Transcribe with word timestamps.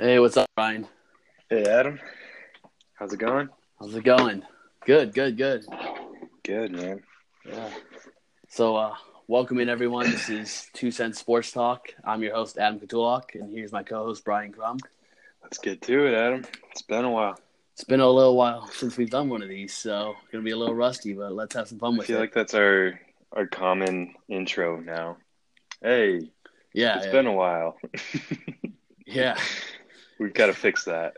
Hey, 0.00 0.20
what's 0.20 0.36
up, 0.36 0.48
Ryan? 0.56 0.86
Hey, 1.50 1.64
Adam. 1.64 1.98
How's 2.94 3.12
it 3.12 3.18
going? 3.18 3.48
How's 3.80 3.96
it 3.96 4.04
going? 4.04 4.44
Good, 4.86 5.12
good, 5.12 5.36
good. 5.36 5.66
Good, 6.44 6.70
man. 6.70 7.02
Yeah. 7.44 7.68
So, 8.48 8.76
uh, 8.76 8.94
welcome 9.26 9.58
in, 9.58 9.68
everyone. 9.68 10.08
This 10.08 10.28
is 10.28 10.70
Two 10.72 10.92
Cents 10.92 11.18
Sports 11.18 11.50
Talk. 11.50 11.88
I'm 12.04 12.22
your 12.22 12.32
host, 12.32 12.58
Adam 12.58 12.78
Katulak, 12.78 13.34
and 13.34 13.52
here's 13.52 13.72
my 13.72 13.82
co-host, 13.82 14.24
Brian 14.24 14.52
Crum. 14.52 14.78
Let's 15.42 15.58
get 15.58 15.82
to 15.82 16.06
it, 16.06 16.14
Adam. 16.14 16.44
It's 16.70 16.82
been 16.82 17.04
a 17.04 17.10
while. 17.10 17.36
It's 17.72 17.82
been 17.82 17.98
a 17.98 18.08
little 18.08 18.36
while 18.36 18.68
since 18.68 18.96
we've 18.96 19.10
done 19.10 19.28
one 19.28 19.42
of 19.42 19.48
these, 19.48 19.74
so 19.74 20.14
gonna 20.30 20.44
be 20.44 20.52
a 20.52 20.56
little 20.56 20.76
rusty, 20.76 21.12
but 21.12 21.32
let's 21.32 21.56
have 21.56 21.66
some 21.66 21.80
fun 21.80 21.96
with 21.96 22.08
it. 22.08 22.12
I 22.12 22.14
feel 22.14 22.18
it. 22.18 22.20
like 22.20 22.34
that's 22.34 22.54
our 22.54 23.00
our 23.32 23.48
common 23.48 24.14
intro 24.28 24.78
now. 24.78 25.16
Hey, 25.82 26.30
yeah, 26.72 26.98
it's 26.98 27.06
yeah, 27.06 27.12
been 27.12 27.26
a 27.26 27.32
while. 27.32 27.76
yeah. 29.06 29.36
We've 30.18 30.34
got 30.34 30.46
to 30.46 30.52
fix 30.54 30.84
that. 30.84 31.14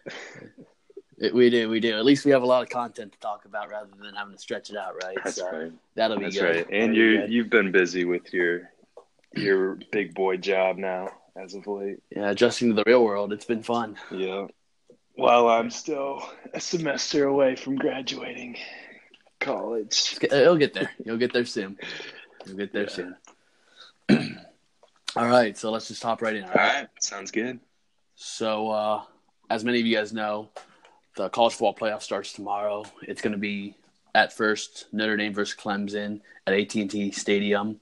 It- 1.18 1.34
we 1.34 1.50
do, 1.50 1.68
we 1.68 1.80
do. 1.80 1.96
At 1.98 2.04
least 2.04 2.24
we 2.24 2.30
have 2.32 2.42
a 2.42 2.46
lot 2.46 2.62
of 2.62 2.68
content 2.70 3.12
to 3.12 3.18
talk 3.20 3.44
about 3.44 3.68
rather 3.70 3.90
than 4.02 4.14
having 4.14 4.32
to 4.34 4.38
stretch 4.40 4.70
it 4.70 4.76
out, 4.76 4.94
right? 5.02 5.16
That's 5.22 5.36
so 5.36 5.50
right. 5.50 5.72
that'll 5.94 6.16
be 6.18 6.24
That's 6.24 6.38
good. 6.38 6.56
right. 6.56 6.66
And 6.72 6.94
you 6.96 7.24
you've 7.28 7.50
been 7.50 7.70
busy 7.72 8.04
with 8.04 8.32
your 8.32 8.70
your 9.36 9.78
big 9.92 10.14
boy 10.14 10.36
job 10.38 10.76
now 10.78 11.08
as 11.36 11.54
of 11.54 11.66
late. 11.66 11.98
yeah, 12.14 12.30
adjusting 12.30 12.68
to 12.70 12.74
the 12.74 12.84
real 12.86 13.04
world. 13.04 13.32
It's 13.32 13.44
been 13.44 13.62
fun. 13.62 13.96
Yeah. 14.10 14.46
While 15.14 15.48
I'm 15.48 15.70
still 15.70 16.22
a 16.54 16.60
semester 16.60 17.26
away 17.26 17.54
from 17.56 17.76
graduating 17.76 18.56
college. 19.38 20.18
It'll 20.22 20.56
get 20.56 20.72
there. 20.74 20.90
You'll 21.04 21.18
get 21.18 21.32
there 21.32 21.44
soon. 21.44 21.78
You'll 22.46 22.56
get 22.56 22.72
there 22.72 22.88
Yeah. 22.88 22.88
soon. 22.88 23.16
all 25.16 25.26
right, 25.26 25.56
so 25.58 25.70
let's 25.70 25.88
just 25.88 26.02
hop 26.02 26.22
right 26.22 26.36
in. 26.36 26.44
All 26.44 26.50
All 26.50 26.54
right. 26.56 26.74
right. 26.80 26.88
Sounds 27.00 27.30
good. 27.30 27.60
So, 28.22 28.70
uh, 28.70 29.02
as 29.48 29.64
many 29.64 29.80
of 29.80 29.86
you 29.86 29.96
guys 29.96 30.12
know, 30.12 30.50
the 31.16 31.30
college 31.30 31.54
football 31.54 31.74
playoff 31.74 32.02
starts 32.02 32.34
tomorrow. 32.34 32.84
It's 33.00 33.22
going 33.22 33.32
to 33.32 33.38
be 33.38 33.76
at 34.14 34.30
first 34.30 34.84
Notre 34.92 35.16
Dame 35.16 35.32
versus 35.32 35.58
Clemson 35.58 36.20
at 36.46 36.52
AT&T 36.52 37.12
Stadium 37.12 37.80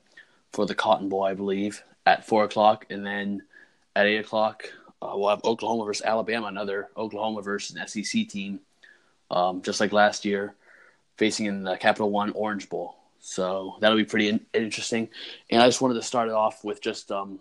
for 0.53 0.65
the 0.65 0.77
Cotton 0.77 1.09
Bowl, 1.09 1.25
I 1.25 1.35
believe, 1.35 1.83
at 2.07 2.25
four 2.25 2.45
o'clock, 2.45 2.87
and 2.89 3.05
then 3.05 3.43
at 3.97 4.07
eight 4.07 4.19
o'clock 4.19 4.73
uh, 5.03 5.11
we'll 5.15 5.31
have 5.31 5.43
Oklahoma 5.43 5.85
versus 5.85 6.07
Alabama, 6.07 6.47
another 6.47 6.87
Oklahoma 6.97 7.43
versus 7.43 7.75
an 7.75 7.89
SEC 7.89 8.29
team, 8.29 8.61
um, 9.33 9.61
just 9.63 9.81
like 9.81 9.91
last 9.91 10.25
year, 10.25 10.55
facing 11.17 11.47
in 11.47 11.65
the 11.65 11.77
Capital 11.77 12.13
One 12.13 12.31
Orange 12.31 12.69
Bowl. 12.69 12.95
So 13.19 13.75
that'll 13.81 13.99
be 13.99 14.05
pretty 14.05 14.29
in- 14.29 14.47
interesting. 14.55 15.09
And 15.51 15.61
I 15.61 15.67
just 15.67 15.81
wanted 15.81 15.95
to 15.95 16.03
start 16.03 16.29
it 16.29 16.35
off 16.35 16.63
with 16.63 16.81
just 16.81 17.11
um, 17.11 17.41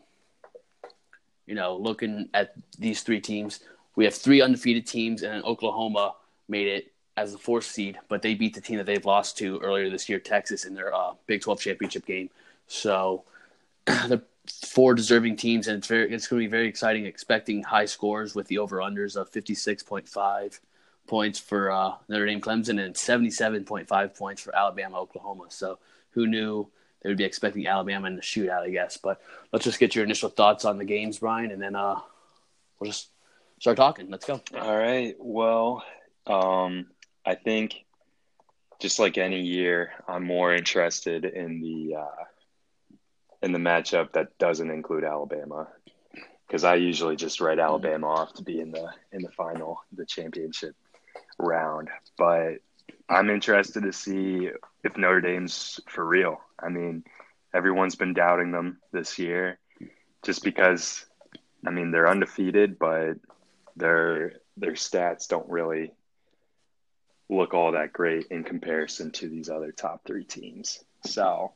you 1.47 1.55
know, 1.55 1.75
looking 1.75 2.29
at 2.33 2.53
these 2.77 3.01
three 3.01 3.19
teams, 3.19 3.61
we 3.95 4.05
have 4.05 4.13
three 4.13 4.41
undefeated 4.41 4.85
teams, 4.85 5.23
and 5.23 5.43
Oklahoma 5.43 6.13
made 6.47 6.67
it 6.67 6.93
as 7.15 7.31
the 7.31 7.37
fourth 7.37 7.65
seed, 7.65 7.97
but 8.09 8.21
they 8.21 8.35
beat 8.35 8.53
the 8.53 8.61
team 8.61 8.77
that 8.77 8.85
they've 8.85 9.05
lost 9.05 9.37
to 9.39 9.57
earlier 9.59 9.89
this 9.89 10.07
year, 10.07 10.19
Texas, 10.19 10.65
in 10.65 10.75
their 10.75 10.93
uh, 10.93 11.13
Big 11.25 11.41
12 11.41 11.59
championship 11.59 12.05
game. 12.05 12.29
So 12.67 13.23
the 13.85 14.21
four 14.65 14.93
deserving 14.93 15.37
teams, 15.37 15.67
and 15.67 15.77
it's 15.77 15.87
very 15.87 16.13
it's 16.13 16.27
going 16.27 16.41
to 16.41 16.47
be 16.47 16.51
very 16.51 16.67
exciting. 16.67 17.05
Expecting 17.05 17.63
high 17.63 17.85
scores 17.85 18.35
with 18.35 18.47
the 18.47 18.59
over 18.59 18.77
unders 18.77 19.15
of 19.15 19.31
56.5 19.31 20.59
points 21.07 21.39
for 21.39 21.71
uh, 21.71 21.93
Notre 22.07 22.25
Dame, 22.25 22.41
Clemson, 22.41 22.83
and 22.83 22.93
77.5 22.93 24.15
points 24.15 24.41
for 24.41 24.55
Alabama, 24.55 24.99
Oklahoma. 24.99 25.45
So 25.49 25.79
who 26.11 26.27
knew? 26.27 26.69
They 27.01 27.09
would 27.09 27.17
be 27.17 27.23
expecting 27.23 27.67
Alabama 27.67 28.07
in 28.07 28.15
the 28.15 28.21
shootout, 28.21 28.63
I 28.63 28.69
guess. 28.69 28.97
But 28.97 29.21
let's 29.51 29.65
just 29.65 29.79
get 29.79 29.95
your 29.95 30.03
initial 30.03 30.29
thoughts 30.29 30.65
on 30.65 30.77
the 30.77 30.85
games, 30.85 31.19
Brian, 31.19 31.51
and 31.51 31.61
then 31.61 31.75
uh, 31.75 31.99
we'll 32.79 32.91
just 32.91 33.09
start 33.59 33.77
talking. 33.77 34.09
Let's 34.09 34.25
go. 34.25 34.41
All 34.55 34.77
right. 34.77 35.15
Well, 35.19 35.83
um, 36.25 36.87
I 37.25 37.36
think 37.36 37.86
just 38.80 38.99
like 38.99 39.17
any 39.17 39.41
year, 39.41 39.91
I'm 40.07 40.23
more 40.23 40.53
interested 40.53 41.25
in 41.25 41.61
the 41.61 41.97
uh, 41.97 42.23
in 43.41 43.52
the 43.52 43.59
matchup 43.59 44.13
that 44.13 44.37
doesn't 44.37 44.71
include 44.71 45.03
Alabama 45.03 45.67
because 46.47 46.63
I 46.63 46.75
usually 46.75 47.15
just 47.15 47.41
write 47.41 47.59
Alabama 47.59 48.07
off 48.07 48.33
to 48.36 48.43
be 48.43 48.59
in 48.59 48.71
the 48.71 48.89
in 49.11 49.21
the 49.21 49.31
final, 49.31 49.81
the 49.91 50.05
championship 50.05 50.75
round. 51.37 51.89
But 52.17 52.59
I'm 53.09 53.30
interested 53.30 53.83
to 53.83 53.93
see 53.93 54.49
if 54.83 54.97
Notre 54.97 55.21
Dame's 55.21 55.80
for 55.87 56.05
real. 56.05 56.39
I 56.61 56.69
mean, 56.69 57.03
everyone's 57.53 57.95
been 57.95 58.13
doubting 58.13 58.51
them 58.51 58.79
this 58.91 59.17
year 59.19 59.59
just 60.23 60.43
because 60.43 61.05
I 61.65 61.71
mean 61.71 61.91
they're 61.91 62.09
undefeated, 62.09 62.77
but 62.79 63.17
their 63.75 64.33
their 64.57 64.73
stats 64.73 65.27
don't 65.27 65.49
really 65.49 65.93
look 67.29 67.53
all 67.53 67.73
that 67.73 67.93
great 67.93 68.27
in 68.27 68.43
comparison 68.43 69.11
to 69.11 69.27
these 69.27 69.49
other 69.49 69.71
top 69.71 70.05
three 70.05 70.23
teams. 70.23 70.83
So 71.05 71.53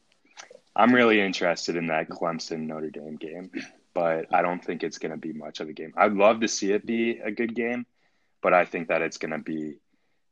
I'm 0.75 0.94
really 0.94 1.19
interested 1.19 1.75
in 1.75 1.88
that 1.88 2.09
Clemson 2.09 2.68
Notre 2.68 2.89
Dame 2.89 3.16
game, 3.16 3.51
but 3.94 4.33
I 4.33 4.41
don't 4.41 4.63
think 4.63 4.83
it's 4.83 4.97
going 4.97 5.12
to 5.12 5.18
be 5.18 5.33
much 5.33 5.59
of 5.59 5.69
a 5.69 5.73
game. 5.73 5.94
I'd 5.97 6.13
love 6.13 6.41
to 6.41 6.47
see 6.47 6.72
it 6.72 6.85
be 6.85 7.19
a 7.19 7.31
good 7.31 7.56
game, 7.56 7.85
but 8.41 8.53
I 8.53 8.66
think 8.66 8.89
that 8.89 9.01
it's 9.01 9.18
going 9.18 9.31
to 9.31 9.39
be 9.39 9.75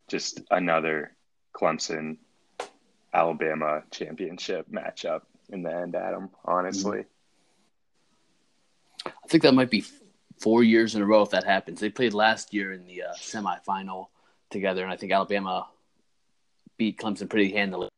just 0.07 0.41
another 0.51 1.15
Clemson 1.53 2.17
Alabama 3.13 3.83
championship 3.91 4.69
matchup 4.71 5.21
in 5.49 5.63
the 5.63 5.73
end, 5.73 5.95
Adam, 5.95 6.29
honestly. 6.45 7.05
I 9.05 9.27
think 9.27 9.43
that 9.43 9.53
might 9.53 9.69
be 9.69 9.83
four 10.39 10.63
years 10.63 10.95
in 10.95 11.01
a 11.01 11.05
row 11.05 11.21
if 11.21 11.31
that 11.31 11.43
happens. 11.43 11.79
They 11.79 11.89
played 11.89 12.13
last 12.13 12.53
year 12.53 12.73
in 12.73 12.85
the 12.85 13.03
uh, 13.03 13.13
semifinal 13.15 14.07
together, 14.49 14.83
and 14.83 14.91
I 14.91 14.95
think 14.95 15.11
Alabama 15.11 15.67
beat 16.77 16.99
Clemson 16.99 17.29
pretty 17.29 17.51
handily. 17.51 17.89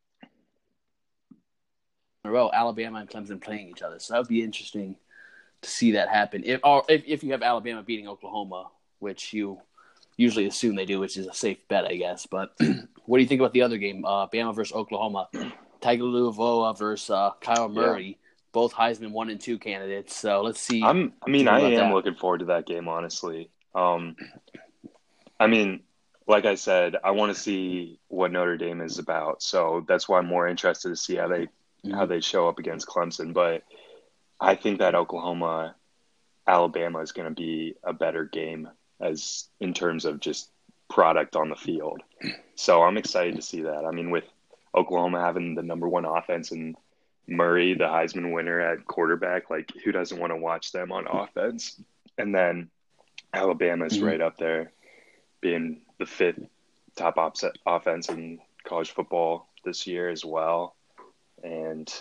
In 2.23 2.29
a 2.29 2.31
row, 2.31 2.49
Alabama 2.53 2.99
and 2.99 3.09
Clemson 3.09 3.41
playing 3.41 3.69
each 3.69 3.81
other, 3.81 3.99
so 3.99 4.13
that 4.13 4.19
would 4.19 4.27
be 4.27 4.43
interesting 4.43 4.95
to 5.61 5.69
see 5.69 5.91
that 5.91 6.09
happen. 6.09 6.43
If 6.45 6.61
or 6.63 6.83
if, 6.87 7.03
if 7.05 7.23
you 7.23 7.31
have 7.31 7.41
Alabama 7.41 7.83
beating 7.83 8.07
Oklahoma, 8.07 8.69
which 8.99 9.33
you 9.33 9.59
usually 10.21 10.47
assume 10.47 10.75
they 10.75 10.85
do, 10.85 10.99
which 10.99 11.17
is 11.17 11.27
a 11.27 11.33
safe 11.33 11.67
bet, 11.67 11.85
I 11.85 11.95
guess. 11.95 12.25
But 12.25 12.55
what 13.05 13.17
do 13.17 13.21
you 13.21 13.27
think 13.27 13.41
about 13.41 13.53
the 13.53 13.63
other 13.63 13.77
game, 13.77 14.05
uh, 14.05 14.27
Bama 14.27 14.55
versus 14.55 14.75
Oklahoma? 14.75 15.29
Tagovailoa 15.81 16.77
versus 16.77 17.09
uh, 17.09 17.31
Kyler 17.41 17.73
Murray, 17.73 18.19
both 18.51 18.73
Heisman 18.73 19.11
one 19.11 19.29
and 19.29 19.41
two 19.41 19.57
candidates. 19.57 20.15
So 20.15 20.41
let's 20.41 20.59
see. 20.59 20.83
I'm. 20.83 21.13
I 21.25 21.29
mean, 21.29 21.47
I 21.47 21.59
am 21.59 21.89
that. 21.89 21.93
looking 21.93 22.15
forward 22.15 22.39
to 22.39 22.45
that 22.45 22.67
game. 22.67 22.87
Honestly, 22.87 23.49
um, 23.73 24.15
I 25.39 25.47
mean, 25.47 25.81
like 26.27 26.45
I 26.45 26.55
said, 26.55 26.95
I 27.03 27.11
want 27.11 27.35
to 27.35 27.41
see 27.41 27.99
what 28.07 28.31
Notre 28.31 28.57
Dame 28.57 28.81
is 28.81 28.99
about. 28.99 29.41
So 29.41 29.83
that's 29.87 30.07
why 30.07 30.19
I'm 30.19 30.27
more 30.27 30.47
interested 30.47 30.89
to 30.89 30.95
see 30.95 31.15
how 31.15 31.27
they 31.27 31.47
how 31.91 32.05
they 32.05 32.21
show 32.21 32.47
up 32.47 32.59
against 32.59 32.87
Clemson. 32.87 33.33
But 33.33 33.63
I 34.39 34.55
think 34.55 34.79
that 34.79 34.93
Oklahoma 34.93 35.75
Alabama 36.47 36.99
is 36.99 37.11
going 37.11 37.27
to 37.27 37.35
be 37.35 37.75
a 37.83 37.93
better 37.93 38.25
game 38.25 38.69
as 39.01 39.47
in 39.59 39.73
terms 39.73 40.05
of 40.05 40.19
just 40.19 40.49
product 40.89 41.35
on 41.35 41.49
the 41.49 41.55
field. 41.55 42.01
So 42.55 42.83
I'm 42.83 42.97
excited 42.97 43.35
to 43.35 43.41
see 43.41 43.61
that. 43.61 43.85
I 43.85 43.91
mean, 43.91 44.11
with 44.11 44.25
Oklahoma 44.75 45.19
having 45.21 45.55
the 45.55 45.63
number 45.63 45.87
one 45.87 46.05
offense 46.05 46.51
and 46.51 46.75
Murray, 47.27 47.73
the 47.73 47.85
Heisman 47.85 48.33
winner 48.33 48.59
at 48.59 48.85
quarterback, 48.85 49.49
like 49.49 49.71
who 49.83 49.91
doesn't 49.91 50.19
want 50.19 50.31
to 50.31 50.37
watch 50.37 50.71
them 50.71 50.91
on 50.91 51.07
offense? 51.07 51.81
And 52.17 52.35
then 52.35 52.69
Alabama's 53.33 53.99
Mhm. 53.99 54.05
right 54.05 54.21
up 54.21 54.37
there, 54.37 54.71
being 55.39 55.81
the 55.97 56.05
fifth 56.05 56.45
top 56.95 57.17
offset 57.17 57.57
offense 57.65 58.09
in 58.09 58.41
college 58.63 58.91
football 58.91 59.47
this 59.63 59.87
year 59.87 60.09
as 60.09 60.25
well. 60.25 60.75
And 61.43 61.91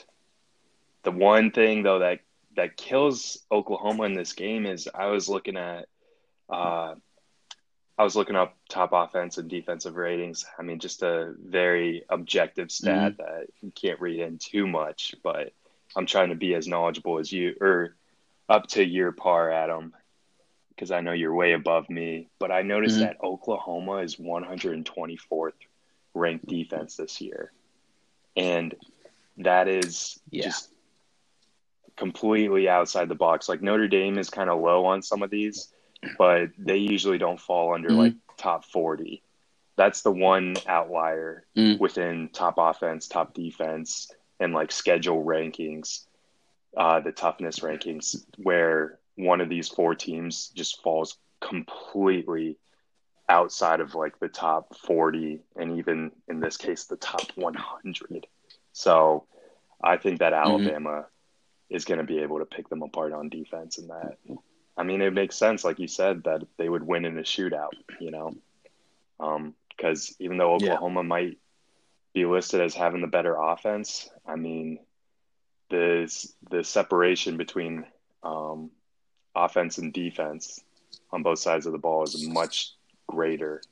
the 1.02 1.12
one 1.12 1.50
thing 1.52 1.82
though 1.82 2.00
that 2.00 2.20
that 2.56 2.76
kills 2.76 3.38
Oklahoma 3.52 4.02
in 4.04 4.14
this 4.14 4.32
game 4.32 4.66
is 4.66 4.88
I 4.92 5.06
was 5.06 5.28
looking 5.28 5.56
at 5.56 5.88
uh, 6.50 6.94
I 7.98 8.02
was 8.04 8.16
looking 8.16 8.36
up 8.36 8.56
top 8.68 8.90
offense 8.92 9.38
and 9.38 9.48
defensive 9.48 9.96
ratings. 9.96 10.46
I 10.58 10.62
mean, 10.62 10.78
just 10.78 11.02
a 11.02 11.34
very 11.38 12.04
objective 12.08 12.70
stat 12.72 13.18
that 13.18 13.46
you 13.60 13.70
can't 13.72 14.00
read 14.00 14.20
in 14.20 14.38
too 14.38 14.66
much, 14.66 15.14
but 15.22 15.52
I'm 15.94 16.06
trying 16.06 16.30
to 16.30 16.34
be 16.34 16.54
as 16.54 16.66
knowledgeable 16.66 17.18
as 17.18 17.30
you 17.30 17.56
or 17.60 17.94
up 18.48 18.66
to 18.68 18.84
your 18.84 19.12
par, 19.12 19.50
Adam, 19.50 19.94
because 20.70 20.90
I 20.90 21.02
know 21.02 21.12
you're 21.12 21.34
way 21.34 21.52
above 21.52 21.90
me. 21.90 22.28
But 22.38 22.50
I 22.50 22.62
noticed 22.62 22.96
Mhm. 22.96 23.00
that 23.00 23.22
Oklahoma 23.22 23.96
is 23.98 24.18
124th 24.18 25.54
ranked 26.14 26.46
defense 26.46 26.96
this 26.96 27.20
year. 27.20 27.52
And 28.36 28.74
that 29.38 29.68
is 29.68 30.20
Yeah. 30.30 30.44
just 30.44 30.72
completely 31.96 32.68
outside 32.68 33.08
the 33.08 33.14
box. 33.14 33.48
Like 33.48 33.62
Notre 33.62 33.88
Dame 33.88 34.18
is 34.18 34.30
kind 34.30 34.48
of 34.48 34.60
low 34.60 34.86
on 34.86 35.02
some 35.02 35.22
of 35.22 35.30
these, 35.30 35.72
but 36.18 36.50
they 36.58 36.76
usually 36.78 37.18
don't 37.18 37.40
fall 37.40 37.74
under 37.74 37.90
Mhm. 37.90 37.96
like 37.96 38.14
top 38.36 38.64
40. 38.64 39.22
That's 39.76 40.02
the 40.02 40.12
one 40.12 40.56
outlier 40.66 41.46
Mm. 41.56 41.78
within 41.78 42.28
top 42.30 42.54
offense, 42.58 43.08
top 43.08 43.34
defense, 43.34 44.10
and 44.38 44.52
like 44.52 44.72
schedule 44.72 45.24
rankings, 45.24 46.06
uh, 46.76 47.00
the 47.00 47.12
toughness 47.12 47.60
rankings, 47.60 48.24
where 48.38 48.98
one 49.16 49.40
of 49.40 49.48
these 49.48 49.68
four 49.68 49.94
teams 49.94 50.48
just 50.50 50.82
falls 50.82 51.18
completely 51.40 52.56
outside 53.28 53.80
of 53.80 53.94
like 53.94 54.18
the 54.18 54.28
top 54.28 54.74
40 54.76 55.40
and 55.56 55.78
even 55.78 56.10
in 56.28 56.40
this 56.40 56.56
case 56.56 56.84
the 56.84 56.96
top 56.96 57.30
100 57.36 58.26
so 58.72 59.24
i 59.82 59.96
think 59.96 60.18
that 60.18 60.32
Mm-hmm. 60.32 60.50
alabama 60.50 61.06
is 61.68 61.84
going 61.84 61.98
to 61.98 62.04
be 62.04 62.18
able 62.18 62.40
to 62.40 62.44
pick 62.44 62.68
them 62.68 62.82
apart 62.82 63.12
on 63.12 63.28
defense 63.28 63.78
and 63.78 63.88
that 63.90 64.18
i 64.80 64.82
mean 64.82 65.02
it 65.02 65.12
makes 65.12 65.36
sense 65.36 65.64
like 65.64 65.78
you 65.78 65.86
said 65.88 66.24
that 66.24 66.42
they 66.56 66.68
would 66.68 66.86
win 66.86 67.04
in 67.04 67.18
a 67.18 67.22
shootout 67.22 67.74
you 68.00 68.10
know 68.10 68.34
um 69.20 69.54
because 69.76 70.16
even 70.18 70.38
though 70.38 70.54
Yeah. 70.58 70.72
oklahoma 70.72 71.02
might 71.02 71.38
be 72.14 72.24
listed 72.24 72.60
as 72.60 72.74
having 72.74 73.02
the 73.02 73.06
better 73.06 73.36
offense 73.36 74.10
i 74.26 74.36
mean 74.36 74.78
the 75.70 76.10
the 76.50 76.64
separation 76.64 77.36
between 77.36 77.84
um, 78.22 78.70
offense 79.34 79.78
and 79.78 79.92
defense 79.92 80.60
on 81.12 81.22
both 81.22 81.38
sides 81.38 81.66
of 81.66 81.72
the 81.72 81.78
ball 81.78 82.02
is 82.04 82.26
much 82.28 82.72
greater 83.06 83.62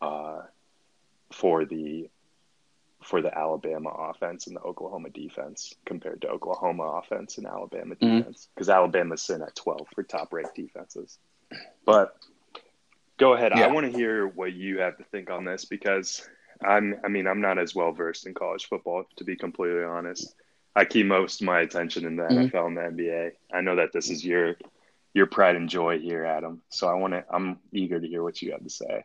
uh, 0.00 0.42
for 1.32 1.64
the 1.64 2.08
for 3.02 3.22
the 3.22 3.36
Alabama 3.36 3.88
offense 3.90 4.46
and 4.46 4.56
the 4.56 4.60
Oklahoma 4.60 5.10
defense 5.10 5.74
compared 5.86 6.20
to 6.22 6.28
Oklahoma 6.28 6.82
offense 7.02 7.38
and 7.38 7.46
Alabama 7.46 7.94
Mhm. 7.94 8.18
defense 8.18 8.48
because 8.54 8.68
Alabama's 8.68 9.22
sitting 9.22 9.42
at 9.42 9.54
12 9.56 9.88
for 9.94 10.02
top 10.02 10.32
ranked 10.32 10.54
defenses. 10.54 11.18
But 11.84 12.16
go 13.16 13.32
ahead. 13.32 13.52
Yeah. 13.56 13.64
I 13.64 13.68
want 13.68 13.90
to 13.90 13.96
hear 13.96 14.26
what 14.26 14.52
you 14.52 14.80
have 14.80 14.98
to 14.98 15.04
think 15.04 15.30
on 15.30 15.44
this 15.44 15.64
because 15.64 16.28
I'm 16.62 17.00
I 17.02 17.08
mean 17.08 17.26
I'm 17.26 17.40
not 17.40 17.58
as 17.58 17.74
well 17.74 17.92
versed 17.92 18.26
in 18.26 18.34
college 18.34 18.66
football 18.66 19.04
to 19.16 19.24
be 19.24 19.34
completely 19.36 19.82
honest. 19.82 20.34
I 20.76 20.84
keep 20.84 21.06
most 21.06 21.40
of 21.40 21.46
my 21.46 21.60
attention 21.60 22.04
in 22.04 22.16
the 22.16 22.24
Mhm. 22.24 22.50
NFL 22.50 22.66
and 22.66 22.76
the 22.76 22.82
NBA. 22.84 23.32
I 23.52 23.60
know 23.62 23.76
that 23.76 23.92
this 23.92 24.10
is 24.10 24.24
your 24.24 24.56
your 25.14 25.26
pride 25.26 25.56
and 25.56 25.68
joy 25.68 25.98
here, 25.98 26.24
Adam. 26.24 26.62
So 26.68 26.86
I 26.86 26.94
want 26.94 27.14
to. 27.14 27.24
I'm 27.28 27.58
eager 27.72 27.98
to 27.98 28.06
hear 28.06 28.22
what 28.22 28.40
you 28.42 28.52
have 28.52 28.62
to 28.62 28.70
say. 28.70 29.04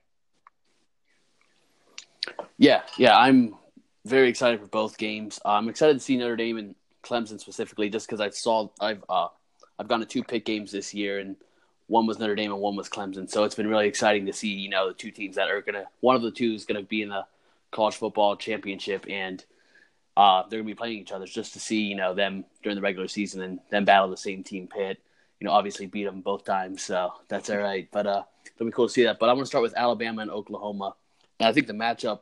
Yeah, 2.58 2.84
yeah, 2.98 3.18
I'm 3.18 3.56
very 4.06 4.30
excited 4.30 4.60
for 4.60 4.68
both 4.68 4.98
games. 4.98 5.40
Uh, 5.44 5.50
I'm 5.50 5.68
excited 5.68 5.94
to 5.96 6.00
see 6.00 6.16
Notre 6.16 6.36
Dame 6.36 6.58
and 6.58 6.76
Clemson 7.04 7.40
specifically, 7.40 7.90
just 7.90 8.08
because 8.08 8.22
I 8.22 8.30
saw 8.30 8.70
I've 8.80 9.04
uh, 9.10 9.28
I've 9.78 9.88
gone 9.88 10.00
to 10.00 10.06
two 10.06 10.24
Pitt 10.24 10.46
games 10.46 10.72
this 10.72 10.94
year, 10.94 11.20
and 11.20 11.36
one 11.88 12.06
was 12.06 12.20
Notre 12.20 12.36
Dame 12.36 12.52
and 12.52 12.62
one 12.62 12.76
was 12.76 12.88
Clemson. 12.88 13.30
So 13.30 13.44
it's 13.44 13.56
been 13.56 13.68
really 13.68 13.88
exciting 13.88 14.26
to 14.28 14.34
see 14.34 14.50
you 14.50 14.70
know 14.70 14.88
the 14.88 14.94
two 14.94 15.12
teams 15.12 15.36
that 15.36 15.50
are 15.50 15.62
gonna 15.62 15.86
one 16.00 16.16
of 16.16 16.22
the 16.22 16.32
two 16.32 16.54
is 16.54 16.66
gonna 16.66 16.84
be 16.84 17.02
in 17.02 17.10
the 17.10 17.26
college 17.72 17.96
football 17.96 18.36
championship, 18.36 19.06
and 19.10 19.44
uh, 20.16 20.44
they're 20.50 20.60
gonna 20.60 20.68
be 20.68 20.76
playing 20.76 21.00
each 21.00 21.12
other 21.12 21.26
just 21.26 21.54
to 21.54 21.60
see 21.60 21.82
you 21.82 21.96
know 21.96 22.14
them 22.14 22.46
during 22.62 22.76
the 22.76 22.82
regular 22.82 23.08
season 23.08 23.42
and 23.42 23.60
then 23.72 23.86
battle 23.86 24.10
the 24.10 24.18
same 24.18 24.44
team 24.44 24.68
pit. 24.68 25.00
You 25.40 25.48
know, 25.48 25.54
obviously 25.54 25.88
beat 25.88 26.06
them 26.06 26.22
both 26.22 26.46
times, 26.46 26.84
so 26.84 27.12
that's 27.28 27.50
all 27.50 27.58
right. 27.58 27.90
But 27.92 28.08
uh, 28.08 28.24
it'll 28.56 28.68
be 28.68 28.72
cool 28.72 28.88
to 28.88 28.94
see 28.94 29.04
that. 29.04 29.20
But 29.20 29.30
I'm 29.30 29.36
gonna 29.36 29.48
start 29.48 29.64
with 29.64 29.76
Alabama 29.76 30.22
and 30.22 30.32
Oklahoma, 30.32 30.96
and 31.40 31.50
I 31.50 31.52
think 31.52 31.68
the 31.68 31.74
matchup 31.74 32.20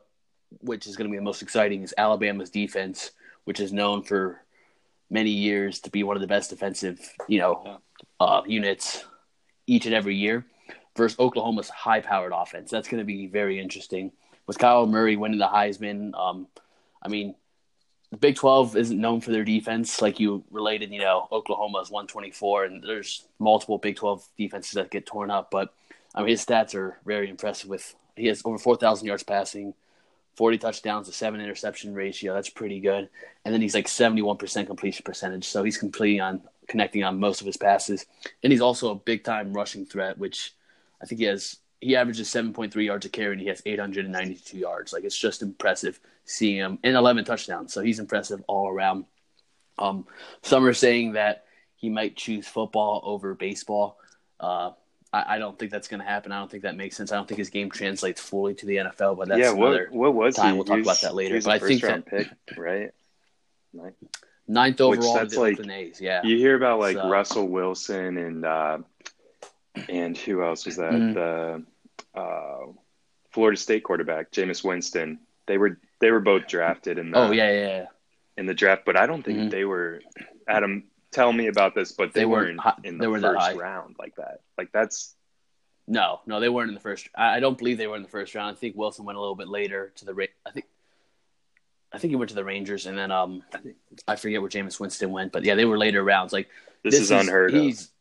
which 0.62 0.88
is 0.88 0.96
going 0.96 1.08
to 1.08 1.12
be 1.12 1.18
the 1.18 1.24
most 1.24 1.42
exciting, 1.42 1.84
is 1.84 1.94
Alabama's 1.98 2.50
defense, 2.50 3.12
which 3.46 3.60
is 3.60 3.74
known 3.74 4.04
for 4.04 4.42
many 5.10 5.30
years 5.30 5.80
to 5.82 5.90
be 5.90 6.04
one 6.04 6.16
of 6.16 6.22
the 6.22 6.28
best 6.28 6.50
defensive, 6.50 7.00
you 7.28 7.40
know, 7.40 7.80
uh, 8.20 8.42
units 8.46 9.06
each 9.68 9.86
and 9.86 9.96
every 9.96 10.16
year, 10.16 10.46
versus 10.96 11.20
Oklahoma's 11.20 11.70
high-powered 11.70 12.34
offense. 12.34 12.72
That's 12.72 12.88
going 12.88 13.00
to 13.00 13.06
be 13.06 13.28
very 13.28 13.60
interesting. 13.60 14.12
With 14.48 14.58
Kyler 14.58 14.90
Murray 14.90 15.16
winning 15.16 15.40
the 15.40 15.48
Heisman, 15.48 16.14
um, 16.20 16.48
I 17.02 17.08
mean, 17.08 17.36
the 18.14 18.18
Big 18.18 18.36
12 18.36 18.78
isn't 18.78 19.02
known 19.02 19.22
for 19.22 19.32
their 19.32 19.44
defense, 19.44 20.00
like 20.00 20.20
you 20.20 20.44
related. 20.52 20.92
You 20.92 21.00
know, 21.00 21.28
Oklahoma's 21.32 21.90
124, 21.90 22.66
and 22.66 22.84
there's 22.84 23.26
multiple 23.40 23.80
Big 23.80 23.96
12 23.96 24.28
defenses 24.38 24.74
that 24.74 24.92
get 24.92 25.08
torn 25.08 25.32
up. 25.32 25.50
But 25.50 25.74
I 26.14 26.20
mean, 26.20 26.30
his 26.30 26.46
stats 26.46 26.76
are 26.76 27.00
very 27.06 27.28
impressive. 27.28 27.70
With 27.70 27.96
he 28.16 28.28
has 28.28 28.44
over 28.46 28.60
4,000 28.60 29.08
yards 29.08 29.24
passing, 29.24 29.74
40 30.36 30.58
touchdowns, 30.58 31.08
a 31.08 31.12
seven 31.12 31.42
interception 31.42 31.94
ratio. 31.94 32.34
That's 32.34 32.50
pretty 32.50 32.80
good. 32.80 33.10
And 33.46 33.54
then 33.54 33.62
he's 33.62 33.76
like 33.76 33.88
71% 33.88 34.68
completion 34.68 35.04
percentage. 35.04 35.46
So 35.46 35.64
he's 35.64 35.78
completing 35.78 36.22
on 36.22 36.42
connecting 36.68 37.04
on 37.04 37.20
most 37.20 37.42
of 37.42 37.48
his 37.48 37.58
passes. 37.58 38.06
And 38.42 38.52
he's 38.52 38.62
also 38.62 38.92
a 38.92 38.96
big 38.96 39.24
time 39.24 39.54
rushing 39.54 39.86
threat, 39.86 40.18
which 40.18 40.54
I 41.02 41.06
think 41.06 41.20
he 41.20 41.26
has. 41.26 41.58
He 41.80 41.98
averages 41.98 42.30
7.3 42.30 42.74
yards 42.86 43.06
a 43.06 43.10
carry 43.10 43.34
and 43.34 43.42
he 43.42 43.50
has 43.50 43.62
892 43.66 44.58
yards. 44.58 44.94
Like 44.94 45.04
it's 45.04 45.18
just 45.18 45.42
impressive 45.42 46.00
seeing 46.24 46.56
him 46.56 46.80
in 46.82 46.96
11 46.96 47.26
touchdowns. 47.26 47.74
So 47.74 47.82
he's 47.82 48.00
impressive 48.00 48.42
all 48.48 48.70
around. 48.70 49.04
Um, 49.78 50.08
some 50.44 50.64
are 50.64 50.74
saying 50.74 51.14
that 51.14 51.44
he 51.76 51.90
might 51.90 52.16
choose 52.16 52.48
football 52.48 53.02
over 53.04 53.36
baseball. 53.36 53.98
Uh, 54.40 54.72
I, 55.14 55.36
I 55.36 55.38
don't 55.38 55.58
think 55.58 55.72
that's 55.72 55.88
going 55.88 56.00
to 56.00 56.06
happen. 56.06 56.32
I 56.32 56.40
don't 56.40 56.50
think 56.50 56.64
that 56.64 56.76
makes 56.76 56.98
sense. 56.98 57.12
I 57.12 57.16
don't 57.16 57.28
think 57.28 57.38
his 57.38 57.50
game 57.52 57.70
translates 57.70 58.20
fully 58.20 58.56
to 58.56 58.66
the 58.66 58.78
NFL. 58.78 59.16
But 59.18 59.28
that's 59.30 59.40
yeah, 59.40 59.52
another 59.54 59.88
what 59.92 60.14
what 60.16 60.26
was 60.26 60.36
time. 60.36 60.52
he? 60.52 60.56
We'll 60.56 60.66
talk 60.66 60.80
about 60.80 61.00
that 61.02 61.14
later. 61.16 61.40
But 61.40 61.52
I 61.52 61.60
think 61.60 61.82
that 61.84 62.06
pick, 62.08 62.28
right? 62.58 62.92
Ninth 64.48 64.80
Which 64.80 65.00
overall 65.00 65.16
that's 65.16 65.36
like- 65.38 65.60
A's. 65.70 66.02
Yeah, 66.02 66.22
You 66.24 66.38
hear 66.38 66.56
about 66.56 66.80
like 66.80 66.98
So- 66.98 67.10
Russell 67.10 67.48
Wilson 67.48 68.18
and 68.18 68.46
uh, 68.46 68.78
and 69.90 70.18
who 70.18 70.44
else 70.44 70.66
was 70.66 70.76
that? 70.78 70.92
Mhm. 70.92 71.14
The 72.14 72.20
uh, 72.20 72.72
Florida 73.32 73.58
State 73.58 73.84
quarterback, 73.84 74.32
Jameis 74.32 74.64
Winston. 74.64 75.20
They 75.48 75.58
were 75.58 75.80
they 76.02 76.12
were 76.12 76.20
both 76.20 76.48
drafted 76.48 76.98
in 76.98 77.12
the 77.12 77.18
oh 77.18 77.32
yeah, 77.32 77.52
yeah, 77.52 77.68
yeah. 77.68 77.86
in 78.38 78.46
the 78.46 78.54
draft, 78.54 78.84
but 78.86 78.98
I 78.98 79.06
don't 79.08 79.24
think 79.24 79.40
Mhm. 79.40 79.52
they 79.52 79.66
were. 79.66 80.02
Adam, 80.48 80.84
tell 81.14 81.32
me 81.32 81.48
about 81.48 81.76
this. 81.76 81.92
But 81.92 82.14
they, 82.14 82.22
They 82.22 82.26
weren't 82.26 82.60
weren't 82.64 82.86
in 82.86 82.98
the 82.98 83.10
weren't 83.10 83.24
first 83.24 83.58
round 83.58 83.96
like 84.00 84.16
that. 84.16 84.42
Like 84.58 84.72
that's 84.72 85.16
No, 85.88 86.20
no, 86.26 86.40
they 86.40 86.50
weren't 86.50 86.70
in 86.70 86.76
the 86.76 86.82
first. 86.82 87.10
I, 87.16 87.38
I 87.38 87.40
don't 87.40 87.58
believe 87.58 87.78
they 87.78 87.88
were 87.88 87.96
in 87.96 88.04
the 88.04 88.10
first 88.10 88.36
round. 88.36 88.56
I 88.56 88.60
think 88.60 88.76
Wilson 88.76 89.06
went 89.06 89.18
a 89.18 89.22
little 89.22 89.36
bit 89.36 89.48
later 89.48 89.92
to 89.98 90.06
the. 90.06 90.28
I 90.46 90.52
think. 90.52 90.66
I 91.92 92.00
think 92.00 92.10
he 92.10 92.16
went 92.16 92.30
to 92.30 92.36
the 92.36 92.44
Rangers, 92.44 92.88
and 92.88 92.98
then 92.98 93.12
um, 93.12 93.44
I 94.08 94.16
forget 94.16 94.42
where 94.42 94.50
Jameis 94.50 94.80
Winston 94.80 95.12
went, 95.12 95.32
but 95.32 95.44
yeah, 95.44 95.54
they 95.54 95.66
were 95.66 95.78
later 95.78 96.04
rounds. 96.04 96.34
Like 96.34 96.50
this, 96.84 96.96
is 96.96 97.12
unheard 97.12 97.54
of. 97.54 97.62
he's, 97.62 97.92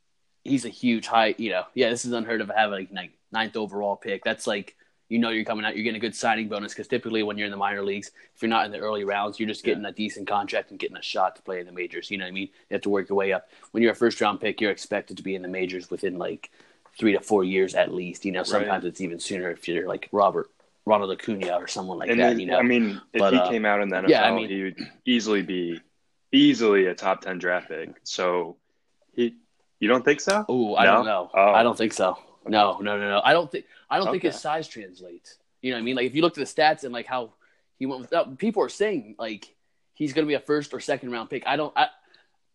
He's 0.44 0.64
a 0.64 0.70
huge 0.70 1.06
high, 1.06 1.34
you 1.38 1.50
know. 1.50 1.64
Yeah, 1.74 1.90
this 1.90 2.04
is 2.04 2.12
unheard 2.12 2.40
of. 2.40 2.50
Having 2.54 2.88
like 2.92 3.10
ninth 3.30 3.56
overall 3.56 3.96
pick. 3.96 4.24
That's 4.24 4.46
like 4.46 4.76
you 5.12 5.18
know 5.18 5.28
you're 5.28 5.44
coming 5.44 5.64
out. 5.66 5.76
You're 5.76 5.84
getting 5.84 5.98
a 5.98 6.00
good 6.00 6.14
signing 6.16 6.48
bonus 6.48 6.72
because 6.72 6.88
typically 6.88 7.22
when 7.22 7.36
you're 7.36 7.44
in 7.44 7.50
the 7.50 7.56
minor 7.58 7.82
leagues, 7.82 8.10
if 8.34 8.40
you're 8.40 8.48
not 8.48 8.64
in 8.64 8.72
the 8.72 8.78
early 8.78 9.04
rounds, 9.04 9.38
you're 9.38 9.48
just 9.48 9.62
getting 9.62 9.84
a 9.84 9.92
decent 9.92 10.26
contract 10.26 10.70
and 10.70 10.80
getting 10.80 10.96
a 10.96 11.02
shot 11.02 11.36
to 11.36 11.42
play 11.42 11.60
in 11.60 11.66
the 11.66 11.72
majors. 11.72 12.10
You 12.10 12.16
know 12.16 12.24
what 12.24 12.28
I 12.28 12.32
mean? 12.32 12.48
You 12.70 12.74
have 12.74 12.80
to 12.82 12.88
work 12.88 13.10
your 13.10 13.16
way 13.16 13.32
up. 13.34 13.48
When 13.72 13.82
you're 13.82 13.92
a 13.92 13.94
first 13.94 14.20
round 14.22 14.40
pick, 14.40 14.60
you're 14.60 14.70
expected 14.70 15.18
to 15.18 15.22
be 15.22 15.34
in 15.34 15.42
the 15.42 15.48
majors 15.48 15.90
within 15.90 16.16
like 16.16 16.50
three 16.98 17.12
to 17.12 17.20
four 17.20 17.44
years 17.44 17.74
at 17.74 17.92
least. 17.92 18.24
You 18.24 18.32
know, 18.32 18.42
sometimes 18.42 18.86
it's 18.86 19.02
even 19.02 19.20
sooner 19.20 19.50
if 19.50 19.68
you're 19.68 19.86
like 19.86 20.08
Robert 20.12 20.50
Ronald 20.86 21.10
Acuna 21.12 21.56
or 21.56 21.68
someone 21.68 21.98
like 21.98 22.08
and 22.08 22.18
that. 22.18 22.30
then, 22.30 22.40
You 22.40 22.46
know, 22.46 22.58
I 22.58 22.62
mean, 22.62 23.00
if 23.12 23.20
But, 23.20 23.34
he 23.34 23.38
uh, 23.38 23.48
came 23.50 23.66
out 23.66 23.82
in 23.82 23.90
the 23.90 23.96
NFL, 23.96 24.08
yeah, 24.08 24.24
I 24.26 24.34
mean- 24.34 24.48
he 24.48 24.62
would 24.64 24.88
easily 25.04 25.42
be 25.42 25.78
easily 26.32 26.86
a 26.86 26.94
top 26.94 27.20
ten 27.20 27.38
draft 27.38 27.68
pick. 27.68 27.90
So 28.04 28.56
he, 29.14 29.36
you 29.78 29.88
don't 29.88 30.04
think 30.04 30.20
so? 30.20 30.44
Oh, 30.48 30.74
I 30.76 30.86
No? 30.86 30.92
don't 30.96 31.04
know. 31.06 31.30
Oh. 31.34 31.52
I 31.52 31.62
don't 31.62 31.76
think 31.76 31.92
so. 31.92 32.18
No, 32.46 32.78
no, 32.78 32.98
no, 32.98 33.08
no. 33.08 33.20
I 33.24 33.32
don't 33.32 33.50
think. 33.50 33.66
I 33.90 33.98
don't 33.98 34.10
think 34.10 34.22
his 34.22 34.40
size 34.40 34.68
translates. 34.68 35.36
You 35.60 35.70
know 35.70 35.76
what 35.76 35.82
I 35.82 35.84
mean? 35.84 35.96
Like 35.96 36.06
if 36.06 36.14
you 36.14 36.22
look 36.22 36.36
at 36.36 36.46
the 36.46 36.62
stats 36.62 36.84
and 36.84 36.92
like 36.92 37.06
how 37.06 37.32
he 37.78 37.86
went 37.86 38.00
without, 38.00 38.38
people 38.38 38.62
are 38.62 38.68
saying 38.68 39.14
like 39.18 39.54
he's 39.94 40.12
going 40.12 40.24
to 40.24 40.28
be 40.28 40.34
a 40.34 40.40
first 40.40 40.74
or 40.74 40.80
second 40.80 41.10
round 41.10 41.30
pick. 41.30 41.44
I 41.46 41.56
don't. 41.56 41.72
I, 41.76 41.88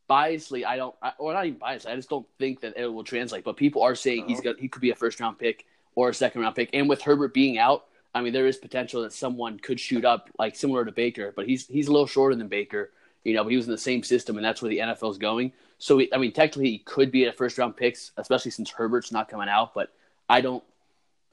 biasly, 0.09 0.65
I 0.65 0.77
don't. 0.77 0.95
I, 1.01 1.13
or 1.17 1.33
not 1.33 1.45
even 1.45 1.59
biasly. 1.59 1.87
I 1.87 1.95
just 1.95 2.09
don't 2.09 2.27
think 2.37 2.61
that 2.61 2.77
it 2.77 2.87
will 2.87 3.03
translate. 3.03 3.43
But 3.43 3.57
people 3.57 3.81
are 3.81 3.95
saying 3.95 4.27
he's 4.27 4.39
uh-huh. 4.39 4.49
Oh. 4.49 4.53
got. 4.53 4.61
He 4.61 4.67
could 4.67 4.81
be 4.81 4.91
a 4.91 4.95
first 4.95 5.19
round 5.19 5.39
pick 5.39 5.65
or 5.95 6.09
a 6.09 6.13
second 6.13 6.41
round 6.41 6.55
pick. 6.55 6.69
And 6.73 6.89
with 6.89 7.01
Herbert 7.01 7.33
being 7.33 7.57
out, 7.57 7.85
I 8.13 8.21
mean, 8.21 8.33
there 8.33 8.47
is 8.47 8.57
potential 8.57 9.03
that 9.03 9.13
someone 9.13 9.59
could 9.59 9.79
shoot 9.79 10.05
up 10.05 10.29
like 10.37 10.55
similar 10.55 10.83
to 10.85 10.91
Baker. 10.91 11.33
But 11.35 11.47
he's 11.47 11.67
he's 11.67 11.87
a 11.87 11.91
little 11.91 12.07
shorter 12.07 12.35
than 12.35 12.47
Baker. 12.47 12.91
You 13.23 13.33
know, 13.33 13.43
but 13.43 13.49
he 13.49 13.57
was 13.57 13.65
in 13.65 13.71
the 13.71 13.77
same 13.77 14.03
system, 14.03 14.37
and 14.37 14.45
that's 14.45 14.61
where 14.61 14.69
the 14.69 14.79
NFL 14.79 15.11
is 15.11 15.17
going. 15.17 15.51
So, 15.79 15.97
he, 15.97 16.13
I 16.13 16.17
mean, 16.17 16.31
technically, 16.31 16.71
he 16.71 16.77
could 16.79 17.11
be 17.11 17.25
a 17.25 17.33
first 17.33 17.57
round 17.57 17.75
picks, 17.75 18.11
especially 18.17 18.51
since 18.51 18.69
Herbert's 18.71 19.11
not 19.11 19.27
coming 19.29 19.49
out. 19.49 19.73
But 19.73 19.91
I 20.29 20.41
don't, 20.41 20.63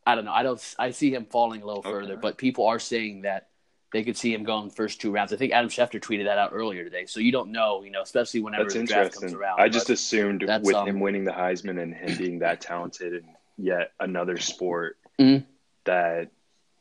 I 0.06 0.14
don't 0.14 0.24
know. 0.24 0.32
I 0.32 0.42
don't. 0.42 0.74
I 0.78 0.90
see 0.90 1.14
him 1.14 1.24
falling 1.26 1.62
a 1.62 1.66
little 1.66 1.80
Okay. 1.80 1.90
further. 1.90 2.16
But 2.16 2.36
people 2.36 2.66
are 2.66 2.78
saying 2.80 3.22
that 3.22 3.48
they 3.92 4.02
could 4.02 4.16
see 4.16 4.34
him 4.34 4.42
going 4.42 4.70
first 4.70 5.00
two 5.00 5.12
rounds. 5.12 5.32
I 5.32 5.36
think 5.36 5.52
Adam 5.52 5.70
Schefter 5.70 6.00
tweeted 6.00 6.24
that 6.24 6.36
out 6.36 6.50
earlier 6.52 6.82
today. 6.82 7.06
So 7.06 7.20
you 7.20 7.30
don't 7.30 7.52
know, 7.52 7.84
you 7.84 7.90
know, 7.92 8.02
especially 8.02 8.40
whenever 8.40 8.64
That's 8.64 8.74
the 8.74 8.82
draft 8.84 9.12
comes 9.14 9.22
interesting. 9.22 9.38
around. 9.40 9.60
I 9.60 9.68
just 9.68 9.88
assumed 9.88 10.42
with 10.62 10.74
um, 10.74 10.88
him 10.88 10.98
winning 11.00 11.22
the 11.24 11.30
Heisman 11.30 11.80
and 11.80 11.94
him 11.94 12.18
being 12.18 12.38
that 12.40 12.60
talented 12.60 13.14
in 13.14 13.24
yet 13.56 13.92
another 14.00 14.36
sport 14.38 14.98
Mhm. 15.20 15.44
that 15.84 16.30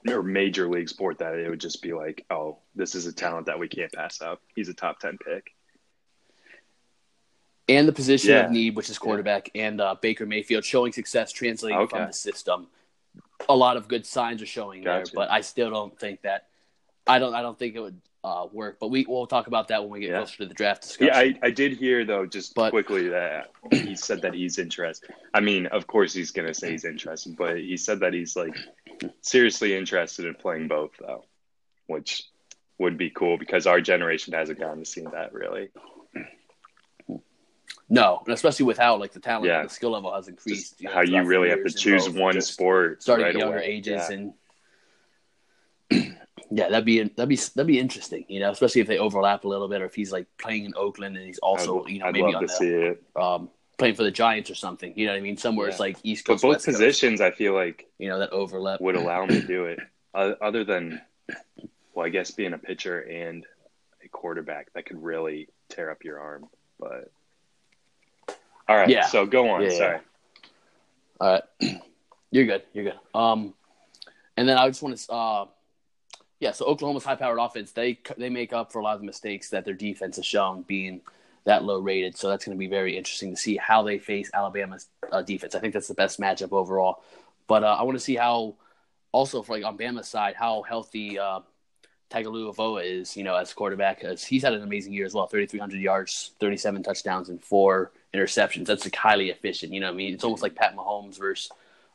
or 0.08 0.24
major 0.24 0.68
league 0.68 0.90
sport 0.90 1.20
that 1.20 1.36
it 1.36 1.50
would 1.50 1.62
just 1.62 1.82
be 1.84 1.94
like, 1.94 2.26
oh, 2.32 2.58
this 2.76 2.96
is 2.96 3.06
a 3.06 3.14
talent 3.14 3.46
that 3.48 3.60
we 3.60 3.68
can't 3.68 3.92
pass 3.92 4.22
up. 4.22 4.42
He's 4.56 4.70
a 4.70 4.74
top 4.74 5.00
ten 5.00 5.18
pick. 5.18 5.52
and 7.70 7.88
the 7.88 7.94
position 7.94 8.32
Yeah. 8.32 8.46
of 8.46 8.52
need, 8.52 8.76
which 8.76 8.90
is 8.90 9.00
quarterback, 9.00 9.50
and 9.56 9.80
uh, 9.80 9.96
Baker 10.02 10.26
Mayfield 10.26 10.66
showing 10.66 10.92
success 10.92 11.32
translating 11.32 11.80
Okay. 11.80 11.98
from 11.98 12.08
the 12.08 12.14
system. 12.14 12.68
A 13.48 13.56
lot 13.56 13.78
of 13.78 13.88
good 13.88 14.06
signs 14.06 14.42
are 14.42 14.46
showing 14.46 14.84
Gotcha. 14.84 15.06
there, 15.06 15.12
but 15.16 15.32
I 15.32 15.40
still 15.42 15.70
don't 15.70 15.98
think 15.98 16.22
that 16.24 16.48
I 17.08 17.20
don't 17.20 17.34
I 17.34 17.42
don't 17.42 17.58
think 17.58 17.76
it 17.76 17.80
would 17.80 18.02
uh, 18.24 18.48
work. 18.52 18.80
But 18.82 18.90
we 18.90 19.06
we'll 19.08 19.28
talk 19.28 19.48
about 19.48 19.70
that 19.70 19.82
when 19.82 19.92
we 19.92 20.00
get 20.02 20.10
Yeah. 20.10 20.18
closer 20.20 20.38
to 20.40 20.46
the 20.48 20.54
draft 20.54 20.82
discussion. 20.84 21.08
Yeah, 21.14 21.18
I, 21.18 21.48
I 21.48 21.52
did 21.52 21.74
hear 21.78 22.04
though, 22.06 22.26
just 22.26 22.54
But- 22.54 22.72
quickly 22.72 23.08
that 23.10 23.52
he 23.72 23.96
said 23.96 24.22
that 24.24 24.34
he's 24.34 24.60
interested. 24.60 25.12
I 25.34 25.40
mean, 25.40 25.66
of 25.68 25.88
course 25.88 26.14
he's 26.14 26.32
gonna 26.32 26.54
say 26.54 26.72
he's 26.72 26.84
interested, 26.86 27.38
but 27.38 27.58
he 27.60 27.78
said 27.78 28.02
that 28.02 28.14
he's 28.14 28.36
like 28.36 28.56
seriously 29.22 29.74
interested 29.76 30.26
in 30.26 30.36
playing 30.36 30.68
both 30.68 30.92
though, 31.00 31.24
which 31.88 32.24
would 32.80 32.98
be 32.98 33.10
cool 33.10 33.38
because 33.38 33.68
our 33.68 33.80
generation 33.82 34.34
hasn't 34.34 34.60
gotten 34.60 34.80
to 34.80 34.86
see 34.86 35.02
that 35.02 35.34
really. 35.34 35.70
no, 37.90 38.22
and 38.26 38.34
especially 38.34 38.66
with 38.66 38.78
how 38.78 38.96
like 38.98 39.12
the 39.14 39.20
talent, 39.20 39.46
Yeah. 39.46 39.64
the 39.64 39.70
skill 39.70 39.92
level 39.92 40.14
has 40.14 40.28
increased. 40.28 40.82
You 40.82 40.88
know, 40.88 40.94
how 40.96 41.02
you 41.02 41.24
really 41.24 41.50
have 41.50 41.64
to 41.64 41.72
choose 41.72 42.10
one 42.10 42.40
sport 42.42 43.02
starting 43.04 43.26
right 43.26 43.36
at 43.36 43.40
younger 43.40 43.58
away. 43.58 43.66
ages 43.68 44.02
Yeah. 44.10 44.16
and. 44.16 44.34
Yeah, 46.56 46.70
that'd 46.70 46.86
be 46.86 47.00
that'd 47.02 47.30
be 47.30 47.36
that'd 47.36 47.66
be 47.66 47.80
interesting, 47.80 48.26
you 48.28 48.40
know, 48.40 48.52
especially 48.52 48.82
if 48.82 48.88
they 48.88 49.00
overlap 49.00 49.44
a 49.44 49.48
little 49.48 49.68
bit, 49.68 49.82
or 49.82 49.86
if 49.86 49.96
he's 49.96 50.12
like 50.12 50.28
playing 50.38 50.66
in 50.66 50.74
Oakland 50.76 51.18
and 51.18 51.26
he's 51.26 51.40
also, 51.40 51.84
I'd, 51.84 51.90
you 51.90 52.00
know, 52.00 52.06
I'd 52.06 52.14
maybe 52.14 52.36
on 52.36 52.44
the 52.44 52.48
see 52.50 52.70
it. 52.70 53.02
um, 53.16 53.50
playing 53.80 53.96
for 53.96 54.04
the 54.04 54.12
Giants 54.12 54.52
or 54.52 54.56
something. 54.56 54.94
You 54.96 55.08
know 55.08 55.14
what 55.14 55.18
I 55.18 55.22
mean? 55.22 55.38
Somewhere 55.38 55.68
it's 55.68 55.80
like 55.80 55.98
East 56.04 56.26
Coast. 56.26 56.44
But 56.44 56.48
both 56.48 56.56
West 56.58 56.66
Coast, 56.66 56.78
positions, 56.78 57.22
I 57.22 57.32
feel 57.32 57.54
like 57.56 57.88
you 57.98 58.08
know, 58.08 58.20
that 58.20 58.30
overlap. 58.32 58.82
would 58.82 58.96
allow 58.96 59.24
him 59.24 59.30
to 59.30 59.42
do 59.42 59.66
it. 59.66 59.80
Other 60.14 60.64
than, 60.64 61.02
well, 61.94 62.06
I 62.06 62.10
guess 62.10 62.32
being 62.32 62.54
a 62.54 62.58
pitcher 62.58 63.00
and 63.00 63.46
a 64.04 64.08
quarterback, 64.10 64.74
that 64.74 64.86
could 64.86 65.02
really 65.02 65.50
tear 65.70 65.90
up 65.92 66.04
your 66.04 66.20
arm. 66.20 66.48
But 66.80 67.12
all 68.68 68.76
right, 68.76 68.90
Yeah. 68.90 69.06
so 69.08 69.26
go 69.26 69.50
on. 69.50 69.62
Yeah, 69.62 69.70
yeah. 69.70 69.78
Sorry. 69.78 70.00
All 71.22 71.32
right, 71.62 71.82
you're 72.32 72.46
good. 72.46 72.64
You're 72.74 72.86
good. 72.86 73.00
Um, 73.14 73.54
and 74.36 74.48
then 74.50 74.58
I 74.58 74.68
just 74.68 74.82
want 74.82 74.98
to, 74.98 75.12
uh, 75.14 75.46
yeah. 76.40 76.52
So 76.52 76.66
Oklahoma's 76.66 77.04
high-powered 77.04 77.40
offense, 77.40 77.72
they 77.72 78.00
they 78.18 78.30
make 78.30 78.52
up 78.52 78.72
for 78.72 78.80
a 78.80 78.84
lot 78.84 78.96
of 78.96 79.00
the 79.02 79.06
mistakes 79.06 79.50
that 79.50 79.64
their 79.66 79.76
defense 79.76 80.16
has 80.18 80.26
shown 80.26 80.64
being 80.64 81.02
that 81.46 81.64
low 81.64 81.80
rated. 81.80 82.18
So 82.18 82.30
that's 82.30 82.46
going 82.46 82.58
to 82.58 82.60
be 82.60 82.68
very 82.68 82.98
interesting 82.98 83.32
to 83.36 83.38
see 83.40 83.58
how 83.58 83.84
they 83.84 84.00
face 84.00 84.32
Alabama's 84.34 84.88
uh, 85.12 85.22
defense. 85.22 85.56
I 85.56 85.60
think 85.60 85.74
that's 85.74 85.88
the 85.88 85.94
best 85.94 86.20
matchup 86.20 86.52
overall. 86.52 87.04
But 87.48 87.64
uh, 87.64 87.76
I 87.80 87.84
want 87.84 87.98
to 87.98 88.04
see 88.04 88.16
how, 88.16 88.56
also 89.12 89.42
for 89.44 89.54
like 89.54 89.66
on 89.66 89.78
Bama's 89.78 90.08
side, 90.08 90.36
how 90.36 90.62
healthy 90.62 91.20
uh, 91.20 91.42
Tagovailoa 92.14 92.84
is. 92.84 93.18
You 93.18 93.24
know, 93.24 93.36
as 93.36 93.54
quarterback, 93.54 94.00
because 94.02 94.24
he's 94.24 94.44
had 94.44 94.54
an 94.54 94.64
amazing 94.64 94.94
year 94.94 95.06
as 95.06 95.14
well. 95.14 95.28
Thirty 95.28 95.48
three 95.48 95.60
hundred 95.60 95.82
yards, 95.82 96.32
thirty 96.40 96.58
seven 96.58 96.84
touchdowns, 96.84 97.30
and 97.30 97.44
four 97.44 97.92
interceptions. 98.14 98.66
That's 98.66 98.86
like 98.86 98.96
highly 98.96 99.30
efficient. 99.30 99.74
You 99.74 99.80
know, 99.80 99.88
what 99.88 99.94
I 99.94 99.98
mean, 99.98 100.14
it's 100.14 100.24
almost 100.24 100.44
like 100.44 100.56
Pat 100.56 100.76
Mahomes 100.76 101.18
versus 101.18 101.50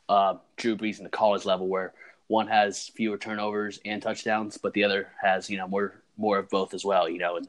uh, 0.09 0.35
Drew 0.57 0.75
Brees 0.75 0.97
in 0.97 1.03
the 1.03 1.09
college 1.09 1.45
level, 1.45 1.67
where 1.67 1.93
one 2.27 2.47
has 2.47 2.89
fewer 2.89 3.17
turnovers 3.17 3.79
and 3.85 4.01
touchdowns, 4.01 4.57
but 4.57 4.73
the 4.73 4.83
other 4.83 5.07
has 5.21 5.49
you 5.49 5.57
know 5.57 5.67
more 5.67 5.93
more 6.17 6.37
of 6.37 6.49
both 6.49 6.73
as 6.73 6.83
well. 6.83 7.09
You 7.09 7.19
know, 7.19 7.37
and 7.37 7.47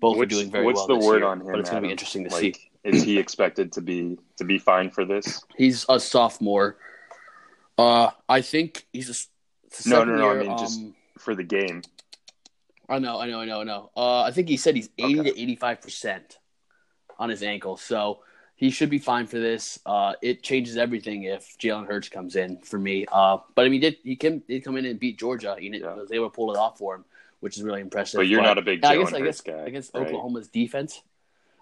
both 0.00 0.18
are 0.18 0.26
doing 0.26 0.50
very 0.50 0.64
what's 0.64 0.78
well. 0.80 0.88
the 0.88 0.94
this 0.96 1.06
word 1.06 1.18
year, 1.18 1.26
on 1.26 1.40
him? 1.40 1.46
But 1.52 1.60
it's 1.60 1.70
going 1.70 1.82
to 1.82 1.86
be 1.86 1.92
interesting 1.92 2.24
to 2.24 2.30
like, 2.34 2.40
see. 2.56 2.70
Is 2.84 3.02
he 3.02 3.18
expected 3.18 3.72
to 3.72 3.80
be 3.80 4.18
to 4.36 4.44
be 4.44 4.58
fine 4.58 4.90
for 4.90 5.04
this? 5.04 5.42
He's 5.56 5.84
a 5.88 5.98
sophomore. 6.00 6.76
Uh, 7.76 8.10
I 8.28 8.40
think 8.40 8.86
he's 8.92 9.08
a. 9.08 9.82
the 9.82 9.90
No, 9.90 10.04
no, 10.04 10.16
no, 10.16 10.28
I 10.28 10.32
year, 10.34 10.44
mean, 10.44 10.58
just- 10.58 10.80
um, 10.80 10.94
For 11.18 11.34
the 11.34 11.44
game, 11.44 11.82
I 12.88 12.98
know, 12.98 13.20
I 13.20 13.26
know, 13.26 13.40
I 13.40 13.44
know, 13.44 13.60
I 13.60 13.64
know. 13.64 13.90
Uh, 13.96 14.22
I 14.22 14.30
think 14.30 14.48
he 14.48 14.56
said 14.56 14.74
he's 14.74 14.88
eighty 14.98 15.20
Okay. 15.20 15.30
to 15.32 15.40
eighty-five 15.40 15.80
percent 15.82 16.38
on 17.18 17.28
his 17.28 17.42
ankle, 17.42 17.76
so 17.76 18.20
he 18.56 18.70
should 18.70 18.90
be 18.90 18.98
fine 18.98 19.26
for 19.26 19.38
this. 19.38 19.78
Uh, 19.84 20.14
it 20.22 20.42
changes 20.42 20.76
everything 20.76 21.24
if 21.24 21.56
Jalen 21.58 21.86
Hurts 21.86 22.08
comes 22.08 22.34
in 22.36 22.58
for 22.58 22.78
me. 22.78 23.06
Uh, 23.12 23.38
but 23.54 23.66
I 23.66 23.68
mean, 23.68 23.80
did 23.82 23.96
he 24.02 24.16
came 24.16 24.40
did 24.48 24.64
come 24.64 24.76
in 24.76 24.86
and 24.86 24.98
beat 24.98 25.18
Georgia? 25.18 25.56
He 25.58 25.68
Yeah. 25.68 25.94
was 25.94 26.10
able 26.12 26.30
to 26.30 26.34
pull 26.34 26.52
it 26.52 26.58
off 26.58 26.78
for 26.78 26.94
him, 26.94 27.04
which 27.40 27.56
is 27.56 27.62
really 27.62 27.80
impressive. 27.80 28.18
but 28.18 28.26
you're 28.26 28.42
not 28.42 28.58
a 28.58 28.62
big 28.62 28.84
I 28.84 28.94
Jalen 28.96 28.98
guess 29.04 29.12
I 29.12 29.18
Hurts 29.20 29.40
guess 29.40 29.40
guy. 29.42 29.62
against 29.66 29.94
right? 29.94 30.06
Oklahoma's 30.06 30.48
defense. 30.48 31.02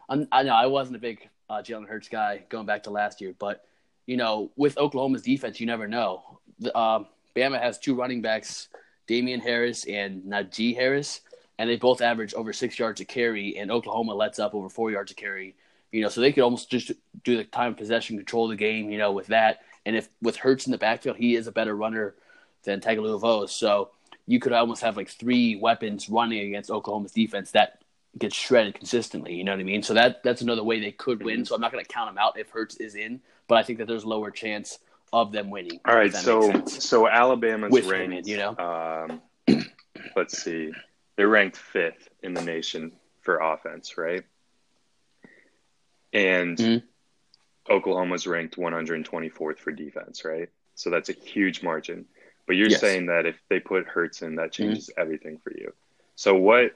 I'm, 0.08 0.28
I 0.30 0.44
know 0.44 0.54
I 0.54 0.66
wasn't 0.66 0.96
a 0.96 1.00
big 1.00 1.28
uh, 1.50 1.62
Jalen 1.62 1.88
Hurts 1.88 2.08
guy 2.08 2.44
going 2.48 2.66
back 2.66 2.84
to 2.84 2.90
last 2.90 3.20
year, 3.20 3.34
but 3.38 3.64
you 4.06 4.16
know, 4.16 4.52
with 4.54 4.78
Oklahoma's 4.78 5.22
defense, 5.22 5.58
you 5.58 5.66
never 5.66 5.88
know. 5.88 6.38
The, 6.60 6.76
um, 6.78 7.06
Bama 7.34 7.60
has 7.60 7.76
two 7.78 7.96
running 7.96 8.22
backs, 8.22 8.68
Damien 9.06 9.40
Harris 9.40 9.84
and 9.84 10.22
Najee 10.24 10.74
Harris, 10.74 11.20
and 11.58 11.70
they 11.70 11.76
both 11.76 12.00
average 12.00 12.34
over 12.34 12.52
six 12.52 12.78
yards 12.78 13.00
a 13.00 13.04
carry, 13.04 13.56
and 13.56 13.70
Oklahoma 13.70 14.14
lets 14.14 14.38
up 14.38 14.54
over 14.54 14.68
four 14.68 14.90
yards 14.90 15.12
a 15.12 15.14
carry. 15.14 15.54
You 15.92 16.02
know, 16.02 16.08
so 16.08 16.20
they 16.20 16.32
could 16.32 16.42
almost 16.42 16.70
just 16.70 16.92
do 17.24 17.36
the 17.36 17.44
time 17.44 17.74
possession, 17.74 18.16
control 18.16 18.48
the 18.48 18.56
game. 18.56 18.90
You 18.90 18.98
know, 18.98 19.12
with 19.12 19.28
that, 19.28 19.60
and 19.84 19.96
if 19.96 20.08
with 20.20 20.36
Hurts 20.36 20.66
in 20.66 20.72
the 20.72 20.78
backfield, 20.78 21.16
he 21.16 21.36
is 21.36 21.46
a 21.46 21.52
better 21.52 21.74
runner 21.74 22.14
than 22.64 22.80
Tagovailoa. 22.80 23.48
So 23.48 23.90
you 24.26 24.40
could 24.40 24.52
almost 24.52 24.82
have 24.82 24.96
like 24.96 25.08
three 25.08 25.56
weapons 25.56 26.08
running 26.08 26.46
against 26.48 26.70
Oklahoma's 26.70 27.12
defense 27.12 27.52
that 27.52 27.80
gets 28.18 28.34
shredded 28.34 28.74
consistently. 28.74 29.34
You 29.34 29.44
know 29.44 29.52
what 29.52 29.60
I 29.60 29.64
mean? 29.64 29.82
So 29.82 29.94
that 29.94 30.22
that's 30.22 30.42
another 30.42 30.64
way 30.64 30.80
they 30.80 30.92
could 30.92 31.22
win. 31.22 31.44
So 31.44 31.54
I'm 31.54 31.60
not 31.60 31.72
going 31.72 31.84
to 31.84 31.90
count 31.90 32.10
them 32.10 32.18
out 32.18 32.38
if 32.38 32.50
Hurts 32.50 32.76
is 32.76 32.94
in, 32.94 33.20
but 33.46 33.56
I 33.56 33.62
think 33.62 33.78
that 33.78 33.86
there's 33.86 34.04
a 34.04 34.08
lower 34.08 34.30
chance 34.30 34.78
of 35.12 35.32
them 35.32 35.50
winning. 35.50 35.80
All 35.84 35.94
right, 35.94 36.14
so 36.14 36.64
so 36.66 37.08
Alabama's 37.08 37.70
With 37.72 37.86
ranked. 37.86 38.26
you 38.26 38.36
know? 38.38 38.56
um, 39.48 39.62
let's 40.16 40.42
see, 40.42 40.72
they're 41.16 41.28
ranked 41.28 41.56
fifth 41.56 42.08
in 42.22 42.34
the 42.34 42.42
nation 42.42 42.92
for 43.22 43.38
offense, 43.38 43.96
right? 43.98 44.24
And 46.12 46.56
Mhm. 46.58 46.82
Oklahoma's 47.68 48.26
ranked 48.26 48.56
124th 48.56 49.58
for 49.58 49.72
defense, 49.72 50.24
right? 50.24 50.48
So 50.74 50.90
that's 50.90 51.08
a 51.08 51.12
huge 51.12 51.62
margin. 51.62 52.06
But 52.46 52.54
you're 52.56 52.68
Yes. 52.68 52.80
saying 52.80 53.06
that 53.06 53.26
if 53.26 53.36
they 53.48 53.58
put 53.58 53.86
Hurts 53.86 54.22
in, 54.22 54.36
that 54.36 54.52
changes 54.52 54.88
everything 54.96 55.38
for 55.38 55.52
you. 55.52 55.72
So 56.14 56.34
what? 56.34 56.74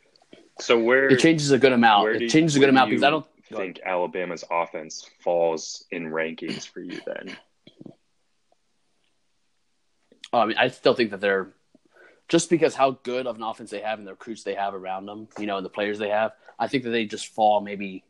So 0.59 0.79
where? 0.79 1.09
it 1.09 1.21
changes 1.21 1.53
a 1.53 1.59
good 1.59 1.73
amount. 1.73 2.09
It 2.17 2.23
you- 2.23 2.29
changes 2.29 2.57
a 2.57 2.59
good 2.61 2.69
amount 2.69 2.91
because 2.91 3.05
I 3.05 3.11
don't 3.11 3.27
think 3.49 3.81
Alabama's 3.85 4.45
offense 4.51 5.09
falls 5.21 5.85
in 5.91 6.07
rankings 6.11 6.67
for 6.69 6.81
you 6.81 7.01
then. 7.07 7.37
I 10.33 10.47
mean, 10.47 10.57
I 10.59 10.69
still 10.69 10.95
think 10.95 11.11
that 11.11 11.21
they're 11.21 11.49
just 12.29 12.51
because 12.51 12.75
how 12.75 12.93
good 13.03 13.27
of 13.27 13.37
an 13.37 13.43
offense 13.43 13.71
they 13.71 13.81
have 13.81 13.99
and 13.99 14.07
the 14.07 14.13
recruits 14.13 14.45
they 14.45 14.55
have 14.55 14.75
around 14.75 15.07
them, 15.07 15.29
you 15.39 15.47
know, 15.47 15.57
and 15.57 15.65
the 15.67 15.71
players 15.71 15.99
they 15.99 16.11
have. 16.11 16.33
I 16.59 16.69
think 16.69 16.85
that 16.85 16.91
they 16.91 17.05
just 17.07 17.29
fall 17.29 17.61
maybe. 17.61 18.05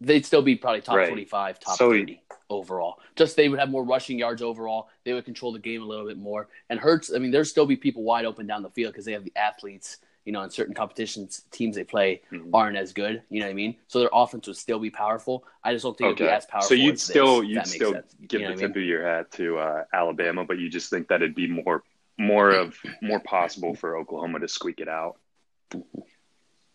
They'd 0.00 0.24
still 0.26 0.42
be 0.42 0.56
probably 0.56 0.80
top 0.80 0.96
Right. 0.96 1.08
twenty-five, 1.08 1.60
top 1.60 1.76
So- 1.76 1.90
thirty 1.90 2.22
overall. 2.48 2.98
Just 3.16 3.36
they 3.36 3.48
would 3.48 3.58
have 3.60 3.70
more 3.70 3.84
rushing 3.84 4.18
yards 4.18 4.42
overall. 4.42 4.88
They 5.04 5.12
would 5.12 5.24
control 5.24 5.52
the 5.52 5.58
game 5.60 5.82
a 5.82 5.84
little 5.84 6.06
bit 6.06 6.16
more. 6.18 6.48
And 6.68 6.80
Hurts, 6.80 7.12
I 7.14 7.18
mean, 7.18 7.30
there'd 7.30 7.46
still 7.46 7.66
be 7.66 7.76
people 7.76 8.02
wide 8.02 8.24
open 8.24 8.46
down 8.46 8.62
the 8.62 8.70
field 8.70 8.92
because 8.92 9.04
they 9.04 9.12
have 9.12 9.24
the 9.24 9.32
athletes. 9.36 9.98
You 10.30 10.34
know, 10.34 10.42
in 10.42 10.50
certain 10.50 10.74
competitions, 10.74 11.42
teams 11.50 11.74
they 11.74 11.82
play 11.82 12.22
Mhm. 12.30 12.50
aren't 12.54 12.76
as 12.76 12.92
good. 12.92 13.20
You 13.30 13.40
know 13.40 13.46
what 13.46 13.50
I 13.50 13.54
mean? 13.54 13.74
So 13.88 13.98
their 13.98 14.10
offense 14.12 14.46
would 14.46 14.56
still 14.56 14.78
be 14.78 14.88
powerful. 14.90 15.44
I 15.64 15.72
just 15.72 15.82
don't 15.82 15.98
think 15.98 16.06
it'd 16.06 16.18
be 16.18 16.28
as 16.28 16.46
powerful. 16.46 16.68
so 16.68 16.74
you'd 16.74 16.94
as 16.94 17.00
this, 17.00 17.02
still 17.08 17.40
if 17.40 17.48
you'd 17.48 17.66
still 17.66 17.92
sense. 17.94 18.14
give 18.28 18.40
You 18.42 18.46
know 18.46 18.54
the 18.54 18.60
tip 18.60 18.76
mean? 18.76 18.84
of 18.84 18.88
your 18.88 19.04
hat 19.04 19.32
to 19.32 19.58
uh, 19.58 19.84
Alabama, 19.92 20.44
but 20.44 20.60
you 20.60 20.68
just 20.70 20.88
think 20.88 21.08
that 21.08 21.16
it'd 21.20 21.34
be 21.34 21.48
more 21.48 21.82
more 22.16 22.50
of 22.50 22.78
more 23.02 23.18
possible 23.18 23.74
for 23.74 23.96
Oklahoma 23.96 24.38
to 24.38 24.46
squeak 24.46 24.78
it 24.78 24.88
out. 24.88 25.16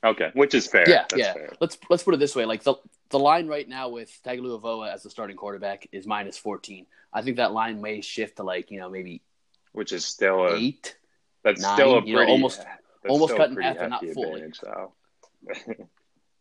Okay, 0.04 0.32
which 0.34 0.54
is 0.54 0.68
fair. 0.68 0.84
Yeah, 0.90 1.06
That's 1.10 1.16
yeah. 1.16 1.34
fair. 1.34 1.54
Let's 1.62 1.78
let's 1.90 2.04
put 2.04 2.14
it 2.14 2.18
this 2.20 2.36
way: 2.36 2.44
like 2.44 2.64
the 2.64 2.76
the 3.10 3.20
line 3.20 3.48
right 3.48 3.70
now 3.70 3.88
with 3.88 4.12
Tagovailoa 4.26 4.94
as 4.94 5.02
the 5.04 5.10
starting 5.10 5.38
quarterback 5.38 5.88
is 5.94 6.06
minus 6.06 6.38
fourteen. 6.38 6.88
I 7.14 7.22
think 7.22 7.38
that 7.38 7.54
line 7.54 7.82
may 7.82 8.02
shift 8.02 8.36
to 8.38 8.44
like 8.44 8.70
you 8.70 8.80
know 8.80 8.90
maybe 8.90 9.22
Which 9.72 9.94
is 9.94 10.04
still 10.04 10.46
a 10.48 10.58
eight. 10.58 10.98
that's 11.44 11.62
nine, 11.62 11.76
still 11.76 11.98
a 12.00 12.06
you 12.06 12.14
know, 12.14 12.20
pretty 12.20 12.32
almost- 12.34 12.66
almost 13.10 13.36
cut 13.36 13.52
half, 13.62 13.78
but 13.78 13.90
not 13.90 14.06
fully. 14.14 14.44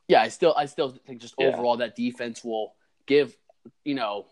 Yeah, 0.06 0.20
I 0.20 0.28
still 0.28 0.54
I 0.54 0.66
still 0.66 0.94
think 1.06 1.22
just 1.22 1.34
Yeah. 1.38 1.46
overall 1.46 1.78
that 1.78 1.96
defense 1.96 2.44
will 2.44 2.74
give 3.06 3.34
you 3.84 3.94
know 3.94 4.26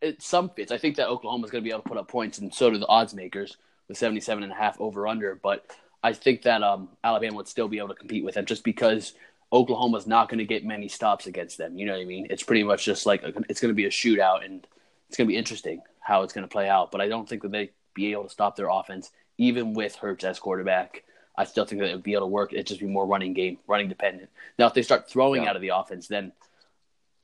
it, 0.00 0.22
some 0.22 0.48
fits. 0.50 0.72
I 0.72 0.78
think 0.78 0.96
that 0.96 1.08
Oklahoma 1.08 1.44
is 1.44 1.50
going 1.50 1.62
to 1.62 1.68
be 1.68 1.70
able 1.70 1.82
to 1.82 1.88
put 1.88 1.98
up 1.98 2.08
points, 2.08 2.38
and 2.38 2.54
so 2.54 2.70
do 2.70 2.78
the 2.78 2.86
odds 2.86 3.14
makers 3.14 3.56
with 3.88 3.98
77 3.98 4.42
and 4.42 4.52
a 4.52 4.54
half 4.54 4.80
over 4.80 5.06
under. 5.06 5.34
But 5.34 5.66
I 6.02 6.12
think 6.12 6.42
that 6.42 6.62
um, 6.62 6.88
Alabama 7.02 7.36
would 7.36 7.48
still 7.48 7.68
be 7.68 7.78
able 7.78 7.88
to 7.88 7.94
compete 7.94 8.24
with 8.24 8.36
them 8.36 8.46
just 8.46 8.64
because 8.64 9.14
Oklahoma's 9.52 10.06
not 10.06 10.28
going 10.28 10.38
to 10.38 10.44
get 10.44 10.64
many 10.64 10.88
stops 10.88 11.26
against 11.26 11.58
them. 11.58 11.76
You 11.76 11.86
know 11.86 11.92
what 11.92 12.02
I 12.02 12.04
mean? 12.04 12.26
It's 12.30 12.42
pretty 12.42 12.62
much 12.62 12.84
just 12.84 13.06
like 13.06 13.22
a, 13.22 13.32
it's 13.48 13.60
going 13.60 13.70
to 13.70 13.74
be 13.74 13.86
a 13.86 13.90
shootout, 13.90 14.44
and 14.44 14.66
it's 15.08 15.16
going 15.16 15.26
to 15.26 15.32
be 15.32 15.36
interesting 15.36 15.82
how 16.00 16.22
it's 16.22 16.32
going 16.32 16.46
to 16.46 16.52
play 16.52 16.68
out. 16.68 16.90
But 16.90 17.00
I 17.00 17.08
don't 17.08 17.28
think 17.28 17.42
that 17.42 17.52
they 17.52 17.72
be 17.94 18.12
able 18.12 18.24
to 18.24 18.30
stop 18.30 18.56
their 18.56 18.68
offense, 18.70 19.10
even 19.36 19.74
with 19.74 19.96
Hurts 19.96 20.24
as 20.24 20.38
quarterback. 20.38 21.02
I 21.38 21.44
still 21.44 21.64
think 21.64 21.80
that 21.80 21.88
it 21.90 21.94
would 21.94 22.02
be 22.02 22.14
able 22.14 22.22
to 22.22 22.26
work. 22.26 22.52
It'd 22.52 22.66
just 22.66 22.80
be 22.80 22.86
more 22.86 23.06
running 23.06 23.32
game, 23.32 23.58
running 23.68 23.88
dependent. 23.88 24.28
Now, 24.58 24.66
if 24.66 24.74
they 24.74 24.82
start 24.82 25.08
throwing 25.08 25.44
Yeah. 25.44 25.50
out 25.50 25.56
of 25.56 25.62
the 25.62 25.68
offense, 25.68 26.08
then 26.08 26.32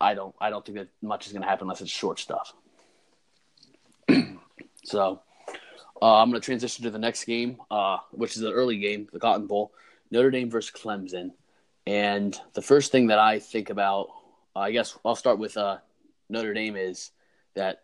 I 0.00 0.14
don't, 0.14 0.32
I 0.40 0.50
don't 0.50 0.64
think 0.64 0.78
that 0.78 0.88
much 1.02 1.26
is 1.26 1.32
going 1.32 1.42
to 1.42 1.48
happen 1.48 1.64
unless 1.64 1.80
it's 1.80 1.90
short 1.90 2.20
stuff. 2.20 2.54
so, 4.84 5.20
uh, 6.00 6.22
I'm 6.22 6.30
going 6.30 6.40
to 6.40 6.44
transition 6.44 6.84
to 6.84 6.90
the 6.90 6.98
next 6.98 7.24
game, 7.24 7.56
uh, 7.72 7.98
which 8.12 8.36
is 8.36 8.42
the 8.42 8.52
early 8.52 8.78
game, 8.78 9.08
the 9.12 9.18
Cotton 9.18 9.48
Bowl, 9.48 9.72
Notre 10.12 10.30
Dame 10.30 10.48
versus 10.48 10.70
Clemson. 10.70 11.32
And 11.84 12.38
the 12.52 12.62
first 12.62 12.92
thing 12.92 13.08
that 13.08 13.18
I 13.18 13.40
think 13.40 13.68
about, 13.68 14.10
uh, 14.54 14.60
I 14.60 14.70
guess 14.70 14.96
I'll 15.04 15.16
start 15.16 15.40
with 15.40 15.56
uh, 15.56 15.78
Notre 16.28 16.54
Dame 16.54 16.76
is 16.76 17.10
that 17.54 17.82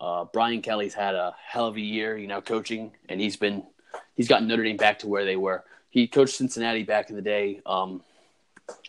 uh, 0.00 0.26
Brian 0.32 0.60
Kelly's 0.60 0.94
had 0.94 1.14
a 1.14 1.34
hell 1.42 1.66
of 1.66 1.76
a 1.76 1.80
year, 1.80 2.16
you 2.16 2.26
know, 2.26 2.42
coaching, 2.42 2.92
and 3.08 3.18
he's 3.20 3.36
been 3.36 3.62
he's 4.20 4.28
gotten 4.28 4.46
Notre 4.46 4.62
Dame 4.62 4.76
back 4.76 4.98
to 4.98 5.08
where 5.08 5.24
they 5.24 5.36
were. 5.36 5.64
He 5.88 6.06
coached 6.06 6.34
Cincinnati 6.36 6.82
back 6.82 7.08
in 7.08 7.16
the 7.16 7.22
day, 7.22 7.62
um, 7.64 8.02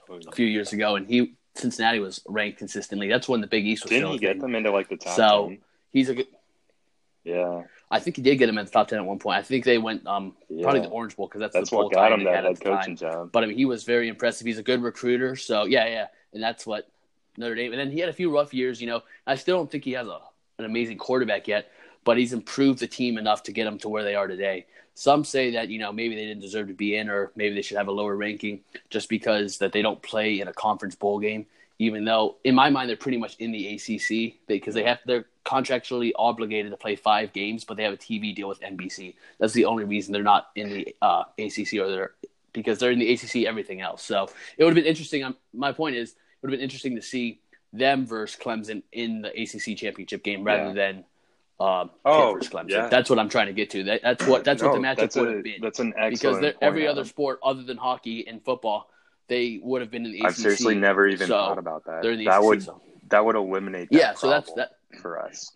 a 0.10 0.32
few 0.34 0.46
years 0.46 0.74
ago, 0.74 0.98
and 0.98 1.08
he 1.08 1.32
Cincinnati 1.56 2.00
was 2.00 2.22
ranked 2.28 2.58
consistently. 2.58 3.08
That's 3.08 3.30
when 3.30 3.40
the 3.40 3.48
Big 3.48 3.66
East 3.66 3.86
was. 3.86 3.92
Didn't 3.92 4.12
he 4.12 4.18
get 4.18 4.42
them 4.42 4.56
into 4.56 4.72
like 4.72 4.90
the 4.90 4.98
top 4.98 5.16
So 5.16 5.48
10? 5.48 5.58
he's 5.94 6.10
a 6.10 6.16
good. 6.16 6.28
Yeah. 7.24 7.64
I 7.90 8.00
think 8.00 8.18
he 8.18 8.22
did 8.22 8.36
get 8.40 8.50
him 8.50 8.58
in 8.58 8.66
the 8.66 8.72
top 8.72 8.90
ten 8.90 9.00
at 9.00 9.06
one 9.06 9.20
point. 9.20 9.38
I 9.38 9.42
think 9.42 9.64
they 9.64 9.78
went 9.78 10.06
um, 10.06 10.34
probably 10.62 10.82
the 10.82 10.90
Orange 10.90 11.16
Bowl 11.16 11.28
because 11.28 11.40
that's, 11.40 11.54
That's 11.54 11.70
the 11.70 11.76
what 11.78 11.94
got 11.94 12.12
him 12.12 12.24
that 12.26 12.44
head 12.44 12.62
time. 12.62 12.78
coaching 12.78 12.96
job. 12.98 13.32
But 13.32 13.44
I 13.44 13.48
mean, 13.48 13.58
he 13.58 13.66
was 13.66 13.84
very 13.86 14.10
impressive. 14.10 14.46
He's 14.48 14.58
a 14.58 14.64
good 14.64 14.82
recruiter. 14.84 15.36
So 15.38 15.66
yeah, 15.66 15.88
yeah, 15.88 16.08
and 16.34 16.44
that's 16.44 16.66
what 16.68 16.90
Notre 17.38 17.56
Dame. 17.56 17.72
And 17.72 17.80
then 17.80 17.90
he 17.92 18.00
had 18.00 18.10
a 18.10 18.14
few 18.14 18.34
rough 18.34 18.54
years. 18.54 18.82
You 18.82 18.88
know, 18.88 19.02
I 19.26 19.36
still 19.36 19.58
don't 19.58 19.70
think 19.72 19.86
he 19.86 19.92
has 19.94 20.08
a 20.08 20.20
an 20.60 20.66
amazing 20.66 20.98
quarterback 21.00 21.48
yet, 21.48 21.70
but 22.04 22.18
he's 22.18 22.34
improved 22.34 22.80
the 22.80 22.88
team 22.88 23.18
enough 23.18 23.44
to 23.44 23.52
get 23.52 23.66
them 23.66 23.78
to 23.80 23.90
where 23.90 24.04
they 24.04 24.16
are 24.16 24.28
today. 24.28 24.66
Some 24.94 25.24
say 25.24 25.52
that 25.52 25.70
you 25.70 25.80
know 25.80 25.92
maybe 25.92 26.16
they 26.16 26.26
didn't 26.26 26.42
deserve 26.42 26.68
to 26.68 26.74
be 26.74 26.96
in, 26.96 27.10
or 27.10 27.32
maybe 27.36 27.56
they 27.56 27.62
should 27.62 27.78
have 27.78 27.88
a 27.88 27.92
lower 27.92 28.16
ranking 28.16 28.62
just 28.90 29.10
because 29.10 29.58
that 29.60 29.72
they 29.72 29.82
don't 29.82 30.02
play 30.02 30.40
in 30.42 30.48
a 30.48 30.54
conference 30.54 30.96
bowl 30.96 31.20
game. 31.20 31.46
Even 31.80 32.06
though, 32.06 32.36
in 32.44 32.54
my 32.54 32.70
mind, 32.70 32.90
they're 32.90 32.96
pretty 32.96 33.18
much 33.18 33.36
in 33.38 33.52
the 33.52 33.74
ACC 33.76 34.36
because 34.48 34.76
they 34.76 34.84
have 34.84 35.00
they're 35.06 35.26
contractually 35.46 36.12
obligated 36.16 36.72
to 36.72 36.78
play 36.78 36.96
five 36.96 37.34
games, 37.34 37.64
but 37.64 37.78
they 37.78 37.84
have 37.84 37.94
a 37.94 37.98
TV 37.98 38.36
deal 38.36 38.48
with 38.48 38.60
NBC. 38.62 39.16
That's 39.40 39.54
the 39.54 39.66
only 39.66 39.86
reason 39.86 40.14
they're 40.14 40.22
not 40.22 40.50
in 40.56 40.70
the 40.70 40.96
uh, 41.02 41.24
ACC 41.40 41.80
or 41.80 41.90
they're 41.90 42.12
because 42.54 42.78
they're 42.80 42.92
in 42.92 43.00
the 43.00 43.12
ACC 43.14 43.48
everything 43.48 43.82
else. 43.82 44.04
So 44.04 44.30
it 44.58 44.64
would 44.64 44.76
have 44.76 44.84
been 44.84 44.90
interesting. 44.90 45.24
Um, 45.24 45.36
my 45.54 45.72
point 45.72 45.96
is, 45.96 46.12
it 46.12 46.16
would 46.42 46.52
have 46.52 46.58
been 46.60 46.64
interesting 46.64 46.96
to 46.98 47.02
see 47.02 47.40
them 47.74 48.06
versus 48.06 48.40
Clemson 48.40 48.84
in 48.92 49.22
the 49.22 49.30
ACC 49.30 49.78
championship 49.78 50.22
game 50.24 50.44
rather 50.44 50.68
Yeah. 50.68 50.74
than 50.74 51.06
Pitt 51.62 51.92
Oh, 52.06 52.40
yeah. 52.68 52.88
That's 52.88 53.10
what 53.10 53.20
I'm 53.20 53.30
trying 53.30 53.48
to 53.48 53.54
get 53.54 53.70
to. 53.72 53.84
That, 53.84 54.02
that's 54.04 54.26
what 54.26 54.44
that's 54.44 54.64
what 54.64 54.74
the 54.74 54.80
matchup 54.80 55.16
would 55.20 55.36
have 55.36 55.44
been 55.44 55.62
That's 55.62 55.80
an 55.80 55.90
because 55.92 56.14
excellent 56.14 56.42
point, 56.42 56.58
every 56.62 56.88
other 56.88 57.06
sport 57.06 57.40
other 57.44 57.64
than 57.64 57.78
hockey 57.78 58.28
and 58.28 58.44
football, 58.44 58.90
they 59.28 59.60
would 59.62 59.82
have 59.82 59.92
been 59.92 60.06
in 60.06 60.12
the 60.12 60.20
ACC. 60.20 60.28
I've 60.28 60.36
seriously 60.36 60.76
never 60.76 61.08
even 61.08 61.28
so 61.28 61.34
thought 61.34 61.58
about 61.58 61.86
that. 61.86 62.02
They're 62.02 62.12
in 62.12 62.20
the 62.20 62.26
that 62.26 62.40
ACC. 62.40 62.44
would 62.46 62.64
so. 62.64 62.82
that 63.10 63.26
would 63.26 63.36
eliminate 63.36 63.90
that 63.92 63.98
Yeah, 63.98 64.14
so 64.14 64.30
that's 64.30 64.52
that. 64.54 64.72
for 65.02 65.22
us. 65.22 65.52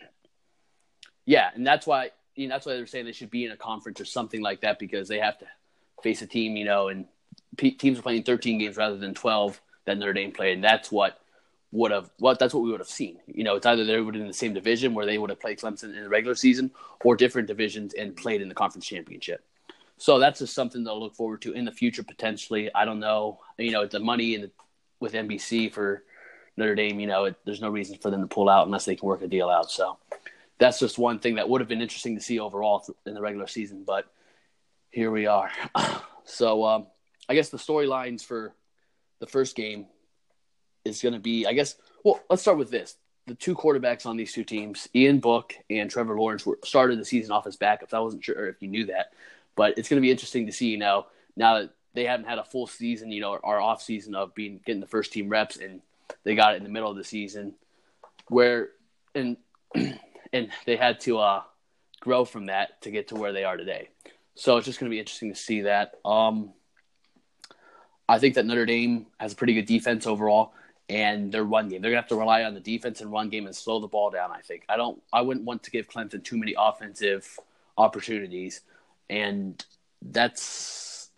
Yeah, 1.25 1.49
and 1.53 1.65
that's 1.65 1.87
why 1.87 2.11
you 2.35 2.47
know, 2.47 2.55
that's 2.55 2.65
why 2.65 2.73
they're 2.73 2.85
saying 2.85 3.05
they 3.05 3.11
should 3.11 3.31
be 3.31 3.45
in 3.45 3.51
a 3.51 3.57
conference 3.57 3.99
or 3.99 4.05
something 4.05 4.41
like 4.41 4.61
that 4.61 4.77
because 4.79 5.07
they 5.07 5.19
have 5.19 5.37
to 5.39 5.45
face 6.03 6.21
a 6.21 6.27
team, 6.27 6.55
you 6.55 6.65
know, 6.65 6.89
and 6.89 7.05
pe 7.57 7.71
teams 7.71 7.99
are 7.99 8.03
playing 8.03 8.23
13 8.23 8.59
games 8.59 8.77
rather 8.77 8.97
than 8.97 9.13
12 9.13 9.61
that 9.85 9.97
Notre 9.97 10.13
Dame 10.13 10.31
played, 10.31 10.53
and 10.53 10.63
that's 10.63 10.91
what 10.91 11.19
would 11.71 11.91
have 11.91 12.09
what 12.19 12.39
that's 12.39 12.53
what 12.53 12.63
we 12.63 12.71
would 12.71 12.79
have 12.79 12.87
seen. 12.87 13.19
You 13.27 13.43
know, 13.43 13.55
it's 13.55 13.65
either 13.65 13.83
they 13.83 13.99
would 13.99 14.15
in 14.15 14.27
the 14.27 14.33
same 14.33 14.53
division 14.53 14.93
where 14.93 15.05
they 15.05 15.17
would 15.17 15.29
have 15.29 15.39
played 15.39 15.59
Clemson 15.59 15.95
in 15.95 16.03
the 16.03 16.09
regular 16.09 16.35
season, 16.35 16.71
or 17.03 17.15
different 17.15 17.47
divisions 17.47 17.93
and 17.93 18.15
played 18.15 18.41
in 18.41 18.49
the 18.49 18.55
conference 18.55 18.85
championship. 18.85 19.43
So 19.97 20.19
that's 20.19 20.39
just 20.39 20.53
something 20.53 20.83
to 20.85 20.93
look 20.93 21.15
forward 21.15 21.41
to 21.43 21.53
in 21.53 21.65
the 21.65 21.71
future 21.71 22.03
potentially. 22.03 22.73
I 22.73 22.85
don't 22.85 22.99
know, 22.99 23.39
you 23.57 23.71
know, 23.71 23.85
the 23.85 23.99
money 23.99 24.35
in 24.35 24.51
with 24.99 25.13
NBC 25.13 25.71
for 25.71 26.03
Notre 26.57 26.75
Dame, 26.75 26.99
you 26.99 27.07
know, 27.07 27.25
it, 27.25 27.35
there's 27.45 27.61
no 27.61 27.69
reason 27.69 27.97
for 27.97 28.09
them 28.09 28.21
to 28.21 28.27
pull 28.27 28.49
out 28.49 28.65
unless 28.65 28.85
they 28.85 28.95
can 28.95 29.07
work 29.07 29.21
a 29.21 29.27
deal 29.27 29.49
out. 29.49 29.71
So 29.71 29.97
that's 30.57 30.79
just 30.79 30.97
one 30.97 31.19
thing 31.19 31.35
that 31.35 31.49
would 31.49 31.61
have 31.61 31.67
been 31.67 31.81
interesting 31.81 32.15
to 32.15 32.21
see 32.21 32.39
overall 32.39 32.85
in 33.05 33.13
the 33.13 33.21
regular 33.21 33.47
season. 33.47 33.83
But 33.85 34.05
here 34.89 35.11
we 35.11 35.27
are. 35.27 35.51
so 36.23 36.65
um, 36.65 36.87
I 37.27 37.35
guess 37.35 37.49
the 37.49 37.57
storylines 37.57 38.23
for 38.23 38.53
the 39.19 39.27
first 39.27 39.55
game 39.55 39.87
is 40.85 41.01
going 41.01 41.13
to 41.13 41.19
be, 41.19 41.45
I 41.45 41.53
guess, 41.53 41.75
well, 42.03 42.21
let's 42.29 42.41
start 42.41 42.57
with 42.57 42.71
this. 42.71 42.95
The 43.27 43.35
two 43.35 43.55
quarterbacks 43.55 44.05
on 44.05 44.17
these 44.17 44.33
two 44.33 44.43
teams, 44.43 44.87
Ian 44.95 45.19
Book 45.19 45.55
and 45.69 45.89
Trevor 45.89 46.17
Lawrence, 46.17 46.45
were 46.45 46.59
started 46.63 46.99
the 46.99 47.05
season 47.05 47.31
off 47.31 47.47
as 47.47 47.57
backups. 47.57 47.93
I 47.93 47.99
wasn't 47.99 48.23
sure 48.23 48.47
if 48.47 48.61
you 48.61 48.67
knew 48.67 48.85
that, 48.85 49.13
but 49.55 49.77
it's 49.77 49.89
going 49.89 49.99
to 49.99 50.05
be 50.05 50.11
interesting 50.11 50.45
to 50.45 50.51
see, 50.51 50.67
you 50.67 50.77
know, 50.77 51.07
now 51.35 51.59
that 51.59 51.71
they 51.95 52.05
haven't 52.05 52.27
had 52.27 52.37
a 52.37 52.43
full 52.43 52.67
season, 52.67 53.11
you 53.11 53.21
know, 53.21 53.39
our 53.43 53.59
off 53.59 53.81
season 53.81 54.13
of 54.13 54.35
being 54.35 54.59
getting 54.65 54.81
the 54.81 54.87
first 54.87 55.11
team 55.11 55.27
reps, 55.27 55.57
and 55.57 55.81
they 56.23 56.35
got 56.35 56.53
it 56.53 56.57
in 56.57 56.63
the 56.63 56.69
middle 56.69 56.91
of 56.91 56.97
the 56.97 57.03
season, 57.03 57.55
where 58.27 58.69
and 59.15 59.37
and 59.75 60.49
they 60.65 60.75
had 60.75 60.99
to 61.01 61.17
uh, 61.17 61.41
grow 62.01 62.25
from 62.25 62.45
that 62.47 62.81
to 62.81 62.91
get 62.91 63.07
to 63.07 63.15
where 63.15 63.33
they 63.33 63.43
are 63.43 63.57
today. 63.57 63.89
So 64.35 64.57
it's 64.57 64.65
just 64.65 64.79
going 64.79 64.89
to 64.89 64.93
be 64.93 64.99
interesting 64.99 65.33
to 65.33 65.39
see 65.39 65.61
that. 65.61 65.93
Um, 66.03 66.53
I 68.07 68.19
think 68.19 68.35
that 68.35 68.45
Notre 68.45 68.65
Dame 68.65 69.07
has 69.17 69.33
a 69.33 69.35
pretty 69.35 69.53
good 69.53 69.65
defense 69.65 70.05
overall, 70.05 70.53
and 70.89 71.31
their 71.31 71.43
run 71.43 71.69
game. 71.69 71.81
They're 71.81 71.91
to 71.91 71.97
have 71.97 72.07
to 72.09 72.15
rely 72.15 72.43
on 72.43 72.53
the 72.53 72.59
defense 72.59 73.01
and 73.01 73.11
run 73.11 73.29
game 73.29 73.45
and 73.45 73.55
slow 73.55 73.79
the 73.79 73.87
ball 73.87 74.09
down. 74.11 74.31
I 74.31 74.41
think. 74.41 74.63
I 74.69 74.77
don't. 74.77 75.01
I 75.11 75.21
wouldn't 75.21 75.45
want 75.45 75.63
to 75.63 75.71
give 75.71 75.89
Clemson 75.89 76.23
too 76.23 76.37
many 76.37 76.55
offensive 76.57 77.39
opportunities, 77.77 78.61
and 79.09 79.63
that's 80.01 81.09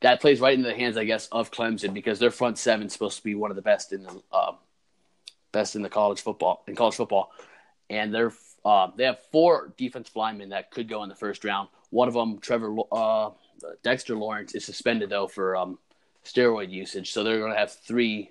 that 0.00 0.20
plays 0.20 0.40
right 0.40 0.54
into 0.54 0.68
the 0.68 0.74
hands, 0.74 0.96
I 0.96 1.04
guess, 1.04 1.28
of 1.28 1.50
Clemson 1.50 1.94
because 1.94 2.18
their 2.18 2.30
front 2.30 2.58
seven 2.58 2.86
is 2.86 2.92
supposed 2.92 3.16
to 3.18 3.24
be 3.24 3.34
one 3.34 3.50
of 3.50 3.56
the 3.56 3.62
best 3.62 3.92
in 3.92 4.02
the 4.02 4.22
uh, 4.32 4.52
best 5.52 5.76
in 5.76 5.82
the 5.82 5.88
college 5.88 6.20
football 6.20 6.62
in 6.66 6.76
college 6.76 6.96
football, 6.96 7.32
and 7.88 8.14
they're 8.14 8.32
uh, 8.64 8.88
they 8.96 9.04
have 9.04 9.18
four 9.32 9.72
defensive 9.76 10.14
linemen 10.14 10.50
that 10.50 10.70
could 10.70 10.88
go 10.88 11.02
in 11.02 11.08
the 11.08 11.14
first 11.14 11.44
round. 11.44 11.68
One 11.90 12.08
of 12.08 12.14
them, 12.14 12.38
Trevor 12.38 12.74
uh, 12.90 13.30
Dexter 13.82 14.14
Lawrence, 14.14 14.54
is 14.54 14.64
suspended 14.64 15.10
though 15.10 15.26
for 15.26 15.56
um, 15.56 15.78
steroid 16.24 16.70
usage, 16.70 17.12
so 17.12 17.24
they're 17.24 17.38
going 17.38 17.52
to 17.52 17.58
have 17.58 17.72
three 17.72 18.30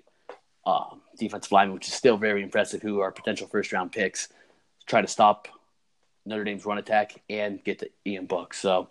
uh, 0.64 0.84
defensive 1.18 1.52
linemen, 1.52 1.74
which 1.74 1.88
is 1.88 1.94
still 1.94 2.16
very 2.16 2.42
impressive, 2.42 2.82
who 2.82 3.00
are 3.00 3.10
potential 3.10 3.46
first 3.48 3.72
round 3.72 3.92
picks. 3.92 4.28
Try 4.86 5.02
to 5.02 5.08
stop 5.08 5.48
Notre 6.24 6.44
Dame's 6.44 6.64
run 6.64 6.78
attack 6.78 7.20
and 7.28 7.62
get 7.62 7.80
to 7.80 7.90
Ian 8.06 8.26
Book. 8.26 8.54
So 8.54 8.88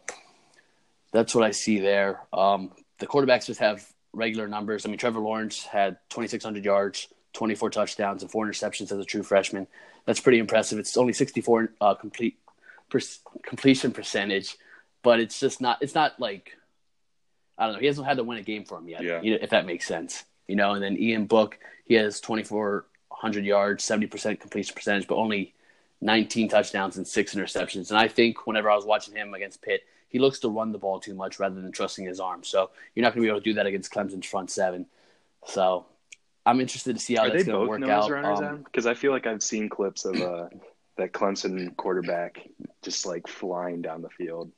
that's 1.11 1.33
what 1.35 1.43
I 1.43 1.51
see 1.51 1.79
there. 1.79 2.21
Um, 2.33 2.71
the 2.99 3.07
quarterbacks 3.07 3.45
just 3.45 3.59
have 3.59 3.85
regular 4.13 4.47
numbers. 4.47 4.85
I 4.85 4.89
mean, 4.89 4.97
Trevor 4.97 5.19
Lawrence 5.19 5.63
had 5.63 5.97
2,600 6.09 6.63
yards, 6.63 7.07
24 7.33 7.69
touchdowns, 7.69 8.21
and 8.21 8.31
four 8.31 8.45
interceptions 8.45 8.91
as 8.91 8.99
a 8.99 9.05
true 9.05 9.23
freshman. 9.23 9.67
That's 10.05 10.19
pretty 10.19 10.39
impressive. 10.39 10.79
It's 10.79 10.97
only 10.97 11.13
64 11.13 11.73
uh, 11.79 11.93
complete 11.95 12.37
per- 12.89 12.99
completion 13.43 13.91
percentage, 13.91 14.57
but 15.03 15.19
it's 15.19 15.39
just 15.39 15.61
not. 15.61 15.77
It's 15.81 15.95
not 15.95 16.19
like 16.19 16.57
I 17.57 17.65
don't 17.65 17.73
know. 17.75 17.79
He 17.79 17.85
hasn't 17.85 18.07
had 18.07 18.17
to 18.17 18.23
win 18.23 18.39
a 18.39 18.43
game 18.43 18.65
for 18.65 18.79
him 18.79 18.89
yet. 18.89 19.03
Yeah. 19.03 19.19
if 19.23 19.51
that 19.51 19.65
makes 19.65 19.85
sense. 19.85 20.23
You 20.47 20.55
know, 20.55 20.73
and 20.73 20.83
then 20.83 20.97
Ian 20.97 21.25
Book, 21.25 21.57
he 21.85 21.93
has 21.95 22.19
2,400 22.21 23.45
yards, 23.45 23.85
70% 23.85 24.39
completion 24.39 24.75
percentage, 24.75 25.07
but 25.07 25.15
only 25.15 25.53
19 26.01 26.49
touchdowns 26.49 26.97
and 26.97 27.07
six 27.07 27.35
interceptions. 27.35 27.89
And 27.89 27.97
I 27.97 28.07
think 28.07 28.47
whenever 28.47 28.69
I 28.69 28.75
was 28.75 28.85
watching 28.85 29.15
him 29.15 29.33
against 29.33 29.61
Pitt, 29.61 29.83
he 30.09 30.19
looks 30.19 30.39
to 30.39 30.49
run 30.49 30.71
the 30.71 30.77
ball 30.77 30.99
too 30.99 31.13
much 31.13 31.39
rather 31.39 31.61
than 31.61 31.71
trusting 31.71 32.05
his 32.05 32.19
arm. 32.19 32.43
So 32.43 32.71
you're 32.95 33.03
not 33.03 33.13
going 33.13 33.21
to 33.23 33.27
be 33.27 33.29
able 33.29 33.39
to 33.39 33.43
do 33.43 33.53
that 33.53 33.65
against 33.65 33.93
Clemson's 33.93 34.25
front 34.25 34.49
seven. 34.51 34.87
So 35.45 35.85
I'm 36.45 36.59
interested 36.59 36.95
to 36.95 37.01
see 37.01 37.15
how 37.15 37.23
Are 37.23 37.29
that's 37.29 37.45
they 37.45 37.51
going 37.51 37.67
to 37.67 37.71
both 37.71 37.79
work 37.81 37.89
out. 37.89 38.09
runners? 38.09 38.39
Um, 38.39 38.63
Because 38.63 38.87
I 38.87 38.93
feel 38.93 39.11
like 39.11 39.25
I've 39.25 39.43
seen 39.43 39.69
clips 39.69 40.03
of 40.05 40.19
uh, 40.19 40.49
that 40.97 41.13
Clemson 41.13 41.75
quarterback 41.77 42.41
just 42.81 43.05
like 43.05 43.27
flying 43.27 43.81
down 43.81 44.01
the 44.01 44.09
field. 44.09 44.51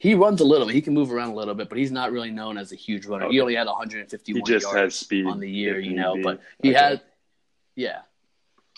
He 0.00 0.14
runs 0.14 0.40
a 0.40 0.44
little 0.44 0.66
bit. 0.66 0.74
He 0.74 0.80
can 0.80 0.94
move 0.94 1.12
around 1.12 1.32
a 1.32 1.34
little 1.34 1.54
bit, 1.54 1.68
but 1.68 1.76
he's 1.76 1.92
not 1.92 2.10
really 2.10 2.30
known 2.30 2.56
as 2.56 2.72
a 2.72 2.74
huge 2.74 3.04
runner. 3.04 3.28
He 3.28 3.38
only 3.38 3.54
had 3.54 3.66
151 3.66 4.40
He 4.40 4.42
just 4.42 4.64
yards 4.64 4.76
has 4.78 4.96
speed 4.96 5.26
on 5.26 5.38
the 5.38 5.48
year, 5.48 5.78
you 5.78 5.94
know. 5.94 6.18
But 6.22 6.40
he 6.62 6.70
Okay. 6.70 6.78
had, 6.78 7.02
yeah, 7.76 8.00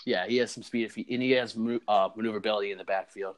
yeah, 0.03 0.27
he 0.27 0.35
has 0.37 0.51
some 0.51 0.63
speed 0.63 0.83
if 0.83 0.95
he, 0.95 1.07
and 1.09 1.23
he 1.23 1.31
has 1.31 1.55
uh, 1.87 2.09
maneuverability 2.13 2.73
in 2.73 2.77
the 2.77 2.83
backfield. 2.83 3.37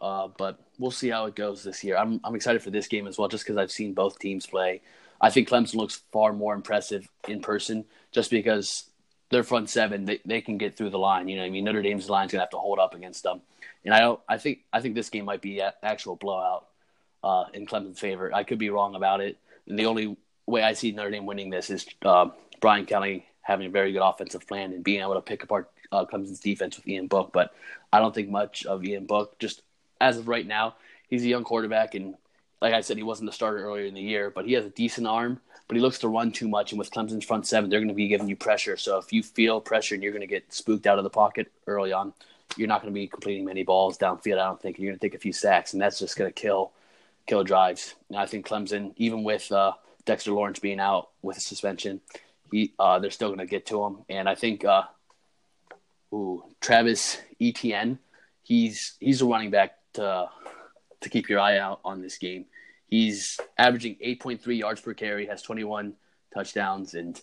Uh, 0.00 0.28
but 0.38 0.60
we'll 0.78 0.90
see 0.90 1.10
how 1.10 1.26
it 1.26 1.36
goes 1.36 1.62
this 1.62 1.84
year. 1.84 1.98
I'm 1.98 2.22
I'm 2.24 2.34
excited 2.34 2.62
for 2.62 2.70
this 2.70 2.88
game 2.88 3.06
as 3.06 3.18
well, 3.18 3.28
just 3.28 3.44
because 3.44 3.58
I've 3.58 3.70
seen 3.70 3.92
both 3.92 4.18
teams 4.18 4.46
play. 4.46 4.80
I 5.20 5.28
think 5.28 5.50
Clemson 5.50 5.74
looks 5.74 6.00
far 6.10 6.32
more 6.32 6.54
impressive 6.54 7.06
in 7.28 7.42
person, 7.42 7.84
just 8.12 8.30
because 8.30 8.84
their 9.28 9.42
front 9.42 9.68
seven 9.68 10.06
they, 10.06 10.20
they 10.24 10.40
can 10.40 10.56
get 10.56 10.74
through 10.74 10.88
the 10.88 10.98
line. 10.98 11.28
You 11.28 11.36
know, 11.36 11.42
what 11.42 11.48
I 11.48 11.50
mean 11.50 11.64
Notre 11.64 11.82
Dame's 11.82 12.08
line's 12.08 12.32
gonna 12.32 12.40
have 12.40 12.50
to 12.50 12.56
hold 12.56 12.78
up 12.78 12.94
against 12.94 13.24
them, 13.24 13.42
and 13.84 13.92
I 13.92 14.00
don't. 14.00 14.20
I 14.26 14.38
think 14.38 14.60
I 14.72 14.80
think 14.80 14.94
this 14.94 15.10
game 15.10 15.26
might 15.26 15.42
be 15.42 15.60
an 15.60 15.72
actual 15.82 16.16
blowout 16.16 16.69
uh, 17.22 17.44
in 17.54 17.66
Clemson's 17.66 18.00
favor. 18.00 18.32
I 18.34 18.44
could 18.44 18.58
be 18.58 18.70
wrong 18.70 18.94
about 18.94 19.20
it. 19.20 19.38
And 19.66 19.78
the 19.78 19.86
only 19.86 20.16
way 20.46 20.62
I 20.62 20.72
see 20.72 20.92
Notre 20.92 21.10
Dame 21.10 21.26
winning 21.26 21.50
this 21.50 21.70
is 21.70 21.86
uh, 22.04 22.26
Brian 22.60 22.86
Kelly 22.86 23.26
having 23.42 23.66
a 23.66 23.70
very 23.70 23.92
good 23.92 24.02
offensive 24.02 24.46
plan 24.46 24.72
and 24.72 24.84
being 24.84 25.00
able 25.00 25.14
to 25.14 25.20
pick 25.20 25.42
apart 25.42 25.70
uh, 25.92 26.04
Clemson's 26.04 26.40
defense 26.40 26.76
with 26.76 26.86
Ian 26.86 27.06
Book. 27.06 27.30
But 27.32 27.54
I 27.92 27.98
don't 27.98 28.14
think 28.14 28.28
much 28.28 28.66
of 28.66 28.84
Ian 28.84 29.06
Book. 29.06 29.38
Just 29.38 29.62
as 30.00 30.18
of 30.18 30.28
right 30.28 30.46
now, 30.46 30.76
he's 31.08 31.24
a 31.24 31.28
young 31.28 31.44
quarterback, 31.44 31.94
and 31.94 32.14
like 32.62 32.74
I 32.74 32.80
said, 32.80 32.96
he 32.96 33.02
wasn't 33.02 33.28
the 33.28 33.34
starter 33.34 33.64
earlier 33.64 33.86
in 33.86 33.94
the 33.94 34.00
year, 34.00 34.30
but 34.30 34.46
he 34.46 34.52
has 34.54 34.64
a 34.64 34.70
decent 34.70 35.06
arm. 35.06 35.40
But 35.68 35.76
he 35.76 35.82
looks 35.82 35.98
to 36.00 36.08
run 36.08 36.32
too 36.32 36.48
much, 36.48 36.72
and 36.72 36.80
with 36.80 36.90
Clemson's 36.90 37.24
front 37.24 37.46
seven, 37.46 37.70
they're 37.70 37.78
going 37.78 37.88
to 37.88 37.94
be 37.94 38.08
giving 38.08 38.28
you 38.28 38.34
pressure. 38.34 38.76
So 38.76 38.98
if 38.98 39.12
you 39.12 39.22
feel 39.22 39.60
pressure 39.60 39.94
and 39.94 40.02
you're 40.02 40.12
going 40.12 40.20
to 40.20 40.26
get 40.26 40.52
spooked 40.52 40.86
out 40.86 40.98
of 40.98 41.04
the 41.04 41.10
pocket 41.10 41.52
early 41.68 41.92
on, 41.92 42.12
you're 42.56 42.66
not 42.66 42.82
going 42.82 42.92
to 42.92 43.00
be 43.00 43.06
completing 43.06 43.44
many 43.44 43.62
balls 43.62 43.96
downfield. 43.96 44.40
I 44.40 44.46
don't 44.46 44.60
think 44.60 44.76
and 44.76 44.84
you're 44.84 44.92
going 44.92 44.98
to 44.98 45.06
take 45.06 45.14
a 45.14 45.20
few 45.20 45.32
sacks, 45.32 45.72
and 45.72 45.80
that's 45.80 46.00
just 46.00 46.16
going 46.16 46.28
to 46.28 46.34
kill 46.34 46.72
kill 47.30 47.44
drives. 47.44 47.94
And 48.08 48.18
I 48.18 48.26
think 48.26 48.46
Clemson, 48.46 48.92
even 48.96 49.22
with 49.22 49.50
uh, 49.52 49.72
Dexter 50.04 50.32
Lawrence 50.32 50.58
being 50.58 50.80
out 50.80 51.10
with 51.22 51.36
a 51.36 51.40
suspension, 51.40 52.00
he 52.50 52.74
uh, 52.78 52.98
they're 52.98 53.12
still 53.12 53.28
going 53.28 53.38
to 53.38 53.46
get 53.46 53.66
to 53.66 53.84
him. 53.84 53.98
And 54.08 54.28
I 54.28 54.34
think, 54.34 54.64
uh, 54.64 54.82
ooh, 56.12 56.42
Travis 56.60 57.18
Etienne, 57.40 58.00
he's 58.42 58.96
he's 58.98 59.22
a 59.22 59.26
running 59.26 59.50
back 59.50 59.78
to 59.94 60.26
to 61.02 61.08
keep 61.08 61.28
your 61.28 61.38
eye 61.38 61.58
out 61.58 61.80
on 61.84 62.02
this 62.02 62.18
game. 62.18 62.46
He's 62.88 63.38
averaging 63.56 63.96
8.3 64.04 64.58
yards 64.58 64.80
per 64.80 64.92
carry, 64.94 65.26
has 65.26 65.42
21 65.42 65.94
touchdowns, 66.34 66.94
and 66.94 67.20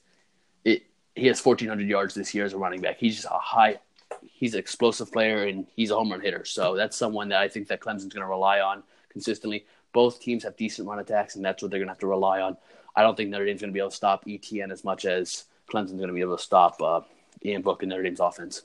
it 0.64 0.84
he 1.16 1.28
has 1.28 1.46
1,400 1.46 1.86
yards 1.86 2.14
this 2.14 2.34
year 2.34 2.46
as 2.46 2.54
a 2.54 2.58
running 2.58 2.80
back. 2.80 2.98
He's 2.98 3.16
just 3.16 3.28
a 3.28 3.40
high, 3.40 3.80
he's 4.22 4.54
an 4.54 4.62
explosive 4.62 5.12
player, 5.12 5.44
and 5.44 5.68
he's 5.76 5.92
a 5.92 5.96
home 5.96 6.12
run 6.12 6.22
hitter. 6.22 6.46
So 6.46 6.78
that's 6.78 6.96
someone 6.96 7.28
that 7.30 7.42
I 7.42 7.50
think 7.50 7.68
that 7.68 7.82
Clemson's 7.82 8.14
going 8.14 8.22
to 8.22 8.30
rely 8.30 8.62
on 8.62 8.84
consistently. 9.18 9.66
Both 9.94 10.20
teams 10.20 10.44
have 10.44 10.56
decent 10.56 10.88
run 10.88 11.00
attacks, 11.00 11.36
and 11.36 11.44
that's 11.44 11.62
what 11.62 11.72
they're 11.72 11.80
going 11.80 11.88
to 11.88 11.94
have 11.94 12.00
to 12.06 12.08
rely 12.08 12.42
on. 12.42 12.56
I 12.96 13.02
don't 13.02 13.16
think 13.18 13.30
Notre 13.30 13.46
Dame's 13.46 13.62
going 13.62 13.72
to 13.72 13.74
be 13.74 13.80
able 13.80 13.90
to 13.90 13.96
stop 13.96 14.24
Etienne 14.28 14.72
as 14.72 14.84
much 14.84 15.06
as 15.06 15.46
Clemson's 15.70 15.94
going 16.02 16.14
to 16.14 16.14
be 16.14 16.22
able 16.22 16.38
to 16.38 16.44
stop 16.44 16.82
uh, 16.82 17.02
Ian 17.44 17.64
Book 17.64 17.82
and 17.82 17.90
Notre 17.90 18.04
Dame's 18.04 18.20
offense. 18.20 18.62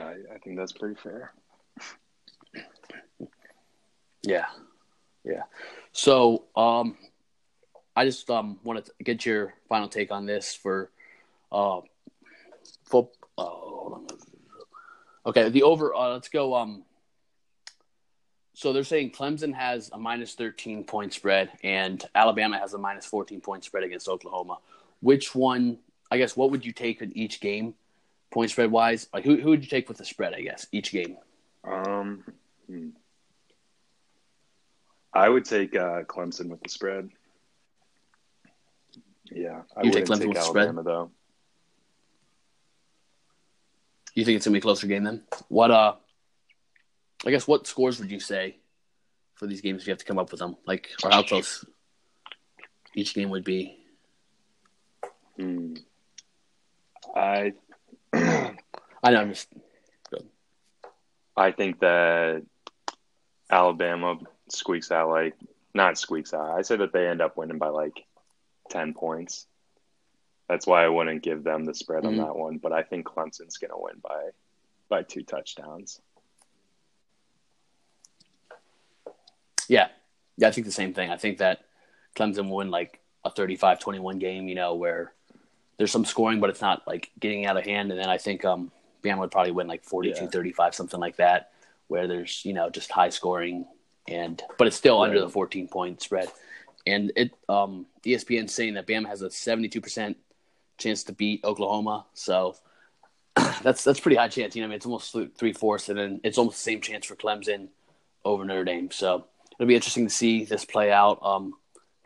I, 0.00 0.14
I 0.34 0.38
think 0.42 0.56
that's 0.56 0.72
pretty 0.72 0.96
fair. 0.96 1.32
Yeah, 4.22 4.46
yeah. 5.24 5.44
So, 5.92 6.44
um, 6.56 6.96
I 7.94 8.04
just 8.04 8.28
um 8.28 8.58
wanted 8.64 8.86
to 8.86 8.92
get 9.04 9.24
your 9.24 9.54
final 9.68 9.88
take 9.88 10.10
on 10.10 10.26
this 10.26 10.52
for, 10.54 10.90
uh, 11.52 11.80
football. 12.84 13.12
Oh, 13.38 14.06
okay, 15.26 15.48
the 15.50 15.62
over. 15.62 15.94
Uh, 15.94 16.12
let's 16.12 16.28
go. 16.28 16.54
Um, 16.54 16.84
so 18.56 18.72
they're 18.72 18.84
saying 18.84 19.10
Clemson 19.10 19.52
has 19.52 19.90
a 19.92 19.98
minus 19.98 20.32
thirteen 20.32 20.82
point 20.82 21.12
spread, 21.12 21.50
and 21.62 22.02
Alabama 22.14 22.58
has 22.58 22.72
a 22.72 22.78
minus 22.78 23.04
fourteen 23.04 23.38
point 23.38 23.64
spread 23.64 23.84
against 23.84 24.08
Oklahoma. 24.08 24.56
Which 25.00 25.34
one? 25.34 25.76
I 26.10 26.16
guess 26.16 26.38
what 26.38 26.50
would 26.50 26.64
you 26.64 26.72
take 26.72 27.02
in 27.02 27.14
each 27.14 27.42
game, 27.42 27.74
point 28.30 28.50
spread 28.50 28.70
wise? 28.70 29.08
Like 29.12 29.26
who 29.26 29.36
who 29.36 29.50
would 29.50 29.62
you 29.62 29.68
take 29.68 29.88
with 29.88 29.98
the 29.98 30.06
spread? 30.06 30.32
I 30.32 30.40
guess 30.40 30.66
each 30.72 30.90
game. 30.90 31.18
Um, 31.64 32.24
hmm. 32.66 32.88
I 35.12 35.28
would 35.28 35.44
take 35.44 35.76
uh, 35.76 36.04
Clemson 36.04 36.48
with 36.48 36.62
the 36.62 36.70
spread. 36.70 37.10
Yeah, 39.30 39.60
I 39.76 39.82
You 39.82 39.90
take 39.90 40.06
Clemson 40.06 40.28
with 40.28 40.36
the 40.36 40.40
Alabama 40.40 40.80
spread? 40.80 40.86
though. 40.86 41.10
You 44.14 44.24
think 44.24 44.36
it's 44.36 44.46
gonna 44.46 44.54
be 44.54 44.60
a 44.60 44.62
closer 44.62 44.86
game 44.86 45.04
then? 45.04 45.24
What 45.48 45.70
uh 45.70 45.96
I 47.24 47.30
guess 47.30 47.46
what 47.48 47.66
scores 47.66 47.98
would 48.00 48.10
you 48.10 48.20
say 48.20 48.58
for 49.34 49.46
these 49.46 49.60
games 49.60 49.82
if 49.82 49.86
you 49.88 49.92
have 49.92 49.98
to 49.98 50.04
come 50.04 50.18
up 50.18 50.30
with 50.30 50.40
them? 50.40 50.56
Like 50.66 50.90
or 51.02 51.10
how 51.10 51.22
close 51.22 51.64
each 52.94 53.14
game 53.14 53.30
would 53.30 53.44
be? 53.44 53.78
Hmm. 55.36 55.74
I 57.14 57.52
I 58.12 58.54
know 59.10 59.20
I'm 59.20 59.28
just 59.32 59.48
I 61.38 61.52
think 61.52 61.80
that 61.80 62.42
Alabama 63.50 64.18
squeaks 64.48 64.90
out 64.90 65.10
like 65.10 65.34
not 65.74 65.98
squeaks 65.98 66.32
out. 66.32 66.50
I 66.58 66.62
say 66.62 66.76
that 66.76 66.92
they 66.92 67.06
end 67.06 67.20
up 67.20 67.36
winning 67.36 67.58
by 67.58 67.68
like 67.68 68.04
ten 68.70 68.94
points. 68.94 69.46
That's 70.48 70.66
why 70.66 70.84
I 70.84 70.88
wouldn't 70.88 71.22
give 71.22 71.44
them 71.44 71.64
the 71.64 71.74
spread 71.74 72.04
Mhm. 72.04 72.06
on 72.06 72.16
that 72.18 72.36
one. 72.36 72.56
But 72.58 72.72
I 72.72 72.82
think 72.84 73.06
Clemson's 73.06 73.58
going 73.58 73.70
to 73.72 73.76
win 73.78 73.98
by 74.02 74.30
by 74.88 75.02
two 75.02 75.22
touchdowns. 75.24 76.00
Yeah. 79.68 79.88
Yeah, 80.36 80.48
I 80.48 80.50
think 80.50 80.66
the 80.66 80.72
same 80.72 80.92
thing. 80.92 81.10
I 81.10 81.16
think 81.16 81.38
that 81.38 81.60
Clemson 82.16 82.48
will 82.48 82.56
win 82.56 82.70
like 82.70 83.00
a 83.24 83.30
35-21 83.30 84.18
game, 84.18 84.48
you 84.48 84.54
know, 84.54 84.74
where 84.74 85.12
there's 85.78 85.90
some 85.90 86.04
scoring 86.04 86.40
but 86.40 86.50
it's 86.50 86.60
not 86.60 86.86
like 86.86 87.10
getting 87.20 87.46
out 87.46 87.56
of 87.56 87.64
hand 87.64 87.90
and 87.90 88.00
then 88.00 88.08
I 88.08 88.18
think 88.18 88.44
um 88.44 88.72
Bama 89.02 89.18
would 89.18 89.30
probably 89.30 89.52
win 89.52 89.66
like 89.66 89.84
42-35 89.84 90.74
something 90.74 91.00
like 91.00 91.16
that 91.16 91.52
where 91.88 92.06
there's, 92.06 92.44
you 92.44 92.52
know, 92.52 92.70
just 92.70 92.90
high 92.90 93.10
scoring 93.10 93.66
and 94.08 94.42
but 94.58 94.66
it's 94.66 94.76
still 94.76 95.00
under 95.02 95.20
the 95.20 95.28
14 95.28 95.68
point 95.68 96.00
spread. 96.02 96.30
And 96.86 97.12
it 97.16 97.32
um 97.48 97.86
ESPN 98.04 98.48
saying 98.48 98.74
that 98.74 98.86
Bama 98.86 99.06
has 99.06 99.22
a 99.22 99.28
72% 99.28 100.14
chance 100.78 101.04
to 101.04 101.12
beat 101.12 101.44
Oklahoma. 101.44 102.06
So 102.14 102.56
that's 103.62 103.84
that's 103.84 104.00
pretty 104.00 104.16
high 104.16 104.28
chance. 104.28 104.56
You 104.56 104.62
know, 104.62 104.66
I 104.66 104.68
mean, 104.68 104.76
it's 104.76 104.86
almost 104.86 105.14
three 105.36 105.52
fourths, 105.52 105.88
and 105.88 105.98
then 105.98 106.20
it's 106.24 106.38
almost 106.38 106.58
the 106.58 106.62
same 106.62 106.80
chance 106.80 107.06
for 107.06 107.16
Clemson 107.16 107.68
over 108.24 108.44
Notre 108.44 108.64
Dame. 108.64 108.90
So 108.90 109.26
it'll 109.58 109.68
be 109.68 109.74
interesting 109.74 110.06
to 110.06 110.12
see 110.12 110.44
this 110.44 110.64
play 110.64 110.92
out. 110.92 111.18
Um, 111.22 111.54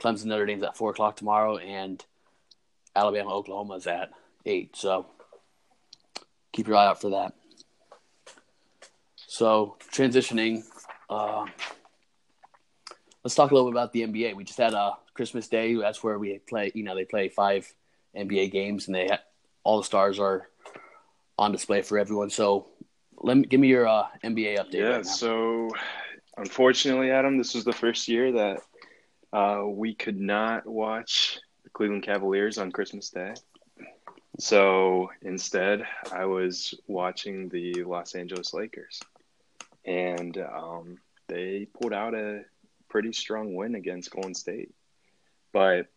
Clemson 0.00 0.26
Notre 0.26 0.46
Dame's 0.46 0.62
at 0.62 0.76
four 0.76 0.90
o'clock 0.90 1.16
tomorrow, 1.16 1.58
and 1.58 2.04
Alabama 2.94 3.34
Oklahoma 3.34 3.74
is 3.74 3.86
at 3.86 4.10
eight. 4.46 4.76
So 4.76 5.06
keep 6.52 6.66
your 6.66 6.76
eye 6.76 6.86
out 6.86 7.00
for 7.00 7.10
that. 7.10 7.34
So 9.16 9.76
transitioning, 9.92 10.64
uh, 11.08 11.46
let's 13.22 13.34
talk 13.34 13.50
a 13.50 13.54
little 13.54 13.70
bit 13.70 13.74
about 13.74 13.92
the 13.92 14.02
NBA. 14.02 14.34
We 14.34 14.44
just 14.44 14.58
had 14.58 14.74
a 14.74 14.96
Christmas 15.14 15.48
Day. 15.48 15.74
That's 15.74 16.02
where 16.02 16.18
we 16.18 16.38
play. 16.48 16.72
You 16.74 16.82
know, 16.82 16.94
they 16.94 17.04
play 17.04 17.28
five 17.28 17.72
NBA 18.16 18.50
games, 18.50 18.86
and 18.86 18.94
they 18.94 19.06
ha- 19.08 19.22
all 19.62 19.78
the 19.78 19.84
stars 19.84 20.18
are 20.18 20.48
on 21.38 21.52
display 21.52 21.82
for 21.82 21.98
everyone. 21.98 22.30
So 22.30 22.66
let 23.18 23.36
me 23.36 23.44
give 23.44 23.60
me 23.60 23.68
your 23.68 23.86
uh, 23.86 24.06
NBA 24.24 24.58
update. 24.58 24.74
Yeah, 24.74 24.96
right 24.96 25.06
so 25.06 25.68
unfortunately, 26.40 27.10
Adam, 27.10 27.36
this 27.38 27.54
was 27.54 27.64
the 27.64 27.72
first 27.72 28.08
year 28.08 28.32
that 28.32 28.62
uh, 29.32 29.64
we 29.66 29.94
could 29.94 30.18
not 30.18 30.66
watch 30.66 31.38
the 31.62 31.70
Cleveland 31.70 32.02
Cavaliers 32.02 32.58
on 32.58 32.72
Christmas 32.72 33.10
Day. 33.10 33.34
So 34.38 35.10
instead, 35.22 35.84
I 36.10 36.24
was 36.24 36.74
watching 36.86 37.48
the 37.50 37.84
Los 37.84 38.14
Angeles 38.14 38.54
Lakers, 38.54 39.00
and 39.84 40.36
um, 40.38 40.98
they 41.28 41.66
pulled 41.78 41.92
out 41.92 42.14
a 42.14 42.44
pretty 42.88 43.12
strong 43.12 43.54
win 43.54 43.74
against 43.74 44.10
Golden 44.10 44.34
State. 44.34 44.72
But 45.52 45.88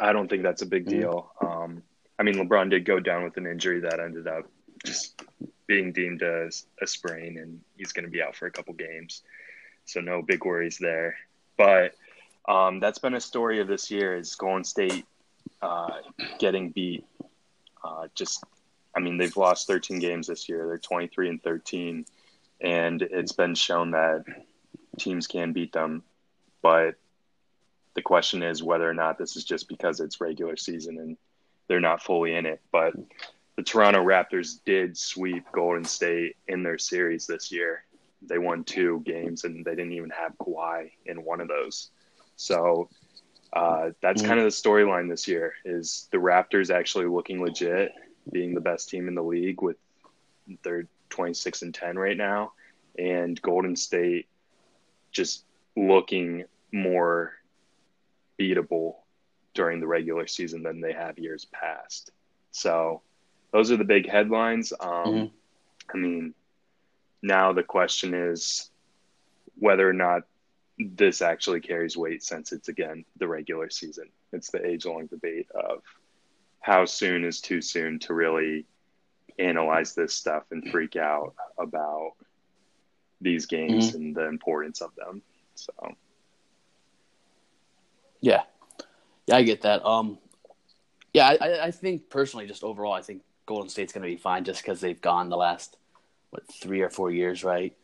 I 0.00 0.12
don't 0.12 0.28
think 0.28 0.42
that's 0.42 0.62
a 0.62 0.66
big 0.66 0.86
Mhm. 0.86 0.90
deal. 0.90 1.32
Um, 1.40 1.82
I 2.18 2.22
mean, 2.22 2.36
LeBron 2.36 2.70
did 2.70 2.84
go 2.84 3.00
down 3.00 3.24
with 3.24 3.36
an 3.36 3.46
injury 3.46 3.80
that 3.80 4.00
ended 4.00 4.26
up 4.26 4.48
just 4.84 5.20
being 5.66 5.92
deemed 5.92 6.22
a, 6.22 6.50
a 6.80 6.86
sprain, 6.86 7.38
and 7.38 7.60
he's 7.76 7.92
going 7.92 8.04
to 8.04 8.10
be 8.10 8.22
out 8.22 8.36
for 8.36 8.46
a 8.46 8.50
couple 8.50 8.72
games. 8.74 9.22
So 9.84 10.00
no 10.00 10.22
big 10.22 10.44
worries 10.44 10.78
there. 10.78 11.16
But 11.56 11.94
um, 12.48 12.80
that's 12.80 12.98
been 12.98 13.14
a 13.14 13.20
story 13.20 13.60
of 13.60 13.68
this 13.68 13.90
year 13.90 14.16
is 14.16 14.34
Golden 14.34 14.64
State 14.64 15.06
uh, 15.62 15.98
getting 16.38 16.70
beat. 16.70 17.04
Uh, 17.82 18.08
just, 18.14 18.44
I 18.96 19.00
mean, 19.00 19.18
they've 19.18 19.36
lost 19.36 19.66
13 19.66 19.98
games 19.98 20.26
this 20.26 20.48
year. 20.48 20.66
They're 20.66 20.78
23 20.78 21.28
and 21.28 21.42
13, 21.42 22.06
and 22.60 23.02
it's 23.02 23.32
been 23.32 23.54
shown 23.54 23.92
that 23.92 24.24
teams 24.98 25.26
can 25.26 25.52
beat 25.52 25.72
them. 25.72 26.02
But 26.62 26.94
the 27.94 28.02
question 28.02 28.42
is 28.42 28.62
whether 28.62 28.88
or 28.88 28.94
not 28.94 29.18
this 29.18 29.36
is 29.36 29.44
just 29.44 29.68
because 29.68 30.00
it's 30.00 30.20
regular 30.20 30.56
season 30.56 30.98
and 30.98 31.16
they're 31.68 31.80
not 31.80 32.02
fully 32.02 32.34
in 32.34 32.46
it. 32.46 32.60
But 32.72 32.94
the 33.56 33.62
Toronto 33.62 34.04
Raptors 34.04 34.58
did 34.64 34.96
sweep 34.96 35.44
Golden 35.52 35.84
State 35.84 36.36
in 36.48 36.62
their 36.62 36.78
series 36.78 37.26
this 37.26 37.52
year. 37.52 37.84
They 38.28 38.38
won 38.38 38.64
two 38.64 39.02
games 39.04 39.44
and 39.44 39.64
they 39.64 39.74
didn't 39.74 39.92
even 39.92 40.10
have 40.10 40.32
Kawhi 40.38 40.90
in 41.06 41.24
one 41.24 41.40
of 41.40 41.48
those. 41.48 41.90
So 42.36 42.90
uh, 43.52 43.90
that's 44.02 44.22
Mhm. 44.22 44.26
kind 44.26 44.40
of 44.40 44.44
the 44.44 44.50
storyline 44.50 45.08
this 45.08 45.28
year 45.28 45.54
is 45.64 46.08
the 46.12 46.18
Raptors 46.18 46.74
actually 46.74 47.06
looking 47.06 47.42
legit, 47.42 47.92
being 48.32 48.54
the 48.54 48.60
best 48.60 48.88
team 48.88 49.08
in 49.08 49.14
the 49.14 49.22
league 49.22 49.62
with 49.62 49.76
they're 50.62 50.88
26 51.10 51.62
and 51.62 51.74
10 51.74 51.96
right 51.98 52.16
now, 52.16 52.52
and 52.98 53.40
Golden 53.42 53.76
State 53.76 54.26
just 55.12 55.44
looking 55.76 56.44
more 56.72 57.32
beatable 58.40 58.94
during 59.54 59.80
the 59.80 59.86
regular 59.86 60.26
season 60.26 60.62
than 60.62 60.80
they 60.80 60.92
have 60.92 61.18
years 61.18 61.46
past. 61.52 62.10
So 62.50 63.02
those 63.52 63.70
are 63.70 63.76
the 63.76 63.84
big 63.84 64.08
headlines. 64.08 64.72
Um, 64.80 65.28
Mhm. 65.28 65.32
I 65.92 65.96
mean, 65.96 66.34
now 67.24 67.52
the 67.54 67.62
question 67.62 68.12
is 68.14 68.70
whether 69.58 69.88
or 69.88 69.92
not 69.94 70.22
this 70.78 71.22
actually 71.22 71.60
carries 71.60 71.96
weight 71.96 72.22
since 72.22 72.52
it's 72.52 72.68
again 72.68 73.04
the 73.16 73.26
regular 73.26 73.70
season. 73.70 74.08
It's 74.32 74.50
the 74.50 74.64
age 74.64 74.84
long 74.84 75.06
debate 75.06 75.48
of 75.54 75.82
how 76.60 76.84
soon 76.84 77.24
is 77.24 77.40
too 77.40 77.62
soon 77.62 77.98
to 78.00 78.14
really 78.14 78.66
analyze 79.38 79.94
this 79.94 80.12
stuff 80.14 80.44
and 80.50 80.68
freak 80.70 80.96
out 80.96 81.34
about 81.58 82.12
these 83.20 83.46
games 83.46 83.94
and 83.94 84.14
the 84.14 84.26
importance 84.26 84.80
of 84.82 84.94
them. 84.96 85.22
So 85.54 85.72
Yeah, 88.20 88.42
yeah, 89.26 89.36
I 89.36 89.42
get 89.44 89.62
that. 89.62 89.84
Um, 89.84 90.18
yeah, 91.12 91.28
I- 91.28 91.36
I, 91.48 91.64
I 91.66 91.70
think 91.70 92.10
personally, 92.10 92.46
just 92.46 92.64
overall, 92.64 92.92
I 92.92 93.02
think 93.02 93.22
Golden 93.46 93.68
State's 93.68 93.92
going 93.92 94.02
to 94.02 94.08
be 94.08 94.16
fine 94.16 94.44
just 94.44 94.62
because 94.62 94.80
they've 94.80 95.00
gone 95.00 95.28
the 95.28 95.36
last 95.36 95.76
what 96.34 96.52
three 96.52 96.80
or 96.80 96.90
four 96.90 97.10
years, 97.10 97.44
right, 97.44 97.74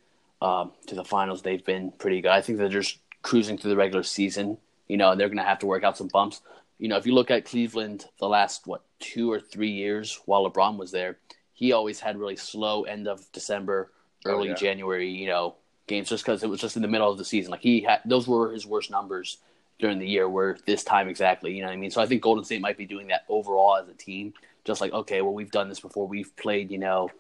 um, 0.43 0.73
to 0.87 0.95
the 0.95 1.05
finals. 1.05 1.43
They've 1.43 1.65
been 1.65 1.93
pretty 1.93 2.21
good. 2.21 2.33
I 2.33 2.41
think 2.43 2.59
they're 2.59 2.69
just 2.69 2.99
cruising 3.23 3.57
through 3.57 3.71
the 3.71 3.77
regular 3.77 4.03
season. 4.03 4.59
You 4.89 4.97
know, 4.97 5.15
they're 5.15 5.29
going 5.29 5.39
to 5.39 5.45
have 5.45 5.61
to 5.61 5.67
work 5.67 5.85
out 5.85 5.97
some 5.97 6.09
bumps. 6.09 6.41
You 6.79 6.89
know, 6.89 6.97
if 6.97 7.07
you 7.07 7.15
look 7.15 7.31
at 7.31 7.45
Cleveland 7.45 8.07
the 8.19 8.29
last 8.29 8.67
what 8.67 8.83
two 8.99 9.31
or 9.31 9.39
three 9.39 9.71
years 9.71 10.21
while 10.27 10.51
LeBron 10.51 10.77
was 10.77 10.91
there, 10.91 11.19
he 11.53 11.73
always 11.73 12.01
had 12.01 12.19
really 12.19 12.37
slow 12.37 12.85
end 12.85 13.07
of 13.07 13.31
December, 13.33 13.93
Oh, 14.27 14.33
early 14.33 14.49
yeah. 14.49 14.55
January. 14.55 15.09
You 15.09 15.29
know, 15.29 15.55
games 15.87 16.09
just 16.09 16.25
because 16.25 16.43
it 16.43 16.49
was 16.49 16.61
just 16.61 16.77
in 16.77 16.83
the 16.83 16.89
middle 16.89 17.11
of 17.11 17.19
the 17.19 17.25
season. 17.25 17.51
Like 17.51 17.61
he 17.61 17.81
had 17.83 18.01
those 18.05 18.27
were 18.27 18.53
his 18.53 18.67
worst 18.67 18.91
numbers 18.91 19.39
during 19.79 19.99
the 19.99 20.07
year 20.07 20.29
were 20.29 20.59
this 20.67 20.85
time 20.85 21.09
exactly. 21.09 21.55
You 21.55 21.63
know 21.63 21.69
what 21.69 21.75
I 21.75 21.77
mean? 21.77 21.91
So 21.91 22.01
I 22.01 22.07
think 22.07 22.23
Golden 22.23 22.45
State 22.45 22.61
might 22.61 22.79
be 22.79 22.87
doing 22.87 23.09
that 23.09 23.25
overall 23.29 23.77
as 23.77 23.89
a 23.89 23.95
team. 23.95 24.33
Just 24.65 24.81
like 24.81 24.93
okay, 24.93 25.21
well 25.21 25.35
we've 25.35 25.51
done 25.51 25.69
this 25.69 25.81
before. 25.81 26.07
We've 26.07 26.35
played 26.37 26.71
you 26.71 26.79
know 26.79 27.11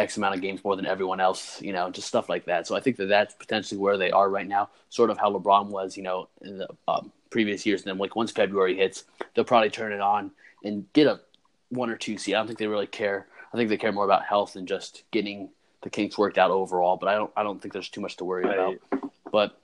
X 0.00 0.16
amount 0.16 0.34
of 0.34 0.40
games 0.40 0.64
more 0.64 0.76
than 0.76 0.86
everyone 0.86 1.20
else. 1.20 1.60
You 1.62 1.72
know, 1.72 1.90
just 1.90 2.08
stuff 2.08 2.28
like 2.28 2.46
that. 2.46 2.66
So 2.66 2.74
I 2.74 2.80
think 2.80 2.96
that 2.96 3.06
that's 3.06 3.34
potentially 3.34 3.78
where 3.78 3.98
they 3.98 4.10
are 4.10 4.28
right 4.28 4.48
now. 4.48 4.70
Sort 4.88 5.10
of 5.10 5.18
how 5.18 5.30
LeBron 5.32 5.66
was, 5.66 5.96
you 5.96 6.02
know, 6.02 6.28
in 6.42 6.58
the 6.58 6.68
um, 6.88 7.12
previous 7.30 7.64
years. 7.64 7.82
And 7.82 7.90
then 7.90 7.98
like 7.98 8.16
once 8.16 8.32
February 8.32 8.76
hits, 8.76 9.04
they'll 9.34 9.44
probably 9.44 9.70
turn 9.70 9.92
it 9.92 10.00
on 10.00 10.32
and 10.64 10.90
get 10.92 11.06
a 11.06 11.20
one 11.68 11.90
or 11.90 11.96
two 11.96 12.18
seed. 12.18 12.34
I 12.34 12.38
don't 12.38 12.46
think 12.46 12.58
they 12.58 12.66
really 12.66 12.86
care. 12.86 13.26
I 13.52 13.56
think 13.56 13.68
they 13.68 13.76
care 13.76 13.92
more 13.92 14.04
about 14.04 14.24
health 14.24 14.54
than 14.54 14.66
just 14.66 15.04
getting 15.10 15.50
the 15.82 15.90
kinks 15.90 16.18
worked 16.18 16.38
out 16.38 16.50
overall. 16.50 16.96
But 16.96 17.08
I 17.08 17.14
don't 17.14 17.30
I 17.36 17.42
don't 17.42 17.60
think 17.60 17.72
there's 17.72 17.88
too 17.88 18.00
much 18.00 18.16
to 18.16 18.24
worry 18.24 18.44
about. 18.44 18.76
But 19.30 19.60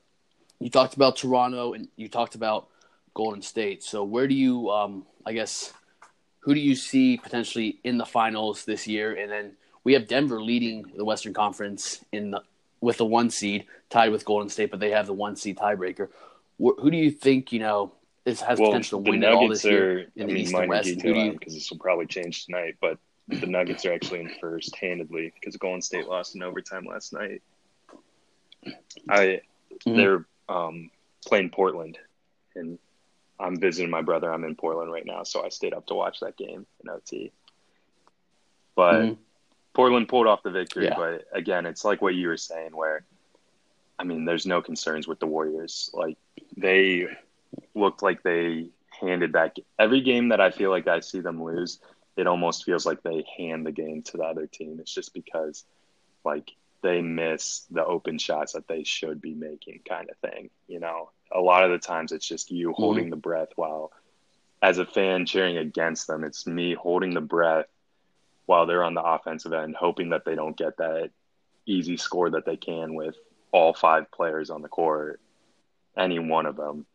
you 0.61 0.71
talked 0.71 0.95
about 0.95 1.17
Toronto 1.17 1.73
and 1.73 1.89
you 1.97 2.09
talked 2.09 2.35
about 2.35 2.69
Golden 3.15 3.43
State. 3.43 3.83
So 3.83 4.05
where 4.05 4.29
do 4.29 4.35
you 4.35 4.71
um 4.71 5.07
I 5.25 5.33
guess 5.33 5.73
who 6.41 6.55
do 6.55 6.61
you 6.61 6.77
see 6.77 7.17
potentially 7.17 7.81
in 7.83 7.99
the 7.99 8.07
finals 8.07 8.65
this 8.65 8.87
year? 8.87 9.15
And 9.15 9.31
then 9.31 9.57
we 9.87 9.93
have 9.93 10.09
Denver 10.09 10.43
leading 10.43 10.85
the 10.97 11.05
Western 11.05 11.33
Conference 11.33 12.05
in 12.11 12.33
the, 12.33 12.43
with 12.81 12.97
the 12.97 13.05
one 13.05 13.31
seed, 13.31 13.67
tied 13.89 14.11
with 14.11 14.25
Golden 14.25 14.49
State, 14.49 14.73
but 14.73 14.81
they 14.81 14.91
have 14.91 15.07
the 15.07 15.13
one 15.13 15.37
seed 15.37 15.59
tiebreaker. 15.59 16.09
Who 16.59 16.91
do 16.91 16.97
you 16.97 17.13
think 17.13 17.53
you 17.53 17.61
know 17.61 17.93
is 18.25 18.41
has 18.41 18.59
well, 18.59 18.71
potential 18.71 19.01
to 19.01 19.09
win 19.09 19.23
it 19.23 19.33
all 19.33 19.49
this 19.49 19.65
are, 19.65 19.71
year 19.71 19.99
in 20.17 20.25
I 20.25 20.27
the 20.27 20.33
mean, 20.33 20.37
East 20.39 20.55
and 20.55 20.69
West? 20.69 20.89
Because 20.99 21.55
this 21.55 21.71
will 21.71 21.79
probably 21.79 22.07
change 22.07 22.47
tonight, 22.47 22.75
but 22.81 22.99
the 23.29 23.47
Nuggets 23.47 23.87
are 23.87 23.93
actually 23.93 24.23
in 24.23 24.33
first 24.41 24.75
handedly 24.75 25.33
because 25.39 25.57
Golden 25.57 25.83
State 25.83 26.09
lost 26.09 26.35
in 26.35 26.43
overtime 26.43 26.85
last 26.85 27.13
night. 27.13 27.43
I 29.09 29.41
mm-hmm. 29.87 29.97
they're 29.97 30.25
um, 30.49 30.91
playing 31.25 31.51
Portland, 31.51 31.97
and 32.57 32.81
I'm 33.39 33.61
visiting 33.61 33.89
my 33.89 34.03
brother. 34.03 34.33
I'm 34.33 34.43
in 34.43 34.57
Portland 34.57 34.91
right 34.91 35.07
now, 35.07 35.23
so 35.23 35.45
I 35.45 35.51
stayed 35.51 35.75
up 35.75 35.87
to 35.87 35.95
watch 35.95 36.19
that 36.23 36.37
game 36.37 36.67
in 36.83 36.91
OT. 36.91 37.31
But 38.75 38.95
mm-hmm. 38.95 39.23
Portland 39.77 40.09
pulled 40.09 40.27
off 40.27 40.43
the 40.43 40.51
victory, 40.51 40.87
yeah. 40.87 40.97
but 40.97 41.27
again, 41.33 41.67
it's 41.67 41.85
like 41.85 42.03
what 42.03 42.15
you 42.15 42.29
were 42.29 42.37
saying, 42.37 42.75
where 42.75 43.05
I 43.99 44.05
mean, 44.05 44.25
there's 44.25 44.47
no 44.47 44.61
concerns 44.61 45.07
with 45.07 45.21
the 45.21 45.27
Warriors. 45.27 45.91
Like 45.95 46.17
they 46.57 47.07
looked 47.75 48.03
like 48.03 48.23
they 48.23 48.69
handed 49.01 49.35
that 49.35 49.57
every 49.79 50.01
game 50.01 50.31
that 50.31 50.41
I 50.41 50.51
feel 50.51 50.71
like 50.71 50.89
I 50.89 51.01
see 51.01 51.21
them 51.21 51.45
lose 51.45 51.79
it 52.17 52.27
almost 52.27 52.65
feels 52.65 52.87
like 52.87 53.03
they 53.03 53.25
hand 53.37 53.67
the 53.67 53.73
game 53.73 54.03
to 54.03 54.17
the 54.17 54.25
other 54.25 54.47
team. 54.47 54.79
It's 54.81 54.93
just 54.93 55.13
because 55.13 55.65
like 56.25 56.51
they 56.83 57.03
miss 57.03 57.67
the 57.71 57.85
open 57.85 58.19
shots 58.19 58.55
that 58.55 58.69
they 58.69 58.85
should 58.85 59.21
be 59.21 59.35
making 59.35 59.81
kind 59.89 60.09
of 60.09 60.17
thing. 60.31 60.51
You 60.67 60.81
know, 60.81 61.11
a 61.31 61.41
lot 61.41 61.65
of 61.65 61.71
the 61.71 61.79
times 61.79 62.13
it's 62.13 62.27
just 62.27 62.51
you 62.51 62.69
mm-hmm. 62.69 62.83
holding 62.83 63.11
the 63.11 63.17
breath 63.17 63.51
while 63.57 63.93
as 64.63 64.79
a 64.79 64.87
fan 64.87 65.27
cheering 65.27 65.59
against 65.59 66.07
them, 66.07 66.25
it's 66.25 66.47
me 66.47 66.75
holding 66.75 67.13
the 67.13 67.21
breath 67.21 67.67
while 68.47 68.67
they're 68.67 68.85
on 68.85 68.95
the 68.95 69.03
offensive 69.03 69.53
end, 69.53 69.77
hoping 69.79 70.11
that 70.11 70.25
they 70.25 70.35
don't 70.35 70.57
get 70.57 70.77
that 70.79 71.11
easy 71.67 71.97
score 71.97 72.31
that 72.31 72.47
they 72.47 72.57
can 72.57 72.95
with 72.95 73.17
all 73.53 73.75
five 73.75 74.11
players 74.11 74.51
on 74.51 74.63
the 74.63 74.69
court, 74.69 75.21
any 75.97 76.19
one 76.19 76.47
of 76.47 76.57
them. 76.57 76.87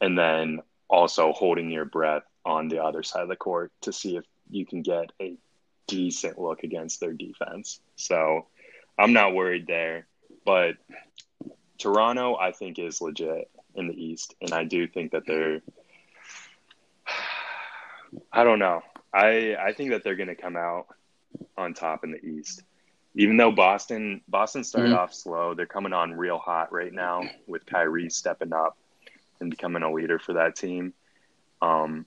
And 0.00 0.18
then 0.18 0.60
also 0.88 1.32
holding 1.32 1.70
your 1.70 1.86
breath 1.86 2.24
on 2.44 2.68
the 2.68 2.82
other 2.82 3.02
side 3.02 3.22
of 3.22 3.28
the 3.28 3.36
court 3.36 3.72
to 3.82 3.92
see 3.92 4.16
if 4.16 4.24
you 4.50 4.66
can 4.66 4.82
get 4.82 5.10
a 5.20 5.36
decent 5.86 6.38
look 6.38 6.62
against 6.62 7.00
their 7.00 7.12
defense. 7.12 7.80
So 7.96 8.46
I'm 8.98 9.12
not 9.12 9.34
worried 9.34 9.66
there. 9.66 10.06
But 10.44 10.76
Toronto, 11.78 12.36
I 12.36 12.52
think, 12.52 12.78
is 12.78 13.00
legit 13.00 13.50
in 13.74 13.88
the 13.88 13.94
East. 13.94 14.34
And 14.40 14.52
I 14.52 14.64
do 14.64 14.86
think 14.86 15.12
that 15.12 15.26
they're. 15.26 15.62
I 18.32 18.44
don't 18.44 18.60
know. 18.60 18.82
I, 19.14 19.56
I 19.56 19.72
think 19.72 19.90
that 19.90 20.02
they're 20.02 20.16
going 20.16 20.28
to 20.28 20.34
come 20.34 20.56
out 20.56 20.86
on 21.56 21.72
top 21.72 22.02
in 22.04 22.10
the 22.10 22.24
East. 22.24 22.62
Even 23.14 23.36
though 23.36 23.52
Boston 23.52 24.22
Boston 24.26 24.64
started 24.64 24.88
mm-hmm. 24.90 24.98
off 24.98 25.14
slow, 25.14 25.54
they're 25.54 25.66
coming 25.66 25.92
on 25.92 26.14
real 26.14 26.38
hot 26.38 26.72
right 26.72 26.92
now 26.92 27.22
with 27.46 27.64
Kyrie 27.64 28.10
stepping 28.10 28.52
up 28.52 28.76
and 29.40 29.50
becoming 29.50 29.84
a 29.84 29.92
leader 29.92 30.18
for 30.18 30.32
that 30.32 30.56
team. 30.56 30.94
Um, 31.62 32.06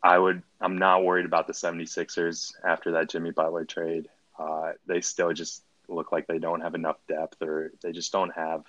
I 0.00 0.16
would. 0.16 0.42
I'm 0.60 0.78
not 0.78 1.02
worried 1.02 1.26
about 1.26 1.48
the 1.48 1.54
76ers 1.54 2.52
after 2.64 2.92
that 2.92 3.10
Jimmy 3.10 3.32
Butler 3.32 3.64
trade. 3.64 4.08
Uh, 4.38 4.72
they 4.86 5.00
still 5.00 5.32
just 5.32 5.64
look 5.88 6.12
like 6.12 6.28
they 6.28 6.38
don't 6.38 6.60
have 6.60 6.76
enough 6.76 6.98
depth, 7.08 7.42
or 7.42 7.72
they 7.82 7.90
just 7.90 8.12
don't 8.12 8.30
have 8.30 8.62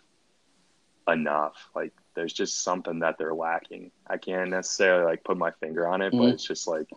enough. 1.07 1.69
Like 1.75 1.93
there's 2.15 2.33
just 2.33 2.63
something 2.63 2.99
that 2.99 3.17
they're 3.17 3.33
lacking. 3.33 3.91
I 4.07 4.17
can't 4.17 4.49
necessarily 4.49 5.05
like 5.05 5.23
put 5.23 5.37
my 5.37 5.51
finger 5.51 5.87
on 5.87 6.01
it, 6.01 6.13
mm-hmm. 6.13 6.19
but 6.19 6.29
it's 6.29 6.45
just 6.45 6.67
like 6.67 6.89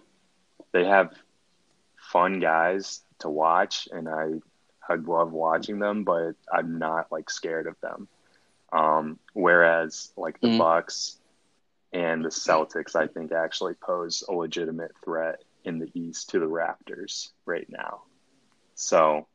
they 0.72 0.84
have 0.84 1.12
fun 1.96 2.40
guys 2.40 3.02
to 3.20 3.28
watch, 3.28 3.88
and 3.92 4.08
I 4.08 4.34
I 4.88 4.94
love 4.94 5.32
watching 5.32 5.78
them, 5.78 6.04
but 6.04 6.34
I'm 6.50 6.78
not 6.78 7.12
like 7.12 7.28
scared 7.28 7.66
of 7.66 7.78
them. 7.80 8.08
Um, 8.72 9.18
whereas 9.32 10.12
like 10.16 10.40
the 10.40 10.48
mm-hmm. 10.48 10.58
Bucks 10.58 11.18
and 11.92 12.24
the 12.24 12.28
Celtics, 12.28 12.94
I 12.94 13.06
think, 13.06 13.32
actually 13.32 13.74
pose 13.74 14.22
a 14.28 14.32
legitimate 14.32 14.92
threat 15.04 15.42
in 15.64 15.78
the 15.78 15.90
East 15.94 16.30
to 16.30 16.38
the 16.38 16.46
Raptors 16.46 17.30
right 17.44 17.66
now. 17.68 18.02
So 18.74 19.26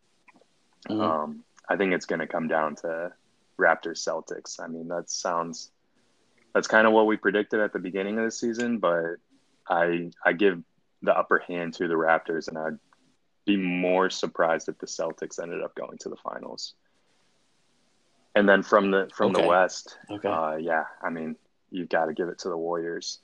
mm-hmm. 0.88 1.02
um, 1.02 1.44
I 1.68 1.76
think 1.78 1.94
it's 1.94 2.06
going 2.06 2.20
to 2.20 2.28
come 2.28 2.48
down 2.48 2.76
to 2.78 3.12
Raptors 3.60 4.04
Celtics. 4.08 4.60
I 4.60 4.68
mean, 4.68 4.88
that 4.90 5.10
sounds 5.10 5.72
that's 6.54 6.68
kind 6.68 6.88
of 6.88 6.94
what 6.94 7.08
we 7.08 7.18
predicted 7.18 7.60
at 7.60 7.74
the 7.74 7.80
beginning 7.80 8.18
of 8.20 8.26
the 8.26 8.32
season, 8.32 8.78
but 8.78 9.16
I 9.68 10.12
I 10.24 10.34
give 10.34 10.62
the 11.02 11.18
upper 11.18 11.40
hand 11.40 11.74
to 11.76 11.88
the 11.88 11.96
Raptors, 11.96 12.48
and 12.48 12.58
I'd 12.58 12.80
be 13.46 13.58
more 13.58 14.10
surprised 14.10 14.70
if 14.70 14.78
the 14.78 14.86
Celtics 14.86 15.42
ended 15.42 15.62
up 15.62 15.76
going 15.76 15.98
to 16.00 16.10
the 16.10 16.16
finals. 16.16 16.76
And 18.36 18.48
then 18.48 18.64
from 18.64 18.92
the 18.92 19.10
from 19.14 19.32
okay. 19.32 19.42
the 19.42 19.48
West, 19.48 19.98
okay. 20.10 20.30
Uh, 20.30 20.56
yeah, 20.56 20.86
I 21.02 21.10
mean, 21.10 21.36
you've 21.72 21.90
got 21.90 22.06
to 22.06 22.14
give 22.14 22.30
it 22.30 22.40
to 22.40 22.50
the 22.50 22.58
Warriors. 22.58 23.20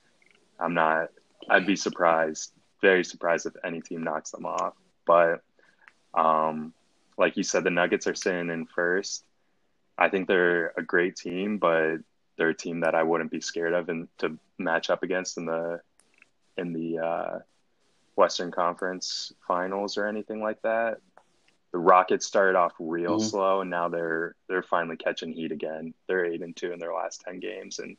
I'm 0.58 0.74
not. 0.74 1.08
I'd 1.48 1.66
be 1.66 1.76
surprised, 1.76 2.52
very 2.82 3.02
surprised 3.02 3.46
if 3.46 3.54
any 3.64 3.80
team 3.80 4.02
knocks 4.02 4.30
them 4.30 4.44
off. 4.44 4.74
But 5.06 5.42
um, 6.14 6.74
like 7.16 7.36
you 7.36 7.42
said, 7.42 7.64
the 7.64 7.70
Nuggets 7.70 8.06
are 8.06 8.14
sitting 8.14 8.50
in 8.50 8.66
first. 8.66 9.24
I 9.96 10.08
think 10.08 10.28
they're 10.28 10.72
a 10.76 10.82
great 10.82 11.16
team, 11.16 11.58
but 11.58 11.98
they're 12.40 12.48
a 12.48 12.54
team 12.54 12.80
that 12.80 12.94
I 12.94 13.02
wouldn't 13.02 13.30
be 13.30 13.42
scared 13.42 13.74
of 13.74 13.90
and 13.90 14.08
to 14.16 14.38
match 14.56 14.88
up 14.88 15.02
against 15.02 15.36
in 15.36 15.44
the 15.44 15.82
in 16.56 16.72
the 16.72 16.98
uh, 16.98 17.38
Western 18.16 18.50
Conference 18.50 19.34
Finals 19.46 19.98
or 19.98 20.06
anything 20.06 20.42
like 20.42 20.62
that. 20.62 21.00
The 21.72 21.78
Rockets 21.78 22.24
started 22.24 22.56
off 22.56 22.72
real 22.78 23.18
mm-hmm. 23.18 23.28
slow, 23.28 23.60
and 23.60 23.68
now 23.68 23.90
they're 23.90 24.36
they're 24.48 24.62
finally 24.62 24.96
catching 24.96 25.34
heat 25.34 25.52
again. 25.52 25.92
They're 26.08 26.24
eight 26.24 26.40
and 26.40 26.56
two 26.56 26.72
in 26.72 26.78
their 26.78 26.94
last 26.94 27.20
ten 27.20 27.40
games, 27.40 27.78
and 27.78 27.98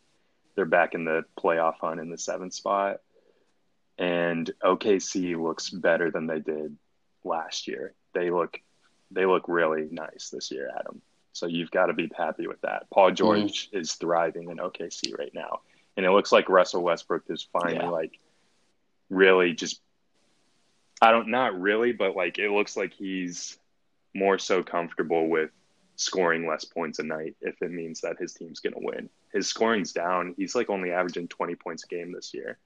they're 0.55 0.65
back 0.65 0.95
in 0.95 1.05
the 1.05 1.23
playoff 1.39 1.75
hunt 1.79 1.99
in 1.99 2.09
the 2.09 2.17
seventh 2.17 2.55
spot. 2.55 3.01
And 3.99 4.49
OKC 4.63 5.39
looks 5.39 5.69
better 5.69 6.09
than 6.09 6.25
they 6.25 6.39
did 6.39 6.75
last 7.23 7.67
year. 7.67 7.93
They 8.15 8.31
look 8.31 8.59
they 9.11 9.27
look 9.27 9.43
really 9.47 9.87
nice 9.91 10.31
this 10.31 10.49
year, 10.49 10.71
Adam. 10.79 11.03
So 11.33 11.47
you've 11.47 11.71
got 11.71 11.87
to 11.87 11.93
be 11.93 12.09
happy 12.15 12.47
with 12.47 12.61
that. 12.61 12.89
Paul 12.91 13.07
mm-hmm. 13.07 13.15
George 13.15 13.69
mm-hmm. 13.69 13.77
is 13.77 13.93
thriving 13.93 14.49
in 14.49 14.57
OKC 14.57 15.17
right 15.17 15.33
now. 15.33 15.61
And 15.97 16.05
it 16.05 16.11
looks 16.11 16.31
like 16.31 16.49
Russell 16.49 16.83
Westbrook 16.83 17.23
is 17.29 17.47
finally 17.51 17.75
yeah. 17.75 17.89
like 17.89 18.19
really 19.09 19.53
just 19.53 19.81
I 21.01 21.11
don't 21.11 21.29
not 21.29 21.59
really, 21.59 21.91
but 21.91 22.15
like 22.15 22.37
it 22.37 22.51
looks 22.51 22.77
like 22.77 22.93
he's 22.93 23.57
more 24.13 24.37
so 24.37 24.61
comfortable 24.61 25.27
with 25.27 25.49
scoring 25.95 26.47
less 26.47 26.65
points 26.65 26.99
a 26.99 27.03
night 27.03 27.35
if 27.41 27.61
it 27.61 27.71
means 27.71 28.01
that 28.01 28.17
his 28.19 28.33
team's 28.33 28.59
going 28.59 28.73
to 28.73 28.79
win. 28.79 29.09
His 29.33 29.47
scoring's 29.47 29.93
down. 29.93 30.35
He's 30.37 30.55
like 30.55 30.69
only 30.69 30.91
averaging 30.91 31.27
20 31.27 31.55
points 31.55 31.83
a 31.83 31.87
game 31.87 32.11
this 32.11 32.33
year. 32.33 32.57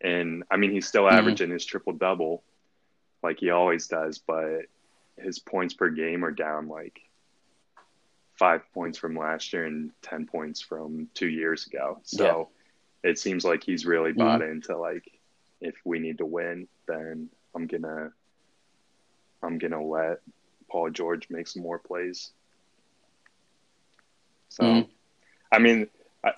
And 0.00 0.44
I 0.50 0.56
mean, 0.56 0.70
he's 0.70 0.86
still 0.86 1.04
mm-hmm. 1.04 1.16
averaging 1.16 1.50
his 1.50 1.64
triple 1.64 1.92
double 1.92 2.42
like 3.22 3.40
he 3.40 3.50
always 3.50 3.88
does, 3.88 4.18
but 4.18 4.62
his 5.16 5.38
points 5.38 5.74
per 5.74 5.90
game 5.90 6.24
are 6.24 6.30
down 6.30 6.68
like 6.68 7.00
five 8.38 8.62
points 8.72 8.96
from 8.96 9.16
last 9.16 9.52
year 9.52 9.64
and 9.64 9.90
10 10.02 10.26
points 10.26 10.60
from 10.60 11.08
two 11.14 11.28
years 11.28 11.66
ago. 11.66 11.98
So 12.04 12.48
yeah. 13.02 13.10
it 13.10 13.18
seems 13.18 13.44
like 13.44 13.64
he's 13.64 13.84
really 13.84 14.12
bought 14.12 14.40
mm-hmm. 14.40 14.52
into 14.52 14.76
like, 14.76 15.10
if 15.60 15.74
we 15.84 15.98
need 15.98 16.18
to 16.18 16.26
win, 16.26 16.68
then 16.86 17.28
I'm 17.54 17.66
going 17.66 17.82
to, 17.82 18.12
I'm 19.42 19.58
going 19.58 19.72
to 19.72 19.82
let 19.82 20.20
Paul 20.70 20.90
George 20.90 21.28
make 21.30 21.48
some 21.48 21.62
more 21.62 21.78
plays. 21.78 22.30
So, 24.50 24.62
mm-hmm. 24.62 24.90
I 25.50 25.58
mean, 25.58 25.88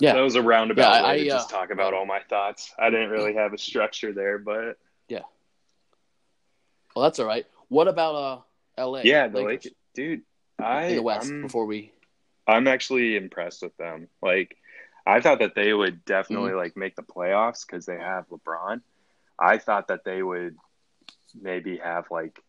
yeah. 0.01 0.15
that 0.15 0.21
was 0.21 0.37
a 0.37 0.43
roundabout 0.43 0.95
yeah, 0.95 1.03
way 1.03 1.09
I, 1.09 1.19
to 1.19 1.25
just 1.25 1.53
uh, 1.53 1.59
talk 1.59 1.71
about 1.71 1.93
all 1.93 2.07
my 2.07 2.21
thoughts. 2.29 2.73
I 2.79 2.91
didn't 2.91 3.11
really 3.11 3.35
have 3.35 3.53
a 3.53 3.59
structure 3.59 4.13
there, 4.13 4.39
but 4.39 4.79
yeah. 5.09 5.23
Well, 6.95 7.05
that's 7.05 7.19
all 7.19 7.27
right. 7.27 7.47
What 7.69 7.89
about 7.89 8.15
uh, 8.15 8.41
L.A.? 8.79 9.03
Yeah, 9.05 9.29
the 9.29 9.43
Lakers, 9.43 9.73
dude. 9.95 10.23
I 10.63 10.85
in 10.85 10.97
the 10.97 11.03
West 11.03 11.31
I'm, 11.31 11.43
before 11.43 11.67
we. 11.67 11.93
I'm 12.47 12.67
actually 12.69 13.17
impressed 13.17 13.63
with 13.63 13.77
them. 13.77 14.09
Like, 14.23 14.57
I 15.07 15.21
thought 15.21 15.39
that 15.41 15.55
they 15.55 15.73
would 15.73 16.05
definitely 16.05 16.53
like 16.53 16.77
make 16.77 16.97
the 16.97 17.03
playoffs 17.03 17.67
because 17.67 17.87
they 17.87 17.99
have 17.99 18.29
LeBron. 18.29 18.83
I 19.39 19.59
thought 19.59 19.89
that 19.89 20.05
they 20.05 20.23
would 20.23 20.57
maybe 21.41 21.79
have 21.79 22.11
like 22.11 22.43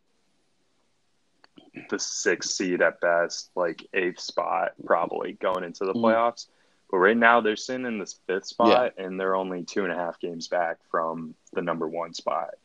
the 1.89 1.99
sixth 1.99 2.51
seed 2.51 2.81
at 2.81 2.99
best, 2.99 3.49
like 3.55 3.87
eighth 3.93 4.19
spot, 4.19 4.73
probably 4.85 5.33
going 5.33 5.63
into 5.63 5.85
the 5.85 5.93
Mhm. 5.93 6.01
playoffs. 6.01 6.47
But 6.89 6.97
right 6.97 7.15
now 7.15 7.39
they're 7.39 7.55
sitting 7.55 7.85
in 7.85 7.99
this 7.99 8.19
fifth 8.27 8.47
spot, 8.47 8.93
and 8.97 9.17
they're 9.17 9.35
only 9.35 9.63
two 9.63 9.83
and 9.85 9.93
a 9.93 9.95
half 9.95 10.19
games 10.19 10.49
back 10.49 10.77
from 10.89 11.35
the 11.53 11.61
number 11.61 11.87
one 11.87 12.13
spot. 12.13 12.55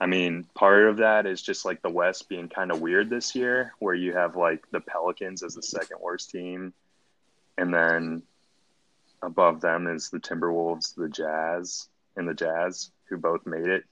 I 0.00 0.06
mean, 0.06 0.46
part 0.54 0.84
of 0.86 0.96
that 0.98 1.26
is 1.26 1.42
just 1.42 1.64
like 1.66 1.82
the 1.82 1.90
West 1.90 2.28
being 2.28 2.48
kind 2.48 2.70
of 2.70 2.80
weird 2.80 3.10
this 3.10 3.34
year, 3.34 3.74
where 3.80 3.94
you 3.94 4.14
have 4.14 4.34
like 4.34 4.64
the 4.70 4.80
Pelicans 4.80 5.42
as 5.42 5.54
the 5.54 5.62
second 5.62 5.98
worst 6.00 6.30
team, 6.30 6.72
and 7.58 7.72
then 7.72 8.22
above 9.22 9.60
them 9.60 9.86
is 9.86 10.08
the 10.08 10.18
Timberwolves, 10.18 10.94
the 10.94 11.08
Jazz, 11.08 11.88
and 12.16 12.26
the 12.26 12.34
Jazz, 12.34 12.90
who 13.08 13.18
both 13.18 13.46
made 13.46 13.66
it 13.66 13.84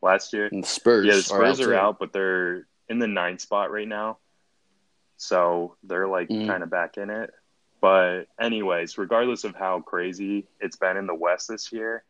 last 0.00 0.32
year. 0.32 0.48
And 0.52 0.62
the 0.62 0.68
Spurs. 0.68 1.06
Yeah, 1.06 1.16
the 1.16 1.22
Spurs 1.22 1.60
are 1.60 1.72
are 1.72 1.76
out. 1.76 1.84
out, 1.84 1.98
but 1.98 2.12
they're 2.12 2.66
in 2.88 3.00
the 3.00 3.08
ninth 3.08 3.40
spot 3.40 3.72
right 3.72 3.88
now. 3.88 4.18
So 5.16 5.76
they're 5.82 6.08
like 6.08 6.28
Mm. 6.28 6.46
kind 6.46 6.62
of 6.62 6.70
back 6.70 6.98
in 6.98 7.10
it. 7.10 7.30
But, 7.80 8.28
anyways, 8.40 8.96
regardless 8.96 9.42
of 9.42 9.56
how 9.56 9.80
crazy 9.80 10.46
it's 10.60 10.76
been 10.76 10.96
in 10.96 11.06
the 11.08 11.14
West 11.16 11.48
this 11.48 11.72
year, 11.72 12.04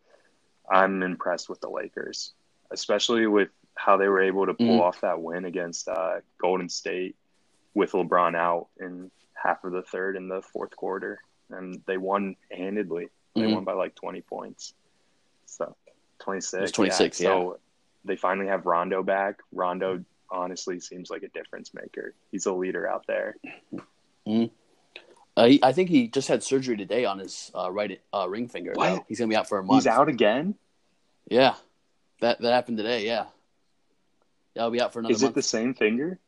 I'm 0.70 1.02
impressed 1.02 1.48
with 1.48 1.62
the 1.62 1.70
Lakers, 1.70 2.34
especially 2.72 3.26
with 3.26 3.48
how 3.74 3.96
they 3.96 4.08
were 4.08 4.22
able 4.22 4.46
to 4.46 4.54
pull 4.54 4.78
Mm. 4.78 4.80
off 4.80 5.00
that 5.00 5.20
win 5.20 5.44
against 5.44 5.88
uh, 5.88 6.20
Golden 6.38 6.68
State 6.68 7.16
with 7.74 7.92
LeBron 7.92 8.36
out 8.36 8.68
in 8.80 9.10
half 9.34 9.64
of 9.64 9.72
the 9.72 9.82
third 9.82 10.16
and 10.16 10.30
the 10.30 10.42
fourth 10.42 10.76
quarter. 10.76 11.20
And 11.50 11.82
they 11.86 11.96
won 11.96 12.36
handedly. 12.50 13.08
They 13.34 13.42
Mhm. 13.42 13.54
won 13.54 13.64
by 13.64 13.72
like 13.72 13.94
20 13.94 14.20
points. 14.22 14.74
So 15.46 15.74
twenty 16.18 16.40
six. 16.40 16.70
Twenty 16.72 16.90
six. 16.90 17.20
yeah. 17.20 17.28
So 17.28 17.58
they 18.04 18.16
finally 18.16 18.46
have 18.48 18.66
Rondo 18.66 19.02
back. 19.02 19.40
Rondo 19.52 20.04
honestly 20.30 20.80
seems 20.80 21.10
like 21.10 21.22
a 21.22 21.28
difference 21.28 21.72
maker. 21.74 22.14
He's 22.30 22.46
a 22.46 22.52
leader 22.52 22.86
out 22.88 23.06
there. 23.06 23.36
Uh, 24.26 25.46
he, 25.46 25.62
I 25.62 25.72
think 25.72 25.88
he 25.88 26.08
just 26.08 26.28
had 26.28 26.42
surgery 26.42 26.76
today 26.76 27.04
on 27.06 27.18
his 27.18 27.50
uh, 27.54 27.70
right 27.70 28.00
uh, 28.14 28.28
ring 28.28 28.48
finger. 28.48 28.72
What? 28.74 29.04
He's 29.08 29.18
gonna 29.18 29.28
be 29.28 29.36
out 29.36 29.48
for 29.48 29.58
a 29.58 29.62
month. 29.62 29.82
He's 29.82 29.86
out 29.86 30.08
again? 30.08 30.54
Yeah, 31.30 31.54
that 32.22 32.40
that 32.40 32.52
happened 32.52 32.78
today. 32.78 33.04
Yeah, 33.06 33.26
yeah, 34.54 34.62
he'll 34.62 34.70
be 34.70 34.80
out 34.80 34.92
for 34.92 34.98
another 35.00 35.14
Is 35.14 35.22
it 35.22 35.34
the 35.34 35.42
same 35.42 35.74
finger? 35.74 36.18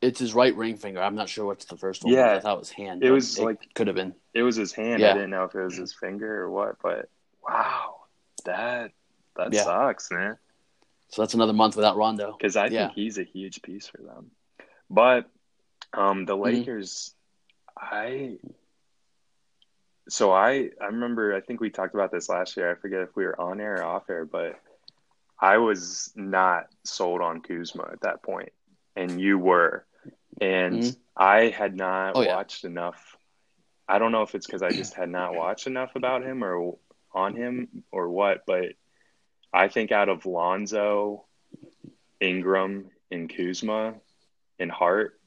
It's 0.00 0.20
his 0.20 0.34
right 0.34 0.54
ring 0.54 0.76
finger. 0.76 1.00
I'm 1.02 1.14
not 1.14 1.30
sure 1.30 1.46
what's 1.46 1.64
the 1.64 1.78
first 1.78 2.04
one. 2.04 2.12
Yeah. 2.12 2.34
I 2.34 2.40
thought 2.40 2.56
it 2.56 2.58
was 2.60 2.70
hand. 2.70 3.02
It 3.02 3.10
was 3.10 3.38
like- 3.38 3.72
could 3.74 3.86
have 3.86 3.96
been. 3.96 4.14
It 4.34 4.42
was 4.42 4.56
his 4.56 4.72
hand. 4.72 5.00
Yeah. 5.00 5.10
I 5.10 5.14
didn't 5.14 5.30
know 5.30 5.44
if 5.44 5.54
it 5.54 5.62
was 5.62 5.76
his 5.76 5.94
finger 5.94 6.42
or 6.42 6.50
what, 6.50 6.76
but 6.82 7.08
wow. 7.42 8.02
That 8.44 8.92
that 9.36 9.52
Yeah. 9.54 9.62
sucks, 9.64 10.10
man. 10.10 10.36
So 11.08 11.22
that's 11.22 11.32
another 11.34 11.52
month 11.54 11.74
without 11.76 11.96
Rondo. 11.96 12.32
because 12.36 12.54
I 12.56 12.66
Yeah. 12.66 12.86
think 12.88 12.96
he's 12.96 13.16
a 13.18 13.22
huge 13.24 13.62
piece 13.62 13.88
for 13.88 13.98
them. 14.02 14.30
But 14.90 15.30
um, 15.94 16.18
Mm-hmm. 16.18 16.24
the 16.26 16.36
Lakers, 16.36 17.14
I 17.76 18.38
so 20.08 20.32
I 20.32 20.70
I 20.80 20.86
remember 20.86 21.34
I 21.34 21.40
think 21.40 21.60
we 21.60 21.70
talked 21.70 21.94
about 21.94 22.10
this 22.12 22.28
last 22.28 22.56
year. 22.56 22.70
I 22.70 22.74
forget 22.74 23.00
if 23.00 23.14
we 23.16 23.24
were 23.24 23.40
on 23.40 23.60
air 23.60 23.76
or 23.76 23.84
off 23.84 24.10
air, 24.10 24.24
but 24.24 24.60
I 25.38 25.58
was 25.58 26.12
not 26.14 26.66
sold 26.84 27.20
on 27.20 27.40
Kuzma 27.40 27.88
at 27.92 28.00
that 28.02 28.22
point, 28.22 28.52
and 28.96 29.20
you 29.20 29.38
were, 29.38 29.84
and 30.40 30.80
Mhm. 30.82 30.96
I 31.16 31.48
had 31.48 31.76
not 31.76 32.16
Oh, 32.16 32.22
yeah. 32.22 32.34
watched 32.34 32.64
enough. 32.64 33.16
I 33.88 33.98
don't 33.98 34.12
know 34.12 34.22
if 34.22 34.34
it's 34.34 34.46
because 34.46 34.62
I 34.62 34.70
just 34.70 34.94
had 34.94 35.10
not 35.10 35.34
watched 35.34 35.66
enough 35.66 35.94
about 35.96 36.22
him 36.22 36.42
or 36.42 36.78
on 37.12 37.36
him 37.36 37.84
or 37.92 38.08
what, 38.08 38.46
but 38.46 38.72
I 39.52 39.68
think 39.68 39.92
out 39.92 40.08
of 40.08 40.26
Lonzo, 40.26 41.26
Ingram, 42.20 42.90
and 43.10 43.28
Kuzma 43.28 43.94
and 44.58 44.70
Hart, 44.70 45.20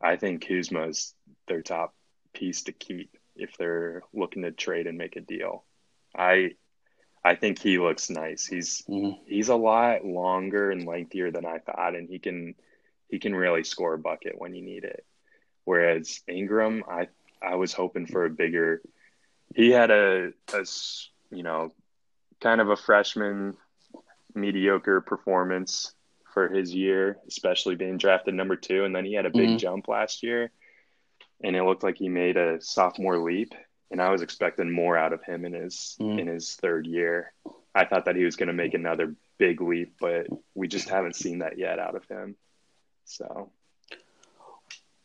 I 0.00 0.16
think 0.16 0.46
Kuzma 0.46 0.88
is 0.88 1.14
their 1.46 1.62
top 1.62 1.94
piece 2.32 2.62
to 2.62 2.72
keep 2.72 3.17
if 3.38 3.56
they're 3.56 4.02
looking 4.12 4.42
to 4.42 4.50
trade 4.52 4.86
and 4.86 4.98
make 4.98 5.16
a 5.16 5.20
deal. 5.20 5.64
I 6.16 6.52
I 7.24 7.34
think 7.34 7.58
he 7.58 7.78
looks 7.78 8.10
nice. 8.10 8.46
He's 8.46 8.82
Mhm. 8.88 9.18
he's 9.26 9.48
a 9.48 9.56
lot 9.56 10.04
longer 10.04 10.70
and 10.70 10.86
lengthier 10.86 11.30
than 11.30 11.44
I 11.44 11.58
thought, 11.58 11.94
and 11.94 12.08
he 12.08 12.18
can 12.18 12.54
he 13.08 13.18
can 13.18 13.34
really 13.34 13.64
score 13.64 13.94
a 13.94 13.98
bucket 13.98 14.38
when 14.38 14.54
you 14.54 14.62
need 14.62 14.84
it. 14.84 15.04
Whereas 15.64 16.20
Ingram, 16.28 16.84
I 16.88 17.08
I 17.42 17.56
was 17.56 17.72
hoping 17.72 18.06
for 18.06 18.24
a 18.24 18.30
bigger. 18.30 18.82
He 19.54 19.70
had 19.70 19.90
a, 19.90 20.32
a 20.52 20.64
you 21.30 21.42
know 21.42 21.72
kind 22.40 22.60
of 22.60 22.70
a 22.70 22.76
freshman 22.76 23.56
mediocre 24.34 25.00
performance 25.00 25.94
for 26.32 26.48
his 26.48 26.72
year, 26.72 27.18
especially 27.26 27.74
being 27.74 27.98
drafted 27.98 28.34
number 28.34 28.56
two, 28.56 28.84
and 28.84 28.94
then 28.94 29.04
he 29.04 29.14
had 29.14 29.26
a 29.26 29.30
big 29.30 29.50
Mhm. 29.50 29.58
jump 29.58 29.88
last 29.88 30.22
year, 30.22 30.50
and 31.42 31.54
it 31.56 31.62
looked 31.62 31.82
like 31.82 31.96
he 31.98 32.08
made 32.08 32.36
a 32.36 32.60
sophomore 32.60 33.18
leap. 33.18 33.54
And 33.90 34.02
I 34.02 34.10
was 34.10 34.20
expecting 34.20 34.70
more 34.70 34.98
out 34.98 35.12
of 35.14 35.22
him 35.24 35.44
in 35.46 35.54
his 35.54 35.96
Mhm. 35.98 36.20
in 36.20 36.26
his 36.26 36.56
third 36.56 36.86
year. 36.86 37.32
I 37.74 37.84
thought 37.86 38.04
that 38.04 38.16
he 38.16 38.24
was 38.24 38.36
going 38.36 38.48
to 38.48 38.52
make 38.52 38.74
another 38.74 39.14
big 39.38 39.60
leap, 39.60 39.94
but 40.00 40.26
we 40.54 40.68
just 40.68 40.88
haven't 40.90 41.16
seen 41.16 41.38
that 41.38 41.56
yet 41.58 41.78
out 41.78 41.94
of 41.94 42.04
him. 42.06 42.36
So 43.04 43.50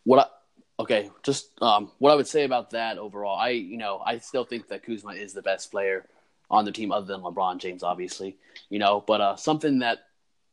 What 0.03 0.19
I, 0.19 0.81
okay, 0.81 1.09
just 1.23 1.49
um, 1.61 1.91
what 1.99 2.11
I 2.11 2.15
would 2.15 2.27
say 2.27 2.43
about 2.43 2.71
that 2.71 2.97
overall, 2.97 3.37
I 3.37 3.49
you 3.49 3.77
know 3.77 4.01
I 4.05 4.17
still 4.17 4.43
think 4.43 4.67
that 4.67 4.83
Kuzma 4.83 5.13
is 5.13 5.33
the 5.33 5.41
best 5.41 5.71
player 5.71 6.05
on 6.51 6.65
the 6.65 6.71
team 6.73 6.91
other 6.91 7.05
than 7.05 7.21
LeBron 7.21 7.59
James, 7.59 7.83
obviously. 7.83 8.37
You 8.69 8.79
know, 8.79 9.01
but 9.05 9.21
uh, 9.21 9.35
something 9.37 9.79
that 9.79 10.07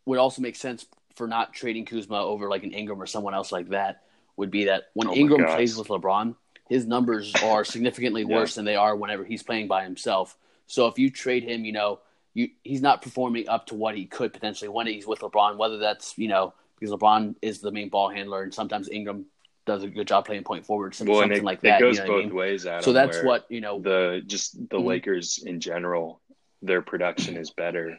would 0.06 0.18
also 0.20 0.40
make 0.40 0.54
sense 0.56 0.86
for 1.16 1.26
not 1.26 1.52
trading 1.52 1.84
Kuzma 1.84 2.22
over 2.22 2.48
like 2.48 2.62
an 2.62 2.72
Ingram 2.72 3.02
or 3.02 3.06
someone 3.06 3.34
else 3.34 3.50
like 3.50 3.70
that 3.70 4.04
would 4.40 4.50
be 4.50 4.64
that 4.64 4.84
when 4.94 5.08
Oh 5.08 5.14
Ingram 5.14 5.42
gosh. 5.42 5.54
plays 5.54 5.76
with 5.76 5.88
LeBron, 5.88 6.34
his 6.68 6.86
numbers 6.86 7.32
are 7.44 7.62
significantly 7.64 8.22
Yeah. 8.22 8.36
worse 8.36 8.54
than 8.56 8.64
they 8.64 8.74
are 8.76 8.96
whenever 8.96 9.22
he's 9.24 9.42
playing 9.42 9.68
by 9.68 9.84
himself. 9.84 10.36
So 10.66 10.86
if 10.88 10.98
you 10.98 11.10
trade 11.10 11.44
him, 11.44 11.64
you 11.64 11.72
know, 11.72 12.00
you 12.34 12.48
he's 12.64 12.80
not 12.80 13.02
performing 13.02 13.48
up 13.48 13.66
to 13.66 13.74
what 13.74 13.94
he 13.96 14.06
could 14.06 14.32
potentially 14.32 14.68
when 14.68 14.86
he's 14.86 15.06
with 15.06 15.20
LeBron, 15.20 15.56
whether 15.58 15.78
that's, 15.78 16.16
you 16.16 16.28
know, 16.28 16.54
because 16.78 16.92
LeBron 16.94 17.34
is 17.42 17.60
the 17.60 17.70
main 17.70 17.88
ball 17.90 18.08
handler 18.08 18.42
and 18.42 18.54
sometimes 18.54 18.88
Ingram 18.88 19.26
does 19.66 19.82
a 19.82 19.88
good 19.88 20.08
job 20.08 20.24
playing 20.24 20.42
point 20.44 20.64
forward, 20.64 20.94
some- 20.94 21.06
well, 21.06 21.20
something 21.20 21.38
it, 21.38 21.44
like 21.44 21.58
it 21.58 21.62
that. 21.64 21.80
goes 21.80 21.98
you 21.98 22.04
know 22.04 22.08
what 22.08 22.14
I 22.14 22.22
both 22.22 22.26
mean? 22.30 22.34
ways. 22.34 22.66
Adam, 22.66 22.82
So 22.82 22.92
that's 22.94 23.22
what, 23.22 23.44
you 23.50 23.60
know, 23.60 23.78
the 23.78 24.22
just 24.26 24.56
the 24.70 24.78
Mhm. 24.78 24.84
Lakers 24.86 25.38
in 25.44 25.60
general, 25.60 26.20
their 26.62 26.80
production 26.82 27.36
is 27.36 27.50
better 27.50 27.98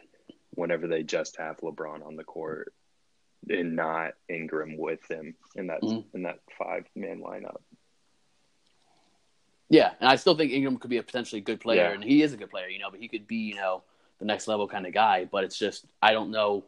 whenever 0.56 0.88
they 0.88 1.04
just 1.04 1.38
have 1.38 1.58
LeBron 1.58 2.04
on 2.06 2.16
the 2.16 2.24
court 2.24 2.74
and 3.50 3.76
not 3.76 4.14
Ingram 4.30 4.78
with 4.78 5.00
him 5.10 5.36
in 5.56 5.68
that 5.68 5.82
Mhm. 5.82 6.06
in 6.14 6.24
that 6.24 6.40
five 6.58 6.86
man 6.96 7.22
lineup. 7.22 7.62
Yeah, 9.70 9.94
and 10.00 10.10
I 10.10 10.18
still 10.18 10.36
think 10.36 10.52
Ingram 10.52 10.78
could 10.78 10.90
be 10.90 10.98
a 10.98 11.04
potentially 11.04 11.40
good 11.42 11.62
player, 11.62 11.84
Yeah. 11.84 11.92
and 11.94 12.04
he 12.04 12.22
is 12.22 12.34
a 12.34 12.38
good 12.38 12.50
player, 12.50 12.68
you 12.68 12.80
know, 12.80 12.92
but 12.92 13.00
he 13.00 13.08
could 13.08 13.26
be, 13.26 13.38
you 13.38 13.56
know, 13.56 13.84
the 14.20 14.26
next 14.26 14.48
level 14.48 14.68
kind 14.68 14.86
of 14.86 14.94
guy. 14.94 15.26
But 15.26 15.46
it's 15.46 15.58
just, 15.58 15.86
I 16.02 16.12
don't 16.12 16.30
know. 16.32 16.66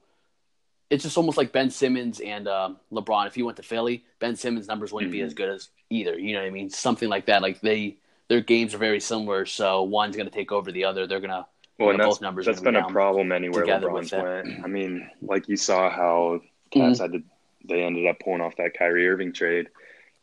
It's 0.90 1.04
just 1.04 1.18
almost 1.18 1.38
like 1.38 1.52
Ben 1.52 1.70
Simmons 1.70 2.20
and 2.22 2.48
um, 2.48 2.80
LeBron. 2.92 3.28
If 3.28 3.36
he 3.36 3.44
went 3.44 3.58
to 3.58 3.64
Philly, 3.64 4.06
Ben 4.20 4.36
Simmons' 4.36 4.68
numbers 4.68 4.94
wouldn't 4.94 5.12
be 5.12 5.20
Mhm. 5.20 5.26
as 5.26 5.34
good 5.34 5.50
as 5.50 5.70
either. 5.90 6.18
You 6.18 6.34
know 6.34 6.42
what 6.42 6.48
I 6.48 6.52
mean? 6.52 6.70
Something 6.70 7.10
like 7.10 7.26
that. 7.26 7.42
Like 7.42 7.60
they, 7.62 7.98
their 8.30 8.42
games 8.42 8.74
are 8.74 8.78
very 8.78 9.00
similar, 9.02 9.46
so 9.46 9.84
one's 9.84 10.16
going 10.16 10.28
to 10.30 10.34
take 10.34 10.52
over 10.52 10.72
the 10.72 10.86
other. 10.86 11.06
They're 11.08 11.20
gonna, 11.20 11.48
Well, 11.80 11.88
Yeah, 11.90 11.94
and 11.96 12.04
that's, 12.04 12.22
numbers 12.22 12.46
that's 12.46 12.62
been 12.62 12.76
a 12.76 12.88
problem 12.88 13.32
anywhere 13.32 13.66
LeBron's 13.66 14.12
went. 14.14 14.64
I 14.64 14.68
mean, 14.68 15.10
like 15.22 15.50
you 15.50 15.58
saw 15.58 15.90
how 15.90 16.40
Cavs 16.74 17.00
had 17.00 17.14
to, 17.14 17.24
they 17.66 17.84
ended 17.84 18.08
up 18.08 18.20
pulling 18.20 18.42
off 18.42 18.56
that 18.58 18.74
Kyrie 18.78 19.08
Irving 19.08 19.34
trade, 19.34 19.70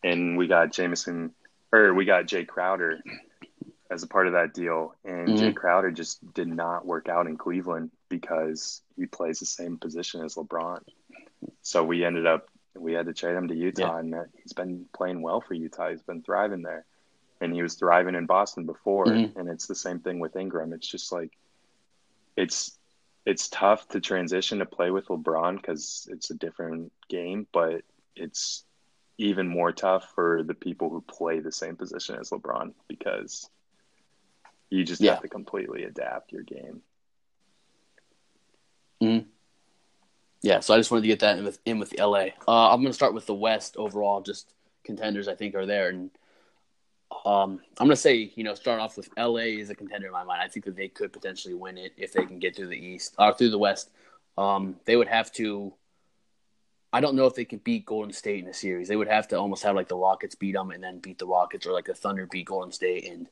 and 0.02 0.36
we 0.36 0.46
got 0.46 0.72
Jameson, 0.72 1.32
or 1.72 1.94
we 1.94 2.04
got 2.04 2.26
Jae 2.26 2.46
Crowder 2.46 3.00
as 3.90 4.02
a 4.02 4.06
part 4.06 4.26
of 4.26 4.34
that 4.34 4.54
deal, 4.54 4.94
and 5.04 5.28
Mhm. 5.28 5.38
Jae 5.38 5.54
Crowder 5.56 5.90
just 5.90 6.32
did 6.34 6.48
not 6.48 6.86
work 6.86 7.08
out 7.08 7.26
in 7.26 7.36
Cleveland 7.36 7.90
because 8.08 8.82
he 8.96 9.06
plays 9.06 9.40
the 9.40 9.46
same 9.46 9.76
position 9.78 10.22
as 10.24 10.36
LeBron. 10.36 10.82
So 11.62 11.84
we 11.84 12.04
ended 12.04 12.26
up 12.26 12.48
we 12.76 12.92
had 12.92 13.06
to 13.06 13.12
trade 13.12 13.34
him 13.34 13.48
to 13.48 13.54
Utah, 13.54 13.94
Yeah. 13.94 13.98
and 13.98 14.14
he's 14.40 14.52
been 14.52 14.86
playing 14.94 15.22
well 15.22 15.40
for 15.40 15.54
Utah. 15.54 15.90
He's 15.90 16.02
been 16.02 16.22
thriving 16.22 16.62
there, 16.62 16.84
and 17.40 17.52
he 17.52 17.62
was 17.62 17.74
thriving 17.74 18.14
in 18.14 18.26
Boston 18.26 18.64
before. 18.64 19.06
Mhm. 19.06 19.34
And 19.36 19.48
it's 19.48 19.66
the 19.66 19.74
same 19.74 19.98
thing 19.98 20.20
with 20.20 20.36
Ingram. 20.36 20.72
It's 20.72 20.86
just 20.86 21.10
like 21.10 21.36
it's 22.36 22.78
it's 23.26 23.48
tough 23.48 23.86
to 23.88 24.00
transition 24.00 24.58
to 24.58 24.66
play 24.66 24.90
with 24.90 25.06
LeBron 25.08 25.56
because 25.56 26.08
it's 26.10 26.30
a 26.30 26.34
different 26.34 26.92
game, 27.08 27.46
but 27.52 27.82
it's 28.16 28.64
even 29.18 29.46
more 29.46 29.72
tough 29.72 30.10
for 30.14 30.42
the 30.42 30.54
people 30.54 30.88
who 30.88 31.00
play 31.02 31.40
the 31.40 31.52
same 31.52 31.76
position 31.76 32.16
as 32.18 32.30
LeBron 32.30 32.72
because 32.88 33.48
you 34.70 34.84
just 34.84 35.02
Yeah. 35.02 35.12
have 35.12 35.22
to 35.22 35.28
completely 35.28 35.84
adapt 35.84 36.32
your 36.32 36.42
game. 36.42 36.82
yeah, 39.00 39.20
Yeah, 40.42 40.60
so 40.60 40.74
I 40.74 40.78
just 40.78 40.90
wanted 40.90 41.02
to 41.02 41.08
get 41.08 41.20
that 41.20 41.38
in 41.38 41.44
with 41.44 41.58
in 41.66 41.78
with 41.78 41.94
LA. 41.98 42.28
Uh, 42.48 42.70
I'm 42.70 42.80
going 42.80 42.86
to 42.86 42.92
start 42.94 43.14
with 43.14 43.26
the 43.26 43.34
West 43.34 43.76
overall. 43.76 44.22
Just 44.22 44.54
contenders, 44.84 45.28
I 45.28 45.34
think, 45.34 45.54
are 45.54 45.66
there, 45.66 45.88
and 45.90 46.10
um, 47.24 47.60
I'm 47.78 47.86
going 47.86 47.90
to 47.90 47.96
say, 47.96 48.32
you 48.34 48.44
know, 48.44 48.54
start 48.54 48.80
off 48.80 48.96
with 48.96 49.08
LA 49.18 49.58
is 49.58 49.70
a 49.70 49.74
contender 49.74 50.06
in 50.06 50.12
my 50.12 50.24
mind. 50.24 50.40
I 50.42 50.48
think 50.48 50.64
that 50.64 50.76
they 50.76 50.88
could 50.88 51.12
potentially 51.12 51.54
win 51.54 51.76
it 51.76 51.92
if 51.96 52.12
they 52.12 52.24
can 52.24 52.38
get 52.38 52.56
through 52.56 52.68
the 52.68 52.78
East 52.78 53.14
or 53.18 53.26
uh, 53.26 53.32
through 53.32 53.50
the 53.50 53.58
West. 53.58 53.90
Um, 54.38 54.76
they 54.84 54.96
would 54.96 55.08
have 55.08 55.32
to. 55.32 55.74
I 56.92 57.00
don't 57.00 57.14
know 57.14 57.26
if 57.26 57.34
they 57.34 57.44
can 57.44 57.58
beat 57.58 57.86
Golden 57.86 58.12
State 58.12 58.42
in 58.42 58.50
a 58.50 58.54
series. 58.54 58.88
They 58.88 58.96
would 58.96 59.08
have 59.08 59.28
to 59.28 59.38
almost 59.38 59.62
have 59.62 59.76
like 59.76 59.88
the 59.88 59.96
Rockets 59.96 60.34
beat 60.34 60.54
them 60.54 60.70
and 60.70 60.82
then 60.82 60.98
beat 60.98 61.18
the 61.18 61.26
Rockets, 61.26 61.66
or 61.66 61.72
like 61.72 61.84
the 61.84 61.94
Thunder 61.94 62.26
beat 62.26 62.46
Golden 62.46 62.72
State 62.72 63.08
and 63.08 63.26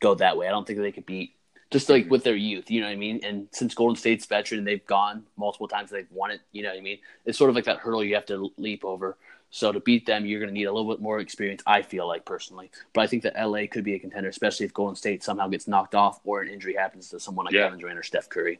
go 0.00 0.14
that 0.16 0.36
way. 0.36 0.48
I 0.48 0.50
don't 0.50 0.66
think 0.66 0.80
they 0.80 0.92
could 0.92 1.06
beat 1.06 1.34
just 1.70 1.88
like 1.88 2.08
with 2.08 2.22
their 2.22 2.36
youth, 2.36 2.70
you 2.70 2.80
know 2.80 2.86
what 2.86 2.92
I 2.92 2.96
mean? 2.96 3.20
And 3.24 3.48
since 3.50 3.74
Golden 3.74 3.96
State's 3.96 4.26
veteran, 4.26 4.64
they've 4.64 4.86
gone 4.86 5.24
multiple 5.36 5.66
times, 5.66 5.90
they've 5.90 6.06
won 6.12 6.30
it, 6.30 6.40
you 6.52 6.62
know 6.62 6.68
what 6.68 6.78
I 6.78 6.80
mean? 6.80 6.98
It's 7.24 7.36
sort 7.36 7.50
of 7.50 7.56
like 7.56 7.64
that 7.64 7.78
hurdle 7.78 8.04
you 8.04 8.14
have 8.14 8.26
to 8.26 8.52
leap 8.56 8.84
over. 8.84 9.16
So 9.54 9.70
to 9.70 9.78
beat 9.78 10.04
them, 10.04 10.26
you're 10.26 10.40
going 10.40 10.48
to 10.48 10.52
need 10.52 10.64
a 10.64 10.72
little 10.72 10.92
bit 10.92 11.00
more 11.00 11.20
experience, 11.20 11.62
I 11.64 11.82
feel 11.82 12.08
like 12.08 12.24
personally. 12.24 12.72
But 12.92 13.02
I 13.02 13.06
think 13.06 13.22
that 13.22 13.36
LA 13.40 13.68
could 13.70 13.84
be 13.84 13.94
a 13.94 14.00
contender, 14.00 14.28
especially 14.28 14.66
if 14.66 14.74
Golden 14.74 14.96
State 14.96 15.22
somehow 15.22 15.46
gets 15.46 15.68
knocked 15.68 15.94
off 15.94 16.18
or 16.24 16.42
an 16.42 16.48
injury 16.48 16.74
happens 16.74 17.08
to 17.10 17.20
someone 17.20 17.44
like 17.46 17.54
yeah. 17.54 17.66
Kevin 17.66 17.78
Durant 17.78 17.96
or 17.96 18.02
Steph 18.02 18.28
Curry. 18.28 18.58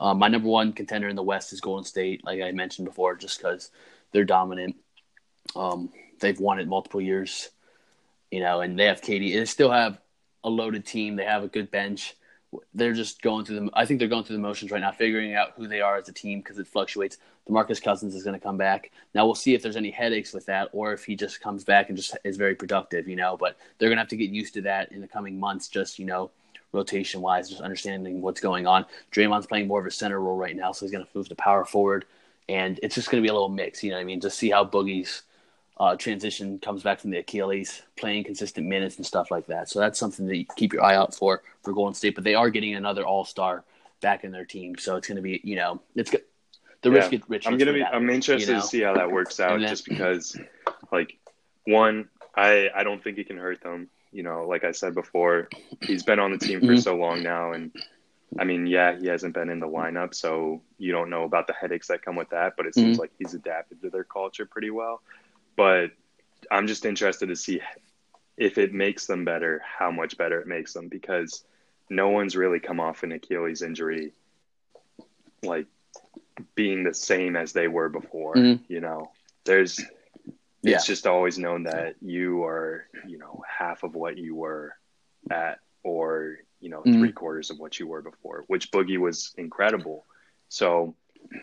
Um, 0.00 0.18
my 0.18 0.26
number 0.26 0.48
one 0.48 0.72
contender 0.72 1.06
in 1.06 1.14
the 1.14 1.22
West 1.22 1.52
is 1.52 1.60
Golden 1.60 1.84
State, 1.84 2.24
like 2.24 2.42
I 2.42 2.50
mentioned 2.50 2.84
before, 2.84 3.14
just 3.14 3.38
because 3.38 3.70
they're 4.10 4.24
dominant. 4.24 4.74
Um, 5.54 5.90
they've 6.18 6.40
won 6.40 6.58
it 6.58 6.66
multiple 6.66 7.00
years, 7.00 7.50
you 8.32 8.40
know, 8.40 8.60
and 8.60 8.76
they 8.76 8.86
have 8.86 9.02
KD. 9.02 9.34
They 9.34 9.44
still 9.44 9.70
have 9.70 10.00
a 10.42 10.50
loaded 10.50 10.84
team. 10.84 11.14
They 11.14 11.26
have 11.26 11.44
a 11.44 11.48
good 11.48 11.70
bench 11.70 12.16
they're 12.74 12.92
just 12.92 13.22
going 13.22 13.44
through 13.44 13.60
the. 13.60 13.70
I 13.74 13.86
think 13.86 13.98
they're 13.98 14.08
going 14.08 14.24
through 14.24 14.36
the 14.36 14.42
motions 14.42 14.70
right 14.70 14.80
now, 14.80 14.92
figuring 14.92 15.34
out 15.34 15.52
who 15.56 15.66
they 15.66 15.80
are 15.80 15.96
as 15.96 16.08
a 16.08 16.12
team 16.12 16.40
because 16.40 16.58
it 16.58 16.66
fluctuates. 16.66 17.18
Demarcus 17.48 17.82
Cousins 17.82 18.14
is 18.14 18.22
going 18.22 18.38
to 18.38 18.42
come 18.42 18.56
back. 18.56 18.90
Now 19.14 19.26
we'll 19.26 19.34
see 19.34 19.54
if 19.54 19.62
there's 19.62 19.76
any 19.76 19.90
headaches 19.90 20.32
with 20.32 20.46
that, 20.46 20.70
or 20.72 20.92
if 20.92 21.04
he 21.04 21.14
just 21.14 21.40
comes 21.40 21.64
back 21.64 21.88
and 21.88 21.96
just 21.96 22.16
is 22.24 22.36
very 22.36 22.54
productive, 22.54 23.06
you 23.06 23.16
know. 23.16 23.36
But 23.36 23.58
they're 23.78 23.88
going 23.88 23.96
to 23.96 24.02
have 24.02 24.08
to 24.08 24.16
get 24.16 24.30
used 24.30 24.54
to 24.54 24.62
that 24.62 24.92
in 24.92 25.00
the 25.00 25.08
coming 25.08 25.38
months, 25.38 25.68
just 25.68 25.98
you 25.98 26.06
know, 26.06 26.30
rotation 26.72 27.20
wise, 27.20 27.50
just 27.50 27.60
understanding 27.60 28.22
what's 28.22 28.40
going 28.40 28.66
on. 28.66 28.86
Draymond's 29.12 29.46
playing 29.46 29.68
more 29.68 29.80
of 29.80 29.86
a 29.86 29.90
center 29.90 30.20
role 30.20 30.36
right 30.36 30.56
now, 30.56 30.72
so 30.72 30.86
he's 30.86 30.92
going 30.92 31.04
to 31.04 31.10
move 31.14 31.28
to 31.28 31.34
power 31.34 31.64
forward, 31.64 32.06
and 32.48 32.80
it's 32.82 32.94
just 32.94 33.10
going 33.10 33.22
to 33.22 33.26
be 33.26 33.30
a 33.30 33.34
little 33.34 33.48
mix. 33.48 33.82
You 33.82 33.90
know 33.90 33.96
what 33.96 34.02
I 34.02 34.04
mean? 34.04 34.20
Just 34.20 34.38
see 34.38 34.50
how 34.50 34.64
Boogie's 34.64 35.22
uh, 35.78 35.96
transition 35.96 36.58
comes 36.58 36.82
back 36.82 37.00
from 37.00 37.10
the 37.10 37.18
Achilles, 37.18 37.82
playing 37.96 38.24
consistent 38.24 38.66
minutes 38.66 38.96
and 38.96 39.04
stuff 39.04 39.30
like 39.30 39.46
that. 39.46 39.68
So 39.68 39.80
that's 39.80 39.98
something 39.98 40.26
you 40.28 40.46
keep 40.56 40.72
your 40.72 40.82
eye 40.82 40.96
out 40.96 41.14
for 41.14 41.42
for 41.62 41.72
Golden 41.72 41.94
State. 41.94 42.14
But 42.14 42.24
they 42.24 42.34
are 42.34 42.48
getting 42.48 42.74
another 42.74 43.04
All 43.04 43.24
Star 43.24 43.64
back 44.00 44.24
in 44.24 44.32
their 44.32 44.44
team, 44.44 44.76
so 44.78 44.96
it's 44.96 45.08
going 45.08 45.16
to 45.16 45.22
be 45.22 45.40
you 45.44 45.56
know 45.56 45.82
it's. 45.94 46.14
The 46.84 46.90
yeah. 46.90 47.08
rich 47.08 47.22
rich. 47.28 47.46
I'm 47.46 47.58
gonna 47.58 47.72
be. 47.72 47.82
I'm 47.82 48.08
interested 48.10 48.48
you 48.48 48.54
know? 48.54 48.60
to 48.60 48.66
see 48.66 48.82
how 48.82 48.94
that 48.94 49.10
works 49.10 49.40
out, 49.40 49.58
then, 49.58 49.68
just 49.68 49.84
because, 49.84 50.36
like, 50.92 51.18
one, 51.66 52.08
I 52.36 52.70
I 52.74 52.84
don't 52.84 53.02
think 53.02 53.18
it 53.18 53.26
can 53.26 53.38
hurt 53.38 53.60
them. 53.62 53.88
You 54.12 54.22
know, 54.22 54.46
like 54.46 54.62
I 54.62 54.70
said 54.70 54.94
before, 54.94 55.48
he's 55.82 56.04
been 56.04 56.20
on 56.20 56.30
the 56.30 56.38
team 56.38 56.60
for 56.60 56.66
mm-hmm. 56.66 56.76
so 56.76 56.94
long 56.94 57.24
now, 57.24 57.52
and 57.52 57.72
I 58.38 58.44
mean, 58.44 58.68
yeah, 58.68 58.96
he 58.96 59.08
hasn't 59.08 59.34
been 59.34 59.50
in 59.50 59.58
the 59.58 59.66
lineup, 59.66 60.14
so 60.14 60.62
you 60.78 60.92
don't 60.92 61.10
know 61.10 61.24
about 61.24 61.48
the 61.48 61.52
headaches 61.52 61.88
that 61.88 62.02
come 62.02 62.14
with 62.14 62.28
that. 62.30 62.54
But 62.56 62.66
it 62.66 62.74
seems 62.74 62.92
mm-hmm. 62.92 63.00
like 63.00 63.10
he's 63.18 63.34
adapted 63.34 63.82
to 63.82 63.90
their 63.90 64.04
culture 64.04 64.46
pretty 64.46 64.70
well 64.70 65.00
but 65.56 65.90
I'm 66.50 66.66
just 66.66 66.84
interested 66.84 67.26
to 67.26 67.36
see 67.36 67.60
if 68.36 68.58
it 68.58 68.74
makes 68.74 69.06
them 69.06 69.24
better, 69.24 69.62
how 69.64 69.90
much 69.90 70.16
better 70.16 70.40
it 70.40 70.46
makes 70.46 70.72
them 70.72 70.88
because 70.88 71.44
no 71.88 72.08
one's 72.08 72.36
really 72.36 72.60
come 72.60 72.80
off 72.80 73.02
an 73.02 73.12
Achilles 73.12 73.62
injury 73.62 74.12
like 75.42 75.66
being 76.54 76.84
the 76.84 76.94
same 76.94 77.36
as 77.36 77.52
they 77.52 77.68
were 77.68 77.88
before. 77.88 78.34
Mm-hmm. 78.34 78.72
You 78.72 78.80
know, 78.80 79.10
there's 79.44 79.80
yeah. 80.62 80.76
it's 80.76 80.86
just 80.86 81.06
always 81.06 81.38
known 81.38 81.64
that 81.64 81.96
you 82.00 82.44
are, 82.44 82.86
you 83.06 83.18
know, 83.18 83.42
half 83.46 83.82
of 83.82 83.94
what 83.94 84.16
you 84.18 84.34
were 84.34 84.74
at 85.30 85.58
or, 85.82 86.38
you 86.60 86.70
know, 86.70 86.80
mm-hmm. 86.80 86.98
three 86.98 87.12
quarters 87.12 87.50
of 87.50 87.58
what 87.58 87.78
you 87.78 87.86
were 87.86 88.02
before, 88.02 88.44
which 88.46 88.70
Boogie 88.70 88.98
was 88.98 89.34
incredible. 89.36 90.06
So 90.48 90.94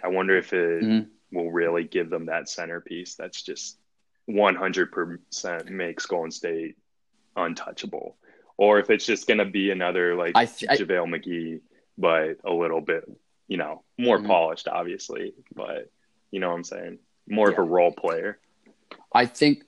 I 0.03 0.07
wonder 0.07 0.37
if 0.37 0.53
it 0.53 0.83
mm-hmm. 0.83 1.37
will 1.37 1.51
really 1.51 1.83
give 1.83 2.09
them 2.09 2.25
that 2.25 2.49
centerpiece 2.49 3.15
that's 3.15 3.41
just 3.41 3.77
100% 4.29 5.69
makes 5.69 6.05
Golden 6.05 6.31
State 6.31 6.77
untouchable. 7.35 8.17
Or 8.57 8.79
if 8.79 8.89
it's 8.89 9.05
just 9.05 9.27
going 9.27 9.39
to 9.39 9.45
be 9.45 9.71
another 9.71 10.15
like 10.15 10.33
I 10.35 10.45
th- 10.45 10.69
JaVale 10.71 11.07
McGee, 11.07 11.61
but 11.97 12.37
a 12.43 12.53
little 12.53 12.81
bit, 12.81 13.09
you 13.51 13.57
know, 13.57 13.83
more 13.97 14.17
mm-hmm. 14.17 14.27
polished, 14.27 14.69
obviously. 14.69 15.33
But 15.53 15.91
you 16.31 16.39
know 16.39 16.47
what 16.47 16.55
I'm 16.55 16.63
saying? 16.63 16.99
More 17.27 17.49
yeah. 17.49 17.55
of 17.55 17.59
a 17.59 17.63
role 17.63 17.91
player. 17.91 18.39
I 19.13 19.25
think 19.25 19.65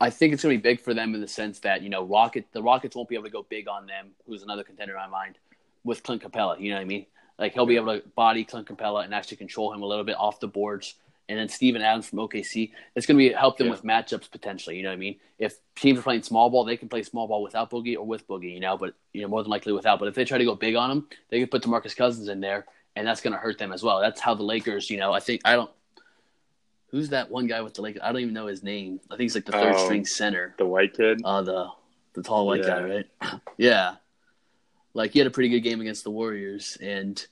I 0.00 0.10
think 0.10 0.32
it's 0.32 0.44
going 0.44 0.56
to 0.56 0.62
be 0.62 0.62
big 0.62 0.80
for 0.80 0.94
them 0.94 1.16
in 1.16 1.20
the 1.20 1.26
sense 1.26 1.58
that 1.60 1.82
you 1.82 1.88
know 1.88 2.04
Rocket 2.04 2.46
the 2.52 2.62
Rockets 2.62 2.94
won't 2.94 3.08
be 3.08 3.16
able 3.16 3.24
to 3.24 3.30
go 3.30 3.44
big 3.50 3.66
on 3.66 3.86
them, 3.86 4.12
who's 4.24 4.44
another 4.44 4.62
contender 4.62 4.92
in 4.92 5.00
my 5.00 5.08
mind, 5.08 5.36
with 5.82 6.04
Clint 6.04 6.22
Capela. 6.22 6.60
You 6.60 6.70
know 6.70 6.76
what 6.76 6.82
I 6.82 6.84
mean? 6.84 7.06
Like 7.40 7.54
he'll 7.54 7.66
be 7.66 7.74
able 7.74 7.98
to 7.98 8.06
body 8.14 8.44
Clint 8.44 8.68
Capela 8.68 9.04
and 9.04 9.12
actually 9.12 9.38
control 9.38 9.72
him 9.72 9.82
a 9.82 9.86
little 9.86 10.04
bit 10.04 10.16
off 10.16 10.38
the 10.38 10.46
boards 10.46 10.94
and 11.28 11.38
then 11.38 11.48
Steven 11.48 11.82
Adams 11.82 12.08
from 12.08 12.18
OKC. 12.18 12.72
It's 12.94 13.06
going 13.06 13.18
to 13.18 13.28
be 13.28 13.32
help 13.32 13.56
them 13.56 13.68
yeah. 13.68 13.72
with 13.72 13.84
matchups 13.84 14.30
potentially. 14.30 14.76
You 14.76 14.82
know 14.82 14.90
what 14.90 14.96
I 14.96 14.98
mean? 14.98 15.16
If 15.38 15.56
teams 15.74 15.98
are 15.98 16.02
playing 16.02 16.22
small 16.22 16.50
ball, 16.50 16.64
they 16.64 16.76
can 16.76 16.88
play 16.88 17.02
small 17.02 17.26
ball 17.26 17.42
without 17.42 17.70
Boogie 17.70 17.96
or 17.96 18.06
with 18.06 18.26
Boogie. 18.28 18.52
You 18.52 18.60
know, 18.60 18.76
but 18.76 18.94
you 19.12 19.22
know 19.22 19.28
more 19.28 19.42
than 19.42 19.50
likely 19.50 19.72
without. 19.72 19.98
But 19.98 20.08
if 20.08 20.14
they 20.14 20.24
try 20.24 20.38
to 20.38 20.44
go 20.44 20.54
big 20.54 20.74
on 20.74 20.88
them, 20.90 21.08
they 21.30 21.40
can 21.40 21.48
put 21.48 21.62
Demarcus 21.62 21.96
Cousins 21.96 22.28
in 22.28 22.40
there, 22.40 22.66
and 22.96 23.06
that's 23.06 23.20
going 23.20 23.32
to 23.32 23.38
hurt 23.38 23.58
them 23.58 23.72
as 23.72 23.82
well. 23.82 24.00
That's 24.00 24.20
how 24.20 24.34
the 24.34 24.42
Lakers. 24.42 24.90
You 24.90 24.98
know, 24.98 25.12
I 25.12 25.20
think 25.20 25.40
I 25.44 25.54
don't. 25.54 25.70
Who's 26.88 27.08
that 27.08 27.30
one 27.30 27.46
guy 27.46 27.60
with 27.62 27.74
the 27.74 27.82
Lakers? 27.82 28.02
I 28.04 28.12
don't 28.12 28.20
even 28.20 28.34
know 28.34 28.46
his 28.46 28.62
name. 28.62 29.00
I 29.10 29.14
think 29.14 29.22
he's 29.22 29.34
like 29.34 29.46
the 29.46 29.52
third 29.52 29.74
oh, 29.76 29.84
string 29.84 30.04
center. 30.04 30.54
The 30.58 30.66
white 30.66 30.94
kid. 30.94 31.22
Uh 31.24 31.42
the 31.42 31.68
the 32.12 32.22
tall 32.22 32.46
white 32.46 32.60
yeah. 32.60 32.68
guy, 32.68 32.82
right? 32.82 33.40
yeah. 33.56 33.96
Like 34.92 35.12
he 35.12 35.18
had 35.18 35.26
a 35.26 35.30
pretty 35.30 35.48
good 35.48 35.60
game 35.60 35.80
against 35.80 36.04
the 36.04 36.10
Warriors, 36.10 36.78
and 36.80 37.26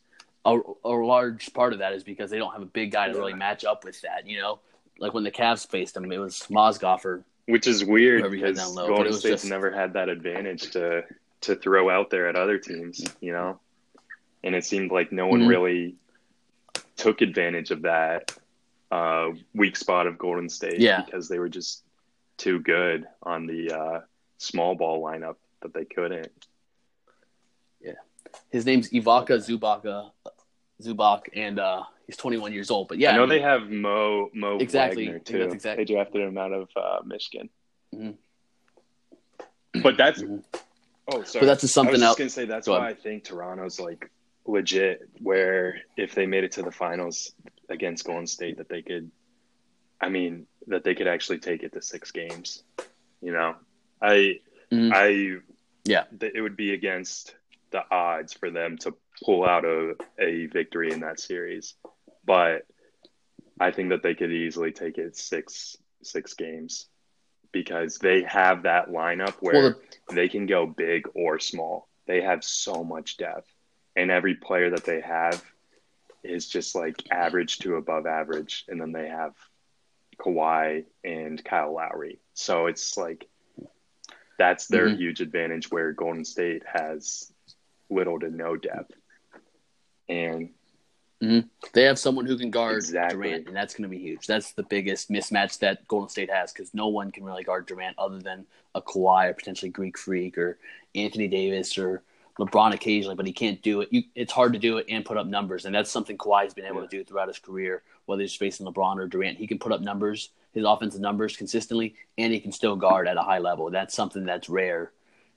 a, 0.44 0.58
a 0.84 0.88
large 0.88 1.52
part 1.52 1.72
of 1.72 1.78
that 1.80 1.92
is 1.92 2.04
because 2.04 2.30
they 2.30 2.38
don't 2.38 2.52
have 2.52 2.62
a 2.62 2.66
big 2.66 2.92
guy 2.92 3.08
to 3.08 3.14
really 3.14 3.34
match 3.34 3.64
up 3.64 3.84
with 3.84 4.00
that. 4.02 4.26
You 4.26 4.40
know, 4.40 4.60
like 4.98 5.14
when 5.14 5.24
the 5.24 5.30
Cavs 5.30 5.66
faced 5.66 5.94
them, 5.94 6.10
it 6.10 6.18
was 6.18 6.46
Mozgov 6.50 7.04
or 7.04 7.24
which 7.46 7.66
is 7.66 7.84
weird 7.84 8.30
because 8.30 8.58
Golden 8.74 9.12
State's 9.12 9.42
just... 9.42 9.50
never 9.50 9.70
had 9.70 9.94
that 9.94 10.08
advantage 10.08 10.70
to 10.72 11.04
to 11.42 11.56
throw 11.56 11.90
out 11.90 12.10
there 12.10 12.28
at 12.28 12.36
other 12.36 12.58
teams. 12.58 13.04
You 13.20 13.32
know, 13.32 13.60
and 14.44 14.54
it 14.54 14.64
seemed 14.64 14.90
like 14.90 15.12
no 15.12 15.26
one 15.26 15.40
mm-hmm. 15.40 15.48
really 15.48 15.96
took 16.96 17.20
advantage 17.20 17.70
of 17.70 17.82
that 17.82 18.36
uh, 18.90 19.30
weak 19.54 19.76
spot 19.76 20.06
of 20.06 20.18
Golden 20.18 20.48
State 20.48 20.78
yeah. 20.78 21.02
because 21.02 21.28
they 21.28 21.38
were 21.38 21.48
just 21.48 21.82
too 22.36 22.60
good 22.60 23.06
on 23.22 23.46
the 23.46 23.72
uh, 23.72 24.00
small 24.38 24.74
ball 24.74 25.02
lineup 25.02 25.36
that 25.62 25.74
they 25.74 25.84
couldn't. 25.84 26.30
Yeah, 27.80 27.94
his 28.50 28.66
name's 28.66 28.88
Ivica 28.88 29.38
Zubac, 29.38 30.10
Zubac, 30.82 31.22
and 31.34 31.58
uh, 31.58 31.82
he's 32.06 32.16
21 32.16 32.52
years 32.52 32.70
old. 32.70 32.88
But 32.88 32.98
yeah, 32.98 33.12
I 33.12 33.16
know 33.16 33.24
I 33.24 33.26
mean, 33.26 33.28
they 33.30 33.40
have 33.40 33.70
Mo 33.70 34.30
Mo 34.34 34.58
exactly 34.58 35.06
Wagner 35.06 35.18
too. 35.20 35.42
Exactly. 35.42 35.84
They 35.84 35.92
drafted 35.92 36.22
him 36.22 36.38
out 36.38 36.52
of 36.52 36.68
uh, 36.76 36.98
Michigan. 37.04 37.48
Mm-hmm. 37.94 39.80
But 39.82 39.96
that's 39.96 40.22
mm-hmm. 40.22 40.38
oh 41.08 41.22
sorry. 41.22 41.46
But 41.46 41.46
that's 41.46 41.72
something 41.72 42.02
I 42.02 42.08
was 42.08 42.16
gonna 42.16 42.30
say 42.30 42.44
that's 42.44 42.66
Go 42.66 42.72
why 42.72 42.86
ahead. 42.86 42.96
I 42.98 43.02
think 43.02 43.24
Toronto's 43.24 43.80
like 43.80 44.10
legit. 44.46 45.08
Where 45.20 45.80
if 45.96 46.14
they 46.14 46.26
made 46.26 46.44
it 46.44 46.52
to 46.52 46.62
the 46.62 46.72
finals 46.72 47.32
against 47.68 48.04
Golden 48.04 48.26
State, 48.26 48.58
that 48.58 48.68
they 48.68 48.82
could, 48.82 49.10
I 50.00 50.08
mean, 50.08 50.46
that 50.66 50.84
they 50.84 50.94
could 50.94 51.06
actually 51.06 51.38
take 51.38 51.62
it 51.62 51.72
to 51.72 51.82
six 51.82 52.10
games. 52.10 52.62
You 53.20 53.32
know, 53.32 53.54
I 54.00 54.40
mm-hmm. 54.70 54.90
I 54.92 55.38
yeah, 55.84 56.04
it 56.20 56.40
would 56.40 56.56
be 56.56 56.72
against 56.72 57.34
the 57.72 57.82
odds 57.90 58.32
for 58.32 58.50
them 58.50 58.78
to 58.78 58.94
pull 59.24 59.44
out 59.44 59.64
a, 59.64 59.94
a 60.18 60.46
victory 60.46 60.92
in 60.92 61.00
that 61.00 61.20
series. 61.20 61.74
But 62.24 62.66
I 63.58 63.70
think 63.70 63.90
that 63.90 64.02
they 64.02 64.14
could 64.14 64.32
easily 64.32 64.72
take 64.72 64.98
it 64.98 65.16
six 65.16 65.76
six 66.02 66.34
games 66.34 66.86
because 67.52 67.98
they 67.98 68.22
have 68.22 68.62
that 68.62 68.88
lineup 68.88 69.34
where 69.40 69.54
well, 69.54 69.74
the, 70.08 70.14
they 70.14 70.28
can 70.28 70.46
go 70.46 70.66
big 70.66 71.06
or 71.14 71.38
small. 71.38 71.88
They 72.06 72.22
have 72.22 72.42
so 72.42 72.82
much 72.82 73.18
depth. 73.18 73.48
And 73.94 74.10
every 74.10 74.34
player 74.34 74.70
that 74.70 74.84
they 74.84 75.00
have 75.00 75.44
is 76.24 76.48
just 76.48 76.74
like 76.74 76.96
average 77.10 77.58
to 77.58 77.76
above 77.76 78.06
average. 78.06 78.64
And 78.68 78.80
then 78.80 78.92
they 78.92 79.08
have 79.08 79.34
Kawhi 80.18 80.84
and 81.04 81.44
Kyle 81.44 81.74
Lowry. 81.74 82.20
So 82.34 82.66
it's 82.66 82.96
like 82.96 83.28
that's 84.38 84.66
their 84.66 84.86
mm-hmm. 84.88 84.96
huge 84.96 85.20
advantage 85.20 85.70
where 85.70 85.92
Golden 85.92 86.24
State 86.24 86.62
has 86.66 87.31
little 87.92 88.18
to 88.20 88.30
no 88.30 88.56
depth. 88.56 88.94
And 90.08 90.50
mm-hmm. 91.22 91.46
they 91.72 91.84
have 91.84 91.98
someone 91.98 92.26
who 92.26 92.36
can 92.36 92.50
guard 92.50 92.76
exactly. 92.76 93.28
Durant, 93.28 93.46
and 93.48 93.56
that's 93.56 93.74
going 93.74 93.84
to 93.84 93.88
be 93.88 94.02
huge. 94.02 94.26
That's 94.26 94.52
the 94.52 94.64
biggest 94.64 95.10
mismatch 95.10 95.58
that 95.60 95.86
Golden 95.88 96.08
State 96.08 96.30
has 96.30 96.52
because 96.52 96.74
no 96.74 96.88
one 96.88 97.10
can 97.10 97.24
really 97.24 97.44
guard 97.44 97.66
Durant 97.66 97.98
other 97.98 98.18
than 98.18 98.46
a 98.74 98.82
Kawhi 98.82 99.30
or 99.30 99.34
potentially 99.34 99.70
Greek 99.70 99.98
Freak 99.98 100.38
or 100.38 100.58
Anthony 100.94 101.28
Davis 101.28 101.78
or 101.78 102.02
LeBron 102.38 102.72
occasionally, 102.72 103.14
but 103.14 103.26
he 103.26 103.32
can't 103.32 103.60
do 103.62 103.82
it. 103.82 103.88
You, 103.90 104.04
it's 104.14 104.32
hard 104.32 104.54
to 104.54 104.58
do 104.58 104.78
it 104.78 104.86
and 104.88 105.04
put 105.04 105.18
up 105.18 105.26
numbers, 105.26 105.66
and 105.66 105.74
that's 105.74 105.90
something 105.90 106.16
Kawhi's 106.16 106.54
been 106.54 106.64
able 106.64 106.80
Yeah. 106.80 106.88
to 106.88 106.96
do 106.98 107.04
throughout 107.04 107.28
his 107.28 107.38
career. 107.38 107.82
Whether 108.06 108.22
he's 108.22 108.34
facing 108.34 108.66
LeBron 108.66 108.96
or 108.96 109.06
Durant, 109.06 109.38
he 109.38 109.46
can 109.46 109.58
put 109.58 109.70
up 109.70 109.80
numbers, 109.80 110.30
his 110.52 110.64
offensive 110.64 111.00
numbers 111.00 111.36
consistently, 111.36 111.94
and 112.16 112.32
he 112.32 112.40
can 112.40 112.50
still 112.50 112.74
guard 112.74 113.06
at 113.06 113.16
a 113.16 113.22
high 113.22 113.38
level. 113.38 113.70
That's 113.70 113.94
something 113.94 114.24
that's 114.24 114.48
rare 114.48 114.92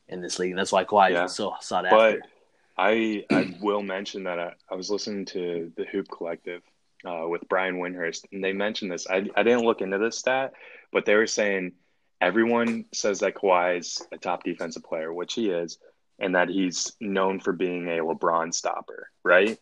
in 0.07 0.21
this 0.21 0.39
league, 0.39 0.51
and 0.51 0.59
that's 0.59 0.71
why 0.71 0.85
Kawhi 0.85 1.11
Yeah. 1.11 1.25
is 1.25 1.35
so 1.35 1.55
sought 1.59 1.85
But 1.89 2.15
after. 2.15 2.29
I 2.77 3.25
I 3.29 3.55
will 3.61 3.81
mention 3.81 4.23
that 4.23 4.39
I, 4.39 4.53
I 4.69 4.75
was 4.75 4.89
listening 4.89 5.25
to 5.27 5.71
the 5.75 5.85
Hoop 5.85 6.07
Collective 6.09 6.61
uh, 7.05 7.27
with 7.27 7.47
Brian 7.47 7.79
Windhorst, 7.79 8.25
and 8.31 8.43
they 8.43 8.53
mentioned 8.53 8.91
this. 8.91 9.07
I 9.07 9.27
I 9.35 9.43
didn't 9.43 9.65
look 9.65 9.81
into 9.81 9.97
this 9.97 10.17
stat, 10.17 10.53
but 10.91 11.05
they 11.05 11.15
were 11.15 11.27
saying 11.27 11.73
everyone 12.21 12.85
says 12.93 13.19
that 13.19 13.35
Kawhi 13.35 13.79
is 13.79 14.01
a 14.11 14.17
top 14.17 14.43
defensive 14.43 14.83
player, 14.83 15.13
which 15.13 15.33
he 15.33 15.49
is, 15.49 15.77
and 16.19 16.35
that 16.35 16.49
he's 16.49 16.93
known 16.99 17.39
for 17.39 17.53
being 17.53 17.87
a 17.87 18.01
LeBron 18.03 18.53
stopper, 18.53 19.09
right? 19.23 19.59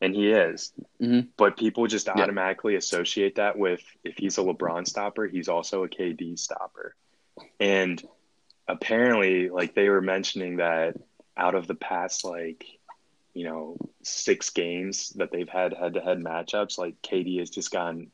And 0.00 0.14
he 0.14 0.30
is. 0.30 0.72
Mhm. 1.00 1.28
But 1.36 1.58
people 1.58 1.86
just 1.86 2.08
automatically 2.08 2.76
associate 2.76 3.34
that 3.34 3.58
with 3.58 3.82
if 4.02 4.16
he's 4.16 4.38
a 4.38 4.42
LeBron 4.42 4.86
stopper, 4.86 5.26
he's 5.26 5.48
also 5.48 5.84
a 5.84 5.88
KD 5.88 6.38
stopper. 6.38 6.94
And 7.58 8.02
apparently, 8.66 9.50
like 9.50 9.74
they 9.74 9.88
were 9.88 10.00
mentioning 10.00 10.56
that 10.56 10.96
out 11.40 11.54
of 11.54 11.66
the 11.66 11.74
past, 11.74 12.24
like, 12.24 12.64
you 13.34 13.44
know, 13.44 13.76
six 14.02 14.50
games 14.50 15.10
that 15.10 15.30
they've 15.32 15.48
had 15.48 15.72
head 15.72 15.94
to 15.94 16.00
head 16.00 16.18
matchups, 16.18 16.78
like 16.78 17.00
KD 17.02 17.38
has 17.38 17.50
just 17.50 17.70
gotten 17.70 18.10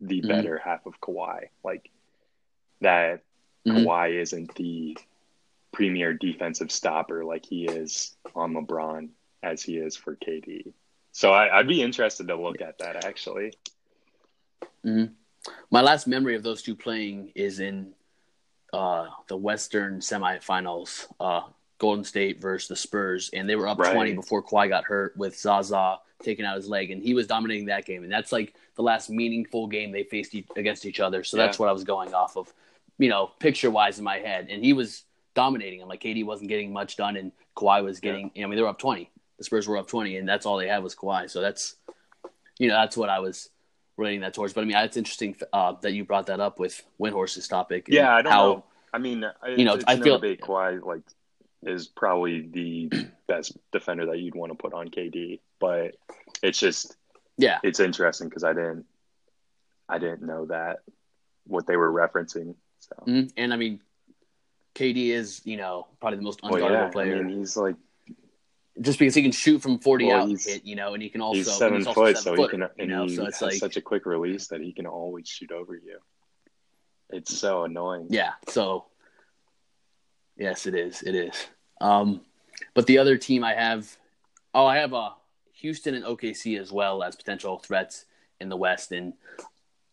the 0.00 0.20
Mhm. 0.20 0.28
better 0.28 0.58
half 0.58 0.86
of 0.86 1.00
Kawhi. 1.00 1.48
Like 1.64 1.90
that 2.80 3.22
Mhm. 3.66 3.84
Kawhi 3.84 4.14
isn't 4.20 4.54
the 4.54 4.96
premier 5.72 6.12
defensive 6.14 6.70
stopper 6.70 7.24
like 7.24 7.44
he 7.46 7.66
is 7.66 8.16
on 8.34 8.52
LeBron 8.54 9.10
as 9.42 9.62
he 9.62 9.76
is 9.76 9.96
for 9.96 10.16
KD. 10.16 10.72
So 11.12 11.32
I, 11.32 11.58
I'd 11.58 11.68
be 11.68 11.82
interested 11.82 12.28
to 12.28 12.36
look 12.36 12.60
at 12.60 12.78
that 12.78 13.04
actually. 13.04 13.52
My 15.70 15.80
last 15.82 16.06
memory 16.06 16.34
of 16.34 16.42
those 16.42 16.62
two 16.62 16.74
playing 16.76 17.32
is 17.34 17.60
in 17.60 17.94
uh, 18.72 19.08
the 19.28 19.36
Western 19.36 20.00
semifinals, 20.00 21.06
uh, 21.20 21.42
Golden 21.78 22.04
State 22.04 22.40
versus 22.40 22.68
the 22.68 22.76
Spurs, 22.76 23.30
and 23.32 23.48
they 23.48 23.56
were 23.56 23.68
up 23.68 23.78
Right. 23.78 23.92
20 23.94 24.14
before 24.14 24.42
Kawhi 24.42 24.68
got 24.68 24.84
hurt 24.84 25.16
with 25.16 25.38
Zaza 25.38 25.98
taking 26.22 26.44
out 26.44 26.56
his 26.56 26.68
leg, 26.68 26.90
and 26.90 27.02
he 27.02 27.14
was 27.14 27.26
dominating 27.28 27.66
that 27.66 27.84
game. 27.84 28.02
And 28.02 28.12
that's 28.12 28.32
like 28.32 28.54
the 28.74 28.82
last 28.82 29.08
meaningful 29.10 29.66
game 29.68 29.92
they 29.92 30.02
faced 30.02 30.34
e- 30.34 30.44
against 30.56 30.84
each 30.86 30.98
other. 31.00 31.22
So 31.22 31.36
that's 31.36 31.58
what 31.58 31.68
I 31.68 31.72
was 31.72 31.84
going 31.84 32.12
off 32.14 32.36
of, 32.36 32.52
you 32.98 33.08
know, 33.08 33.30
picture 33.38 33.70
wise 33.70 33.98
in 33.98 34.04
my 34.04 34.18
head. 34.18 34.48
And 34.50 34.64
he 34.64 34.72
was 34.72 35.04
dominating 35.34 35.80
him. 35.80 35.88
Like 35.88 36.02
KD 36.02 36.24
wasn't 36.26 36.48
getting 36.48 36.72
much 36.72 36.96
done, 36.96 37.16
and 37.16 37.30
Kawhi 37.56 37.84
was 37.84 38.00
getting. 38.00 38.32
You 38.34 38.42
know 38.42 38.48
I 38.48 38.50
mean, 38.50 38.56
they 38.56 38.62
were 38.62 38.68
up 38.68 38.78
20. 38.80 39.08
The 39.38 39.44
Spurs 39.44 39.68
were 39.68 39.76
up 39.76 39.86
20, 39.86 40.16
and 40.16 40.28
that's 40.28 40.44
all 40.46 40.56
they 40.58 40.66
had 40.66 40.82
was 40.82 40.96
Kawhi. 40.96 41.30
So 41.30 41.40
that's, 41.40 41.76
you 42.58 42.66
know, 42.66 42.74
that's 42.74 42.96
what 42.96 43.08
I 43.08 43.20
was 43.20 43.50
relating 43.96 44.20
that 44.22 44.34
towards. 44.34 44.52
But 44.52 44.62
I 44.62 44.64
mean, 44.64 44.76
it's 44.76 44.96
interesting 44.96 45.36
uh, 45.52 45.74
that 45.82 45.92
you 45.92 46.04
brought 46.04 46.26
that 46.26 46.40
up 46.40 46.58
with 46.58 46.82
Windhorst's 47.00 47.46
topic. 47.46 47.86
and 47.86 47.94
Yeah, 47.94 48.12
I 48.12 48.22
don't 48.22 48.32
how, 48.32 48.44
know. 48.46 48.64
I 48.92 48.98
mean, 48.98 49.24
You 49.56 49.64
know, 49.64 49.74
it's 49.74 49.84
I 49.86 49.96
feel- 50.00 50.16
debate 50.18 50.40
Kawhi 50.40 50.84
like 50.84 51.02
is 51.62 51.86
probably 51.88 52.42
the 52.42 52.90
best 53.26 53.56
defender 53.72 54.06
that 54.06 54.18
you'd 54.18 54.34
want 54.34 54.52
to 54.52 54.56
put 54.56 54.72
on 54.72 54.88
KD, 54.88 55.40
but 55.58 55.96
it's 56.42 56.58
just 56.58 56.96
Yeah, 57.36 57.58
it's 57.62 57.80
interesting 57.80 58.28
because 58.28 58.44
I 58.44 58.52
didn't 58.52 58.86
I 59.88 59.98
didn't 59.98 60.22
know 60.22 60.46
that 60.46 60.80
what 61.46 61.66
they 61.66 61.76
were 61.76 61.92
referencing. 61.92 62.54
So 62.80 62.96
Mhm. 63.06 63.32
and 63.36 63.52
I 63.52 63.56
mean, 63.56 63.80
KD 64.74 65.10
is 65.10 65.44
you 65.44 65.56
know 65.56 65.88
probably 66.00 66.16
the 66.18 66.22
most 66.22 66.40
well, 66.42 66.52
unguardable 66.52 66.70
yeah, 66.70 66.88
player, 66.88 67.16
I 67.18 67.22
mean 67.22 67.38
he's 67.38 67.56
like 67.56 67.76
just 68.80 69.00
because 69.00 69.14
he 69.16 69.22
can 69.22 69.32
shoot 69.32 69.60
from 69.60 69.80
40 69.80 70.06
Well, 70.06 70.16
out 70.22 70.28
and 70.28 70.40
hit, 70.40 70.64
you 70.64 70.76
know, 70.76 70.94
and 70.94 71.02
he 71.02 71.08
can 71.08 71.20
also 71.20 71.38
he's 71.38 71.52
seven 71.52 71.78
also 71.78 71.94
foot, 71.94 72.16
seven 72.16 72.36
so 72.36 72.42
he 72.42 72.48
can 72.48 72.60
you 72.60 72.68
and 72.78 72.88
know, 72.88 73.04
he 73.06 73.16
so 73.16 73.24
it's 73.26 73.40
has 73.40 73.42
like 73.50 73.58
such 73.58 73.76
a 73.76 73.80
quick 73.80 74.06
release 74.06 74.46
that 74.48 74.60
he 74.60 74.72
can 74.72 74.86
always 74.86 75.28
shoot 75.28 75.50
over 75.50 75.74
you. 75.74 75.98
It's 77.10 77.36
so 77.36 77.64
annoying. 77.64 78.06
Yeah. 78.10 78.34
So, 78.48 78.86
yes, 80.38 80.66
it 80.66 80.74
is. 80.74 81.02
It 81.02 81.14
is. 81.14 81.46
Um, 81.80 82.22
but 82.74 82.86
the 82.86 82.98
other 82.98 83.16
team 83.16 83.44
I 83.44 83.54
have, 83.54 83.96
oh, 84.54 84.66
I 84.66 84.78
have 84.78 84.94
uh, 84.94 85.10
Houston 85.54 85.94
and 85.94 86.04
OKC 86.04 86.58
as 86.60 86.72
well 86.72 87.02
as 87.02 87.16
potential 87.16 87.58
threats 87.58 88.04
in 88.40 88.48
the 88.48 88.56
West, 88.56 88.92
and 88.92 89.12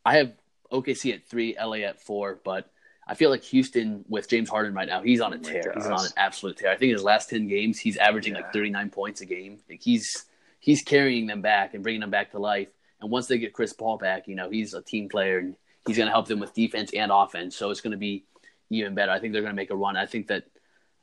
I 0.05 0.17
have 0.17 0.33
OKC 0.71 1.13
at 1.13 1.25
three, 1.27 1.55
LA 1.59 1.77
at 1.77 2.01
four, 2.01 2.39
but. 2.43 2.69
I 3.07 3.13
feel 3.13 3.29
like 3.29 3.43
Houston 3.43 4.03
with 4.09 4.27
James 4.27 4.49
Harden 4.49 4.73
right 4.73 4.87
now, 4.87 5.03
he's 5.03 5.21
on 5.21 5.31
a 5.31 5.35
Oh 5.35 5.39
tear. 5.39 5.71
He's 5.75 5.85
on 5.85 6.03
an 6.03 6.11
absolute 6.17 6.57
tear. 6.57 6.71
I 6.71 6.75
think 6.75 6.91
his 6.91 7.03
last 7.03 7.29
ten 7.29 7.47
games, 7.47 7.77
he's 7.77 7.97
averaging 7.97 8.33
Yeah. 8.33 8.41
like 8.41 8.51
thirty 8.51 8.71
nine 8.71 8.89
points 8.89 9.21
a 9.21 9.27
game. 9.27 9.59
Like 9.69 9.83
he's 9.83 10.25
he's 10.59 10.81
carrying 10.81 11.27
them 11.27 11.39
back 11.43 11.75
and 11.75 11.83
bringing 11.83 12.01
them 12.01 12.09
back 12.09 12.31
to 12.31 12.39
life. 12.39 12.69
And 12.99 13.11
once 13.11 13.27
they 13.27 13.37
get 13.37 13.53
Chris 13.53 13.73
Paul 13.73 13.99
back, 13.99 14.27
you 14.27 14.33
know 14.33 14.49
he's 14.49 14.73
a 14.73 14.81
team 14.81 15.07
player 15.07 15.37
and 15.37 15.55
he's 15.85 15.97
going 15.97 16.07
to 16.07 16.11
help 16.11 16.27
them 16.27 16.39
with 16.39 16.55
defense 16.55 16.89
and 16.95 17.11
offense. 17.11 17.55
So 17.55 17.69
it's 17.69 17.79
going 17.79 17.91
to 17.91 17.97
be 17.97 18.23
even 18.69 18.95
better. 18.95 19.11
I 19.11 19.19
think 19.19 19.33
they're 19.33 19.41
going 19.41 19.53
to 19.53 19.55
make 19.55 19.71
a 19.71 19.75
run. 19.75 19.97
I 19.97 20.05
think 20.05 20.27
that 20.27 20.45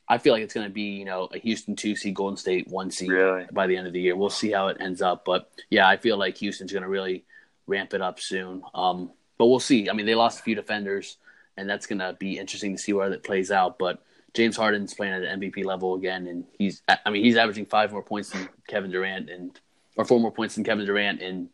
I 0.08 0.18
feel 0.18 0.32
like 0.32 0.42
it's 0.42 0.54
going 0.54 0.66
to 0.66 0.72
be 0.72 0.82
you 0.96 1.04
know 1.04 1.28
a 1.32 1.38
Houston 1.38 1.76
two 1.76 1.96
seed, 1.96 2.14
Golden 2.14 2.36
State 2.36 2.68
one 2.68 2.90
seed 2.90 3.10
Really? 3.10 3.46
by 3.52 3.66
the 3.66 3.76
end 3.76 3.86
of 3.86 3.92
the 3.92 4.00
year. 4.00 4.16
We'll 4.16 4.30
see 4.30 4.50
how 4.50 4.68
it 4.68 4.78
ends 4.80 5.02
up, 5.02 5.24
but 5.24 5.50
yeah, 5.70 5.88
I 5.88 5.96
feel 5.96 6.16
like 6.16 6.36
Houston's 6.38 6.72
going 6.72 6.82
to 6.82 6.88
really 6.88 7.24
ramp 7.66 7.94
it 7.94 8.02
up 8.02 8.20
soon. 8.20 8.62
Um, 8.74 9.10
but 9.38 9.46
we'll 9.46 9.60
see. 9.60 9.88
I 9.88 9.92
mean, 9.92 10.06
they 10.06 10.14
lost 10.14 10.40
a 10.40 10.42
few 10.42 10.54
defenders, 10.54 11.16
and 11.56 11.68
that's 11.68 11.86
going 11.86 11.98
to 12.00 12.14
be 12.18 12.38
interesting 12.38 12.76
to 12.76 12.82
see 12.82 12.92
where 12.92 13.10
that 13.10 13.24
plays 13.24 13.50
out. 13.50 13.78
But 13.78 14.02
James 14.34 14.56
Harden's 14.56 14.94
playing 14.94 15.14
at 15.14 15.22
an 15.22 15.40
MVP 15.40 15.64
level 15.64 15.94
again, 15.94 16.26
and 16.26 16.44
he's 16.58 16.82
I 16.88 17.10
mean 17.10 17.24
he's 17.24 17.36
averaging 17.36 17.66
five 17.66 17.92
more 17.92 18.02
points 18.02 18.30
than 18.30 18.48
Kevin 18.68 18.90
Durant 18.90 19.30
and 19.30 19.58
or 19.96 20.04
four 20.04 20.20
more 20.20 20.32
points 20.32 20.54
than 20.54 20.64
Kevin 20.64 20.86
Durant, 20.86 21.20
and 21.20 21.48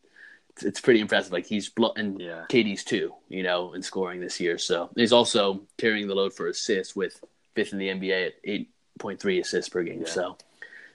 it's, 0.63 0.81
pretty 0.81 1.01
impressive. 1.01 1.33
Like 1.33 1.47
he's 1.47 1.69
blo- 1.69 1.95
and 1.97 2.21
Yeah. 2.21 2.45
KD's 2.49 2.85
too, 2.85 3.15
you 3.29 3.43
know, 3.43 3.75
in 3.75 3.83
scoring 3.83 4.21
this 4.21 4.41
year. 4.41 4.59
So 4.59 4.91
he's 4.95 5.13
also 5.13 5.63
carrying 5.77 6.09
the 6.09 6.15
load 6.15 6.33
for 6.35 6.49
assists 6.49 6.95
with 6.95 7.23
fifth 7.55 7.73
in 7.73 7.79
the 7.79 7.89
NBA 7.89 8.27
at 8.27 8.35
eight 8.45 8.71
point 8.99 9.21
three 9.21 9.41
assists 9.41 9.69
per 9.69 9.83
game. 9.83 10.01
Yeah. 10.01 10.09
So 10.09 10.37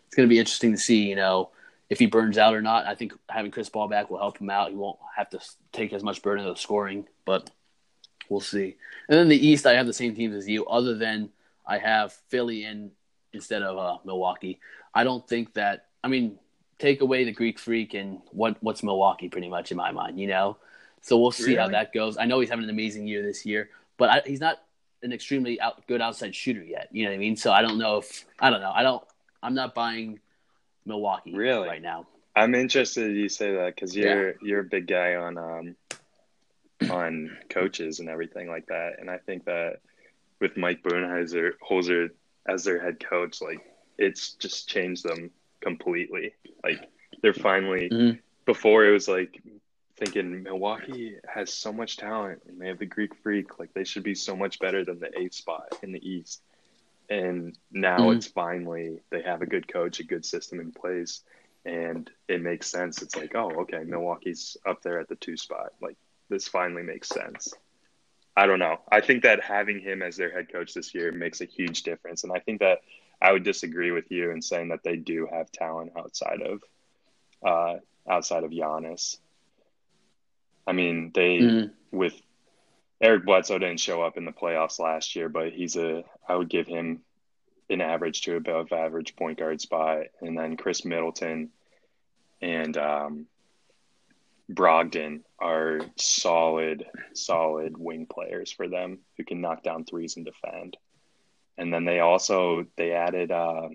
it's 0.07 0.15
going 0.15 0.27
to 0.27 0.33
be 0.33 0.39
interesting 0.39 0.71
to 0.71 0.77
see, 0.77 1.07
you 1.09 1.15
know, 1.15 1.49
if 1.89 1.99
he 1.99 2.05
burns 2.05 2.37
out 2.37 2.55
or 2.55 2.61
not. 2.61 2.85
I 2.85 2.95
think 2.95 3.13
having 3.29 3.51
Chris 3.51 3.69
Paul 3.69 3.87
back 3.87 4.09
will 4.09 4.17
help 4.17 4.39
him 4.39 4.49
out. 4.49 4.69
He 4.69 4.75
won't 4.75 4.99
have 5.15 5.29
to 5.31 5.39
take 5.71 5.93
as 5.93 6.03
much 6.03 6.21
burden 6.21 6.45
of 6.45 6.59
scoring, 6.59 7.07
but 7.25 7.49
we'll 8.29 8.39
see. 8.39 8.77
And 9.09 9.17
then 9.19 9.27
the 9.27 9.47
East, 9.47 9.65
I 9.65 9.73
have 9.73 9.85
the 9.85 9.93
same 9.93 10.15
teams 10.15 10.35
as 10.35 10.47
you, 10.47 10.65
other 10.65 10.95
than 10.95 11.29
I 11.65 11.77
have 11.77 12.13
Philly 12.29 12.63
in 12.65 12.91
instead 13.31 13.61
of 13.61 13.77
uh, 13.77 13.97
Milwaukee. 14.05 14.59
I 14.93 15.03
don't 15.03 15.27
think 15.27 15.53
that. 15.53 15.87
I 16.03 16.07
mean, 16.07 16.37
take 16.79 17.01
away 17.01 17.23
the 17.23 17.31
Greek 17.31 17.59
Freak 17.59 17.93
and 17.93 18.19
what 18.31 18.57
what's 18.61 18.83
Milwaukee, 18.83 19.29
pretty 19.29 19.49
much 19.49 19.71
in 19.71 19.77
my 19.77 19.91
mind, 19.91 20.19
you 20.19 20.27
know. 20.27 20.57
So 21.01 21.17
we'll 21.17 21.31
see 21.31 21.55
how 21.55 21.67
that 21.67 21.93
goes. 21.93 22.17
I 22.17 22.25
know 22.25 22.39
he's 22.39 22.49
having 22.49 22.63
an 22.63 22.69
amazing 22.69 23.07
year 23.07 23.21
this 23.21 23.45
year, 23.45 23.69
but 23.97 24.09
I, 24.09 24.21
he's 24.25 24.39
not 24.39 24.63
an 25.01 25.11
extremely 25.11 25.59
out, 25.59 25.85
good 25.85 26.01
outside 26.01 26.33
shooter 26.33 26.63
yet. 26.63 26.87
You 26.91 27.03
know 27.03 27.09
what 27.09 27.15
I 27.15 27.19
mean? 27.19 27.35
So 27.35 27.51
I 27.51 27.61
don't 27.61 27.77
know 27.77 27.97
if 27.97 28.25
I 28.39 28.49
don't 28.49 28.61
know. 28.61 28.71
I 28.73 28.83
don't. 28.83 29.03
I'm 29.41 29.53
not 29.53 29.75
buying 29.75 30.19
Milwaukee 30.85 31.33
Really? 31.33 31.67
right 31.67 31.81
now. 31.81 32.07
I'm 32.35 32.55
interested 32.55 33.15
you 33.15 33.29
say 33.29 33.53
that 33.53 33.75
because 33.75 33.95
you're 33.95 34.35
you're 34.41 34.61
a 34.61 34.65
big 34.65 34.87
guy 34.87 35.15
on 35.15 35.37
um 35.37 35.75
on 36.89 37.37
coaches 37.49 37.99
and 37.99 38.09
everything 38.09 38.47
like 38.47 38.67
that, 38.67 38.93
and 38.99 39.09
I 39.09 39.17
think 39.17 39.45
that 39.45 39.81
with 40.39 40.57
Mike 40.57 40.83
Budenholzer 40.83 41.51
Holzer 41.69 42.09
as 42.47 42.63
their 42.63 42.81
head 42.81 43.03
coach, 43.03 43.41
like 43.41 43.59
it's 43.97 44.33
just 44.33 44.67
changed 44.67 45.03
them 45.03 45.31
completely. 45.63 46.33
Like 46.63 46.89
they're 47.21 47.33
finally 47.33 47.89
Mhm. 47.89 48.19
before 48.45 48.85
it 48.85 48.91
was 48.91 49.07
like 49.07 49.41
thinking 49.97 50.43
Milwaukee 50.43 51.15
has 51.27 51.53
so 51.53 51.71
much 51.71 51.97
talent 51.97 52.41
and 52.47 52.59
they 52.59 52.67
have 52.67 52.79
the 52.79 52.85
Greek 52.85 53.15
Freak, 53.15 53.59
like 53.59 53.73
they 53.73 53.83
should 53.85 54.03
be 54.03 54.15
so 54.15 54.35
much 54.35 54.59
better 54.59 54.83
than 54.83 54.99
the 54.99 55.17
eighth 55.17 55.35
spot 55.35 55.73
in 55.81 55.91
the 55.91 56.07
East. 56.07 56.41
And 57.09 57.57
now 57.71 58.09
Mhm. 58.09 58.17
it's 58.17 58.27
finally 58.27 58.99
they 59.09 59.21
have 59.21 59.41
a 59.41 59.45
good 59.45 59.67
coach, 59.67 59.99
a 59.99 60.03
good 60.03 60.25
system 60.25 60.59
in 60.59 60.71
place, 60.71 61.21
and 61.65 62.09
it 62.27 62.41
makes 62.41 62.67
sense. 62.67 63.01
It's 63.01 63.15
like, 63.15 63.35
oh, 63.35 63.51
okay, 63.61 63.83
Milwaukee's 63.83 64.57
up 64.65 64.81
there 64.81 64.99
at 64.99 65.07
the 65.07 65.15
two 65.15 65.37
spot. 65.37 65.73
Like 65.81 65.97
this 66.29 66.47
finally 66.47 66.83
makes 66.83 67.09
sense. 67.09 67.53
I 68.35 68.47
don't 68.47 68.59
know. 68.59 68.81
I 68.91 69.01
think 69.01 69.23
that 69.23 69.43
having 69.43 69.79
him 69.79 70.01
as 70.01 70.17
their 70.17 70.31
head 70.31 70.51
coach 70.51 70.73
this 70.73 70.95
year 70.95 71.11
makes 71.11 71.41
a 71.41 71.45
huge 71.45 71.83
difference, 71.83 72.23
and 72.23 72.33
I 72.33 72.39
think 72.39 72.59
that 72.61 72.81
I 73.23 73.31
would 73.31 73.43
disagree 73.43 73.91
with 73.91 74.11
you 74.11 74.31
in 74.31 74.41
saying 74.41 74.67
that 74.67 74.83
they 74.83 74.97
do 74.97 75.27
have 75.31 75.49
talent 75.51 75.93
outside 75.97 76.41
of 76.41 76.61
uh, 77.41 77.79
outside 78.07 78.43
of 78.43 78.51
Giannis. 78.51 79.17
I 80.67 80.73
mean, 80.73 81.11
they 81.13 81.39
Mhm. 81.39 81.73
with 81.91 82.21
Eric 83.01 83.25
Bledsoe 83.25 83.59
didn't 83.59 83.79
show 83.79 84.01
up 84.01 84.17
in 84.17 84.25
the 84.25 84.31
playoffs 84.31 84.79
last 84.79 85.15
year, 85.15 85.29
but 85.29 85.53
he's 85.53 85.77
a 85.77 86.03
I 86.27 86.35
would 86.35 86.49
give 86.49 86.67
him 86.67 87.03
an 87.69 87.81
average 87.81 88.21
to 88.23 88.35
above 88.35 88.71
average 88.73 89.15
point 89.15 89.39
guard 89.39 89.61
spot, 89.61 90.07
and 90.21 90.37
then 90.37 90.57
Khris 90.57 90.85
Middleton 90.85 91.51
and 92.41 92.77
um, 92.77 93.27
Brogdon 94.51 95.23
are 95.39 95.79
solid, 95.95 96.85
solid 97.13 97.77
wing 97.77 98.05
players 98.05 98.51
for 98.51 98.67
them 98.67 98.99
who 99.17 99.23
can 99.23 99.39
knock 99.39 99.63
down 99.63 99.85
threes 99.85 100.17
and 100.17 100.25
defend. 100.25 100.77
And 101.57 101.73
then 101.73 101.85
they 101.85 101.99
also 101.99 102.65
they 102.77 102.91
added 102.93 103.31
uh, 103.31 103.69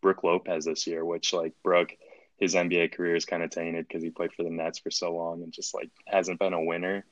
Brook 0.00 0.24
Lopez 0.24 0.64
this 0.64 0.86
year, 0.86 1.04
which 1.04 1.32
like 1.32 1.52
Brook, 1.62 1.94
his 2.38 2.54
NBA 2.54 2.92
career 2.92 3.16
is 3.16 3.24
kind 3.24 3.42
of 3.42 3.50
tainted 3.50 3.86
because 3.86 4.02
he 4.02 4.10
played 4.10 4.32
for 4.32 4.42
the 4.44 4.50
Nets 4.50 4.78
for 4.78 4.90
so 4.90 5.14
long 5.14 5.42
and 5.42 5.52
just 5.52 5.74
like 5.74 5.90
hasn't 6.06 6.38
been 6.38 6.52
a 6.54 6.62
winner. 6.62 7.04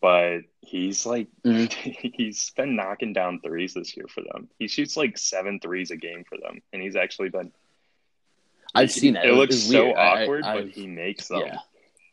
But 0.00 0.40
he's 0.60 1.04
like 1.04 1.28
Mhm. 1.44 1.70
he's 2.16 2.50
been 2.50 2.76
knocking 2.76 3.12
down 3.12 3.40
threes 3.40 3.74
this 3.74 3.96
year 3.96 4.06
for 4.08 4.22
them. 4.22 4.48
He 4.58 4.68
shoots 4.68 4.96
like 4.96 5.18
seven 5.18 5.60
threes 5.60 5.90
a 5.90 5.96
game 5.96 6.24
for 6.28 6.38
them, 6.38 6.62
and 6.72 6.80
he's 6.80 6.96
actually 6.96 7.28
been. 7.30 7.52
I've 8.74 8.92
seen 8.92 9.14
that. 9.14 9.26
It, 9.26 9.32
looks 9.34 9.56
so 9.64 9.86
weird. 9.86 9.96
I- 9.96 10.00
I- 10.00 10.22
awkward, 10.22 10.42
but 10.42 10.48
I've- 10.58 10.70
he 10.70 10.86
makes 10.86 11.28
them. 11.28 11.40
yeah, 11.40 11.58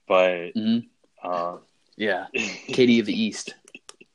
But 0.08 0.52
hmm 0.54 0.80
uh, 1.24 1.58
yeah. 1.96 2.28
KD 2.36 3.00
of 3.00 3.06
the 3.06 3.14
East, 3.22 3.54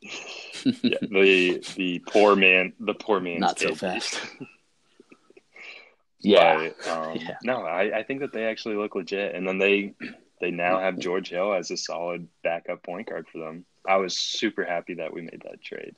yeah, 0.83 0.99
the 1.01 1.65
the 1.77 1.99
poor 2.07 2.35
man, 2.37 2.73
the 2.81 2.95
poor 2.95 3.21
man. 3.21 3.39
not 3.41 3.59
so 3.59 3.75
fast. 3.75 4.21
yeah, 6.21 6.71
But, 6.85 6.89
um, 6.89 7.17
Yeah. 7.17 7.37
No, 7.43 7.63
I, 7.63 7.99
I 7.99 8.03
think 8.03 8.21
that 8.21 8.33
they 8.33 8.45
actually 8.47 8.77
look 8.77 8.95
legit, 8.95 9.35
and 9.35 9.47
then 9.47 9.59
they 9.59 9.95
they 10.41 10.51
now 10.51 10.79
have 10.81 10.99
George 10.99 11.29
Hill 11.31 11.53
as 11.55 11.71
a 11.71 11.77
solid 11.77 12.29
backup 12.43 12.83
point 12.83 13.09
guard 13.09 13.27
for 13.29 13.39
them. 13.39 13.65
I 13.87 13.97
was 13.97 14.17
super 14.17 14.65
happy 14.65 14.95
that 14.95 15.13
we 15.13 15.23
made 15.23 15.43
that 15.45 15.63
trade. 15.63 15.95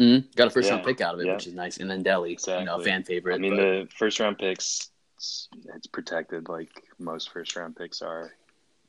Mhm. 0.00 0.34
got 0.34 0.48
a 0.48 0.50
first 0.50 0.70
round 0.70 0.84
pick 0.84 1.00
out 1.00 1.14
of 1.14 1.20
it, 1.20 1.26
yeah. 1.26 1.34
which 1.34 1.46
is 1.46 1.54
nice. 1.54 1.76
And 1.76 1.88
then 1.88 2.02
Delly, 2.02 2.30
you 2.30 2.64
know, 2.64 2.76
Exactly. 2.78 2.84
fan 2.84 3.04
favorite. 3.04 3.34
I 3.36 3.38
mean, 3.38 3.52
but- 3.56 3.62
the 3.62 3.88
first 3.96 4.18
round 4.18 4.38
picks, 4.38 4.90
it's 5.16 5.86
protected 5.92 6.48
like 6.48 6.70
most 6.98 7.30
first 7.30 7.54
round 7.54 7.76
picks 7.76 8.02
are 8.02 8.32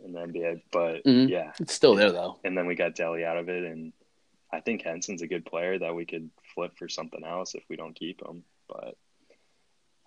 in 0.05 0.13
the 0.13 0.21
NBA. 0.21 0.61
But 0.71 1.03
Mhm. 1.03 1.29
yeah, 1.29 1.51
it's 1.59 1.73
still 1.73 1.95
there 1.95 2.11
though. 2.11 2.39
and 2.43 2.57
then 2.57 2.67
we 2.67 2.75
got 2.75 2.95
Delly 2.95 3.25
out 3.25 3.37
of 3.37 3.49
it, 3.49 3.63
and 3.63 3.91
I 4.51 4.61
think 4.61 4.83
Henson's 4.83 5.21
a 5.21 5.27
good 5.27 5.45
player 5.45 5.77
that 5.79 5.95
we 5.95 6.05
could 6.05 6.29
flip 6.53 6.77
for 6.77 6.87
something 6.87 7.23
else 7.25 7.55
if 7.55 7.63
we 7.69 7.75
don't 7.75 7.95
keep 7.95 8.21
him. 8.25 8.43
But 8.67 8.95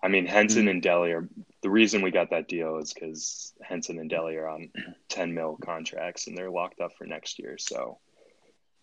I 0.01 0.07
mean, 0.07 0.25
Henson 0.25 0.65
Mm. 0.65 0.69
and 0.71 0.81
Delly 0.81 1.13
are 1.13 1.27
the 1.61 1.69
reason 1.69 2.01
we 2.01 2.11
got 2.11 2.29
that 2.29 2.47
deal 2.47 2.77
is 2.77 2.93
because 2.93 3.53
Henson 3.61 3.99
and 3.99 4.09
Delly 4.09 4.35
are 4.37 4.47
on 4.47 4.71
ten 5.09 5.33
mil 5.33 5.57
contracts 5.57 6.27
and 6.27 6.37
they're 6.37 6.49
locked 6.49 6.79
up 6.79 6.93
for 6.93 7.05
next 7.05 7.37
year. 7.37 7.57
So 7.57 7.99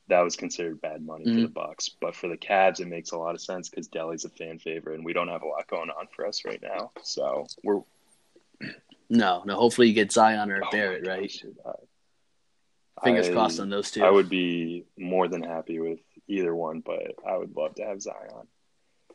that 0.08 0.20
was 0.20 0.36
considered 0.36 0.80
bad 0.80 1.04
money 1.04 1.24
for 1.24 1.30
Mm. 1.30 1.42
the 1.42 1.48
Bucks. 1.48 1.88
But 1.88 2.14
for 2.14 2.28
the 2.28 2.36
Cavs, 2.36 2.78
it 2.80 2.86
makes 2.86 3.10
a 3.10 3.18
lot 3.18 3.34
of 3.34 3.40
sense 3.40 3.68
because 3.68 3.88
Delly's 3.88 4.24
a 4.26 4.28
fan 4.28 4.58
favorite, 4.58 4.94
and 4.96 5.04
we 5.04 5.12
don't 5.14 5.26
have 5.28 5.42
a 5.42 5.48
lot 5.48 5.66
going 5.68 5.90
on 5.90 6.06
for 6.08 6.26
us 6.26 6.44
right 6.44 6.62
now. 6.62 6.92
So 7.02 7.46
we're 7.64 7.82
No, 9.08 9.42
no. 9.46 9.54
Hopefully 9.56 9.88
you 9.88 9.94
get 9.94 10.10
Zion 10.12 10.50
or 10.50 10.62
oh 10.64 10.68
Barrett, 10.70 11.06
right? 11.06 11.22
gosh, 11.22 11.38
dude, 11.38 11.56
I- 11.64 13.04
Fingers 13.04 13.28
I- 13.28 13.32
crossed 13.32 13.60
on 13.60 13.68
those 13.68 13.90
two. 13.90 14.02
I 14.04 14.10
would 14.10 14.28
be 14.28 14.84
more 14.98 15.28
than 15.28 15.42
happy 15.42 15.78
with 15.78 16.00
either 16.28 16.54
one, 16.54 16.80
but 16.80 17.14
I 17.28 17.36
would 17.36 17.54
love 17.54 17.74
to 17.76 17.84
have 17.84 18.00
Zion. 18.02 18.48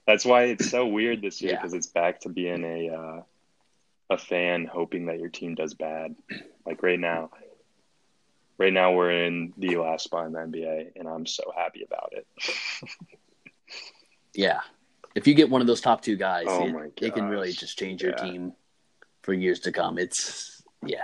That's 0.08 0.24
why 0.26 0.44
it's 0.44 0.70
so 0.70 0.86
weird 0.88 1.22
this 1.22 1.42
year 1.42 1.54
Yeah. 1.54 1.58
because 1.58 1.74
it's 1.74 1.88
back 1.88 2.22
to 2.22 2.30
being 2.30 2.64
a 2.64 2.90
uh, 2.90 3.22
a 4.10 4.18
fan 4.18 4.66
hoping 4.66 5.06
that 5.08 5.20
your 5.20 5.30
team 5.30 5.56
does 5.56 5.74
bad. 5.74 6.16
Like 6.66 6.84
right 6.84 7.00
now, 7.00 7.32
right 8.58 8.74
now 8.74 8.94
we're 8.94 9.26
in 9.26 9.54
the 9.58 9.78
last 9.78 10.04
spot 10.06 10.26
in 10.28 10.34
the 10.34 10.40
NBA, 10.40 10.92
and 10.96 11.08
I'm 11.08 11.26
so 11.26 11.52
happy 11.56 11.84
about 11.84 12.14
it. 12.14 12.28
Yeah. 14.34 14.62
If 15.14 15.28
you 15.28 15.34
get 15.34 15.50
one 15.50 15.60
of 15.60 15.68
those 15.68 15.82
top 15.82 16.02
two 16.02 16.16
guys, 16.16 16.46
Oh 16.48 16.66
it, 16.66 16.94
it 17.02 17.14
can 17.14 17.26
really 17.28 17.52
just 17.52 17.78
change 17.78 18.02
your 18.02 18.12
Yeah. 18.18 18.24
team 18.24 18.54
for 19.22 19.34
years 19.34 19.60
to 19.62 19.72
come. 19.72 19.98
It's 19.98 20.64
yeah. 20.86 21.00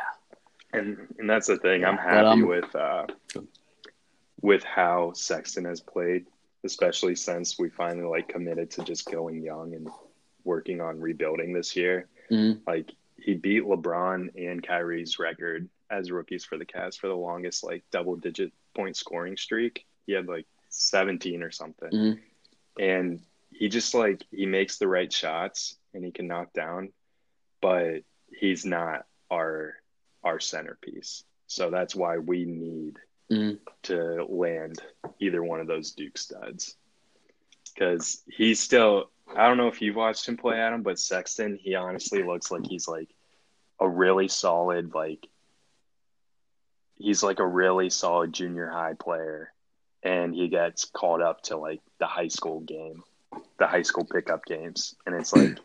And 0.73 0.97
and 1.17 1.29
that's 1.29 1.47
the 1.47 1.57
thing. 1.57 1.85
I'm 1.85 1.97
happy 1.97 2.41
um, 2.41 2.47
with 2.47 2.75
uh, 2.75 3.05
with 4.41 4.63
how 4.63 5.13
Sexton 5.13 5.65
has 5.65 5.81
played, 5.81 6.25
especially 6.63 7.15
since 7.15 7.57
we 7.57 7.69
finally 7.69 8.07
like 8.07 8.27
committed 8.27 8.69
to 8.71 8.83
just 8.83 9.05
going 9.09 9.41
young 9.41 9.73
and 9.73 9.87
working 10.43 10.81
on 10.81 10.99
rebuilding 10.99 11.53
this 11.53 11.75
year. 11.75 12.07
Mhm. 12.31 12.61
Like 12.67 12.91
he 13.17 13.33
beat 13.33 13.63
LeBron 13.63 14.29
and 14.35 14.65
Kyrie's 14.65 15.19
record 15.19 15.69
as 15.89 16.11
rookies 16.11 16.45
for 16.45 16.57
the 16.57 16.65
Cavs 16.65 16.97
for 16.97 17.07
the 17.07 17.15
longest 17.15 17.63
like 17.63 17.83
double 17.91 18.15
digit 18.15 18.51
point 18.75 18.95
scoring 18.95 19.37
streak. 19.37 19.85
He 20.05 20.13
had 20.13 20.27
like 20.27 20.45
17 20.69 21.43
or 21.43 21.51
something. 21.51 21.91
Mhm. 21.91 22.19
And 22.79 23.21
he 23.51 23.69
just 23.69 23.93
like 23.93 24.23
he 24.31 24.45
makes 24.45 24.77
the 24.77 24.87
right 24.87 25.11
shots 25.11 25.77
and 25.93 26.03
he 26.05 26.11
can 26.11 26.27
knock 26.27 26.53
down, 26.53 26.93
but 27.67 28.03
he's 28.31 28.65
not 28.65 29.05
our 29.29 29.75
our 30.23 30.39
centerpiece. 30.39 31.25
So 31.47 31.69
that's 31.69 31.93
why 31.95 32.17
we 32.17 32.45
need 32.45 32.97
Mhm. 33.29 33.59
to 33.83 34.25
land 34.29 34.81
either 35.19 35.43
one 35.43 35.59
of 35.59 35.67
those 35.67 35.91
Duke 35.91 36.17
studs. 36.17 36.77
Because 37.65 38.23
he's 38.29 38.61
still, 38.61 39.11
I 39.35 39.47
don't 39.47 39.57
know 39.57 39.67
if 39.67 39.81
you've 39.81 39.97
watched 39.97 40.27
him 40.27 40.37
play, 40.37 40.57
Adam, 40.57 40.81
but 40.81 40.97
Sexton, 40.97 41.57
he 41.57 41.75
honestly 41.75 42.23
looks 42.23 42.51
like 42.51 42.65
he's 42.65 42.87
like 42.87 43.09
a 43.79 43.87
really 43.87 44.29
solid, 44.29 44.93
like, 44.93 45.27
he's 46.95 47.21
like 47.21 47.39
a 47.39 47.47
really 47.47 47.89
solid 47.89 48.31
junior 48.31 48.69
high 48.69 48.93
player. 48.93 49.53
And 50.03 50.33
he 50.33 50.47
gets 50.47 50.85
called 50.85 51.21
up 51.21 51.41
to 51.43 51.57
like 51.57 51.81
the 51.99 52.07
high 52.07 52.29
school 52.29 52.61
game, 52.61 53.03
the 53.59 53.67
high 53.67 53.81
school 53.83 54.05
pickup 54.05 54.45
games. 54.45 54.95
And 55.05 55.13
it's 55.15 55.33
like, 55.33 55.59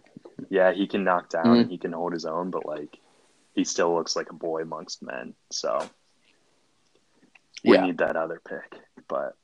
yeah, 0.51 0.72
he 0.72 0.86
can 0.86 1.05
knock 1.05 1.28
down 1.30 1.57
and 1.59 1.70
he 1.70 1.78
can 1.78 1.93
hold 1.93 2.12
his 2.12 2.24
own, 2.26 2.51
but 2.51 2.66
like, 2.66 2.99
he 3.55 3.64
still 3.64 3.95
looks 3.95 4.16
like 4.16 4.30
a 4.30 4.34
boy 4.34 4.62
amongst 4.62 5.03
men. 5.03 5.34
So 5.51 5.88
we 7.64 7.74
Yeah. 7.76 7.86
need 7.86 7.99
that 7.99 8.16
other 8.16 8.40
pick. 8.47 8.78
But 9.09 9.36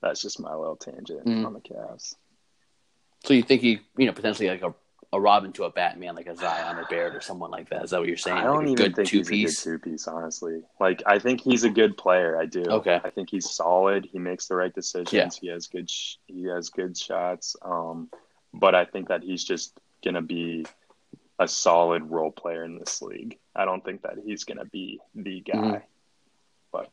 that's 0.00 0.20
just 0.22 0.40
my 0.40 0.54
little 0.54 0.76
tangent 0.76 1.26
Mm. 1.26 1.46
on 1.46 1.52
the 1.54 1.60
Cavs. 1.60 2.14
So 3.24 3.34
you 3.34 3.42
think 3.42 3.60
he, 3.62 3.80
you 3.96 4.06
know, 4.06 4.12
potentially 4.12 4.48
like 4.48 4.62
a, 4.62 4.74
a 5.12 5.20
Robin 5.20 5.52
to 5.54 5.64
a 5.64 5.70
Batman, 5.70 6.14
like 6.14 6.26
a 6.28 6.36
Zion 6.36 6.78
or 6.78 6.84
Barrett 6.88 7.14
or 7.16 7.20
someone 7.20 7.50
like 7.50 7.68
that? 7.70 7.84
Is 7.84 7.90
that 7.90 7.98
what 7.98 8.06
you're 8.08 8.16
saying? 8.16 8.38
I 8.38 8.44
don't 8.44 8.58
like 8.58 8.66
a 8.68 8.70
even 8.70 8.76
good 8.86 8.96
think 8.96 9.08
two 9.08 9.18
he's 9.18 9.28
piece. 9.28 9.66
a 9.66 9.70
good 9.70 9.82
two 9.82 9.90
piece, 9.90 10.06
honestly. 10.08 10.62
Like 10.78 11.02
I 11.06 11.18
think 11.18 11.40
he's 11.40 11.64
a 11.64 11.70
good 11.70 11.96
player. 11.98 12.38
I 12.40 12.46
do. 12.46 12.62
Okay. 12.62 13.00
I 13.02 13.10
think 13.10 13.28
he's 13.30 13.50
solid. 13.50 14.04
He 14.06 14.18
makes 14.18 14.46
the 14.46 14.54
right 14.54 14.72
decisions. 14.74 15.12
Yeah. 15.12 15.28
He 15.40 15.48
has 15.48 15.66
good. 15.66 15.90
Sh- 15.90 16.16
he 16.26 16.44
has 16.44 16.68
good 16.70 16.96
shots. 16.96 17.56
Um, 17.62 18.08
but 18.52 18.74
I 18.74 18.84
think 18.84 19.08
that 19.08 19.22
he's 19.22 19.44
just 19.44 19.78
gonna 20.04 20.22
be 20.22 20.66
a 21.38 21.48
solid 21.48 22.10
role 22.10 22.30
player 22.32 22.64
in 22.64 22.78
this 22.78 23.00
league. 23.00 23.38
I 23.54 23.64
don't 23.64 23.84
think 23.84 24.02
that 24.02 24.18
he's 24.24 24.44
gonna 24.44 24.64
be 24.66 25.00
the 25.14 25.40
guy. 25.40 25.56
Mhm. 25.56 25.82
But 26.72 26.90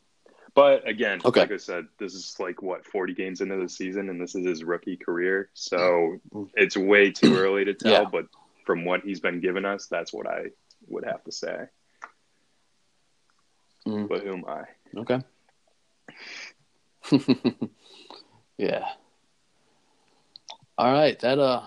but 0.54 0.88
again, 0.88 1.20
Okay. 1.26 1.42
like 1.42 1.52
I 1.52 1.58
said, 1.58 1.88
this 1.98 2.14
is 2.14 2.40
like 2.40 2.62
what 2.62 2.86
forty 2.86 3.14
games 3.14 3.42
into 3.42 3.58
the 3.58 3.70
season, 3.70 4.10
and 4.10 4.20
this 4.22 4.36
is 4.36 4.46
his 4.46 4.64
rookie 4.64 4.98
career. 4.98 5.50
So 5.54 6.20
it's 6.56 6.78
way 6.78 7.12
too 7.12 7.36
early 7.36 7.66
to 7.66 7.74
tell. 7.74 7.92
Yeah. 7.92 8.06
But 8.10 8.28
from 8.66 8.86
what 8.86 9.02
he's 9.04 9.20
been 9.20 9.40
giving 9.42 9.66
us, 9.66 9.88
that's 9.88 10.14
what 10.14 10.28
I 10.28 10.52
would 10.88 11.06
have 11.06 11.24
to 11.26 11.32
say. 11.32 11.68
Mhm. 13.86 14.08
But 14.10 14.24
who 14.24 14.34
am 14.34 14.46
I? 14.46 14.66
Okay. 14.98 15.22
yeah. 18.58 18.86
All 20.78 20.92
right, 20.92 21.18
that 21.20 21.40
uh, 21.40 21.64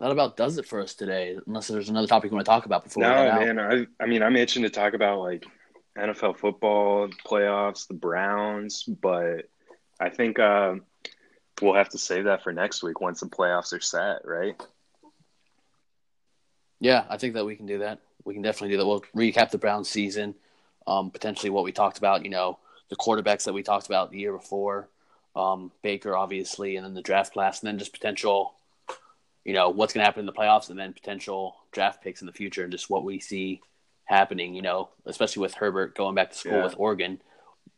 that 0.00 0.10
about 0.10 0.36
does 0.36 0.58
it 0.58 0.66
for 0.66 0.80
us 0.80 0.94
today. 0.94 1.38
Unless 1.46 1.68
there's 1.68 1.88
another 1.88 2.06
topic 2.08 2.30
you 2.30 2.34
want 2.34 2.44
to 2.46 2.50
talk 2.50 2.66
about 2.66 2.84
before 2.84 3.02
No, 3.02 3.10
we 3.10 3.14
head 3.14 3.28
out. 3.28 3.56
man. 3.56 3.86
I 4.00 4.02
I 4.02 4.06
mean, 4.06 4.22
I'm 4.22 4.36
itching 4.36 4.62
to 4.64 4.70
talk 4.70 4.94
about 4.94 5.20
like 5.20 5.44
NFL 5.96 6.38
football 6.38 7.08
playoffs, 7.24 7.86
the 7.86 7.94
Browns, 7.94 8.82
but 8.84 9.48
I 10.00 10.08
think 10.10 10.38
uh, 10.38 10.74
we'll 11.62 11.74
have 11.74 11.88
to 11.90 11.98
save 11.98 12.24
that 12.24 12.42
for 12.42 12.52
next 12.52 12.82
week 12.82 13.00
once 13.00 13.20
the 13.20 13.26
playoffs 13.26 13.72
are 13.72 13.80
set, 13.80 14.22
right? 14.24 14.60
Yeah, 16.80 17.04
I 17.08 17.16
think 17.16 17.34
that 17.34 17.44
we 17.44 17.56
can 17.56 17.66
do 17.66 17.78
that. 17.78 18.00
We 18.24 18.34
can 18.34 18.42
definitely 18.42 18.70
do 18.70 18.76
that. 18.78 18.86
We'll 18.86 19.00
recap 19.16 19.50
the 19.50 19.58
Browns 19.58 19.88
season, 19.88 20.34
um, 20.86 21.10
potentially 21.10 21.50
what 21.50 21.64
we 21.64 21.72
talked 21.72 21.98
about. 21.98 22.24
You 22.24 22.30
know, 22.30 22.58
the 22.88 22.96
quarterbacks 22.96 23.44
that 23.44 23.52
we 23.52 23.62
talked 23.64 23.86
about 23.86 24.10
the 24.10 24.18
year 24.18 24.32
before, 24.32 24.88
um, 25.36 25.72
Baker 25.82 26.16
obviously, 26.16 26.76
and 26.76 26.84
then 26.84 26.94
the 26.94 27.02
draft 27.02 27.32
class, 27.32 27.60
and 27.60 27.68
then 27.68 27.78
just 27.78 27.92
potential, 27.92 28.54
you 29.44 29.54
know, 29.54 29.70
what's 29.70 29.92
going 29.92 30.02
to 30.02 30.06
happen 30.06 30.20
in 30.20 30.26
the 30.26 30.32
playoffs, 30.32 30.70
and 30.70 30.78
then 30.78 30.92
potential 30.92 31.56
draft 31.72 32.02
picks 32.02 32.20
in 32.20 32.26
the 32.26 32.32
future, 32.32 32.62
and 32.62 32.72
just 32.72 32.90
what 32.90 33.04
we 33.04 33.20
see 33.20 33.60
happening. 34.04 34.54
You 34.54 34.62
know, 34.62 34.88
especially 35.06 35.42
with 35.42 35.54
Herbert 35.54 35.94
going 35.94 36.14
back 36.14 36.30
to 36.30 36.36
school 36.36 36.52
Yeah. 36.52 36.64
with 36.64 36.74
Oregon, 36.78 37.20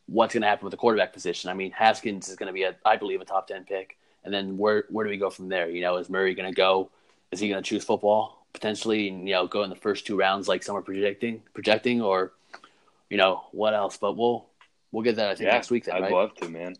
what's 0.07 0.33
going 0.33 0.41
to 0.41 0.47
happen 0.47 0.65
with 0.65 0.71
the 0.71 0.77
quarterback 0.77 1.13
position? 1.13 1.49
I 1.49 1.53
mean, 1.53 1.71
Haskins 1.71 2.29
is 2.29 2.35
going 2.35 2.47
to 2.47 2.53
be 2.53 2.63
a, 2.63 2.75
I 2.85 2.97
believe, 2.97 3.21
a 3.21 3.25
top 3.25 3.47
ten 3.47 3.63
pick, 3.63 3.97
and 4.23 4.33
then 4.33 4.57
where 4.57 4.85
where 4.89 5.05
do 5.05 5.09
we 5.11 5.17
go 5.17 5.29
from 5.29 5.49
there? 5.49 5.69
You 5.69 5.81
know, 5.81 5.97
is 5.97 6.09
Murray 6.09 6.33
going 6.35 6.49
to 6.49 6.55
go? 6.55 6.89
Is 7.31 7.39
he 7.39 7.47
going 7.47 7.61
to 7.63 7.67
choose 7.67 7.83
football 7.83 8.45
potentially, 8.53 9.07
and 9.07 9.27
you 9.27 9.33
know, 9.33 9.47
go 9.47 9.63
in 9.63 9.69
the 9.69 9.75
first 9.75 10.05
two 10.05 10.17
rounds 10.17 10.47
like 10.47 10.63
some 10.63 10.75
are 10.75 10.81
projecting, 10.81 11.41
projecting, 11.53 12.01
or 12.01 12.33
you 13.09 13.17
know, 13.17 13.43
what 13.51 13.73
else? 13.73 13.97
But 13.97 14.17
we'll 14.17 14.45
we'll 14.91 15.03
get 15.03 15.15
that 15.17 15.29
I 15.29 15.35
think 15.35 15.47
yeah, 15.47 15.53
next 15.53 15.71
week 15.71 15.85
then, 15.85 15.95
I'd 15.95 16.01
right? 16.01 16.11
love 16.11 16.35
to, 16.35 16.49
man. 16.49 16.75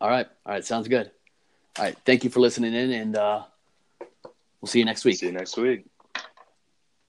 All 0.00 0.08
right, 0.08 0.26
all 0.44 0.52
right, 0.52 0.64
sounds 0.64 0.88
good. 0.88 1.10
All 1.78 1.84
right, 1.84 1.96
thank 2.04 2.24
you 2.24 2.30
for 2.30 2.40
listening 2.40 2.74
in, 2.74 2.92
and 2.92 3.16
uh, 3.16 3.42
we'll 4.60 4.68
see 4.68 4.78
you 4.78 4.84
next 4.84 5.04
week. 5.04 5.16
See 5.16 5.26
you 5.26 5.32
next 5.32 5.56
week. 5.56 5.86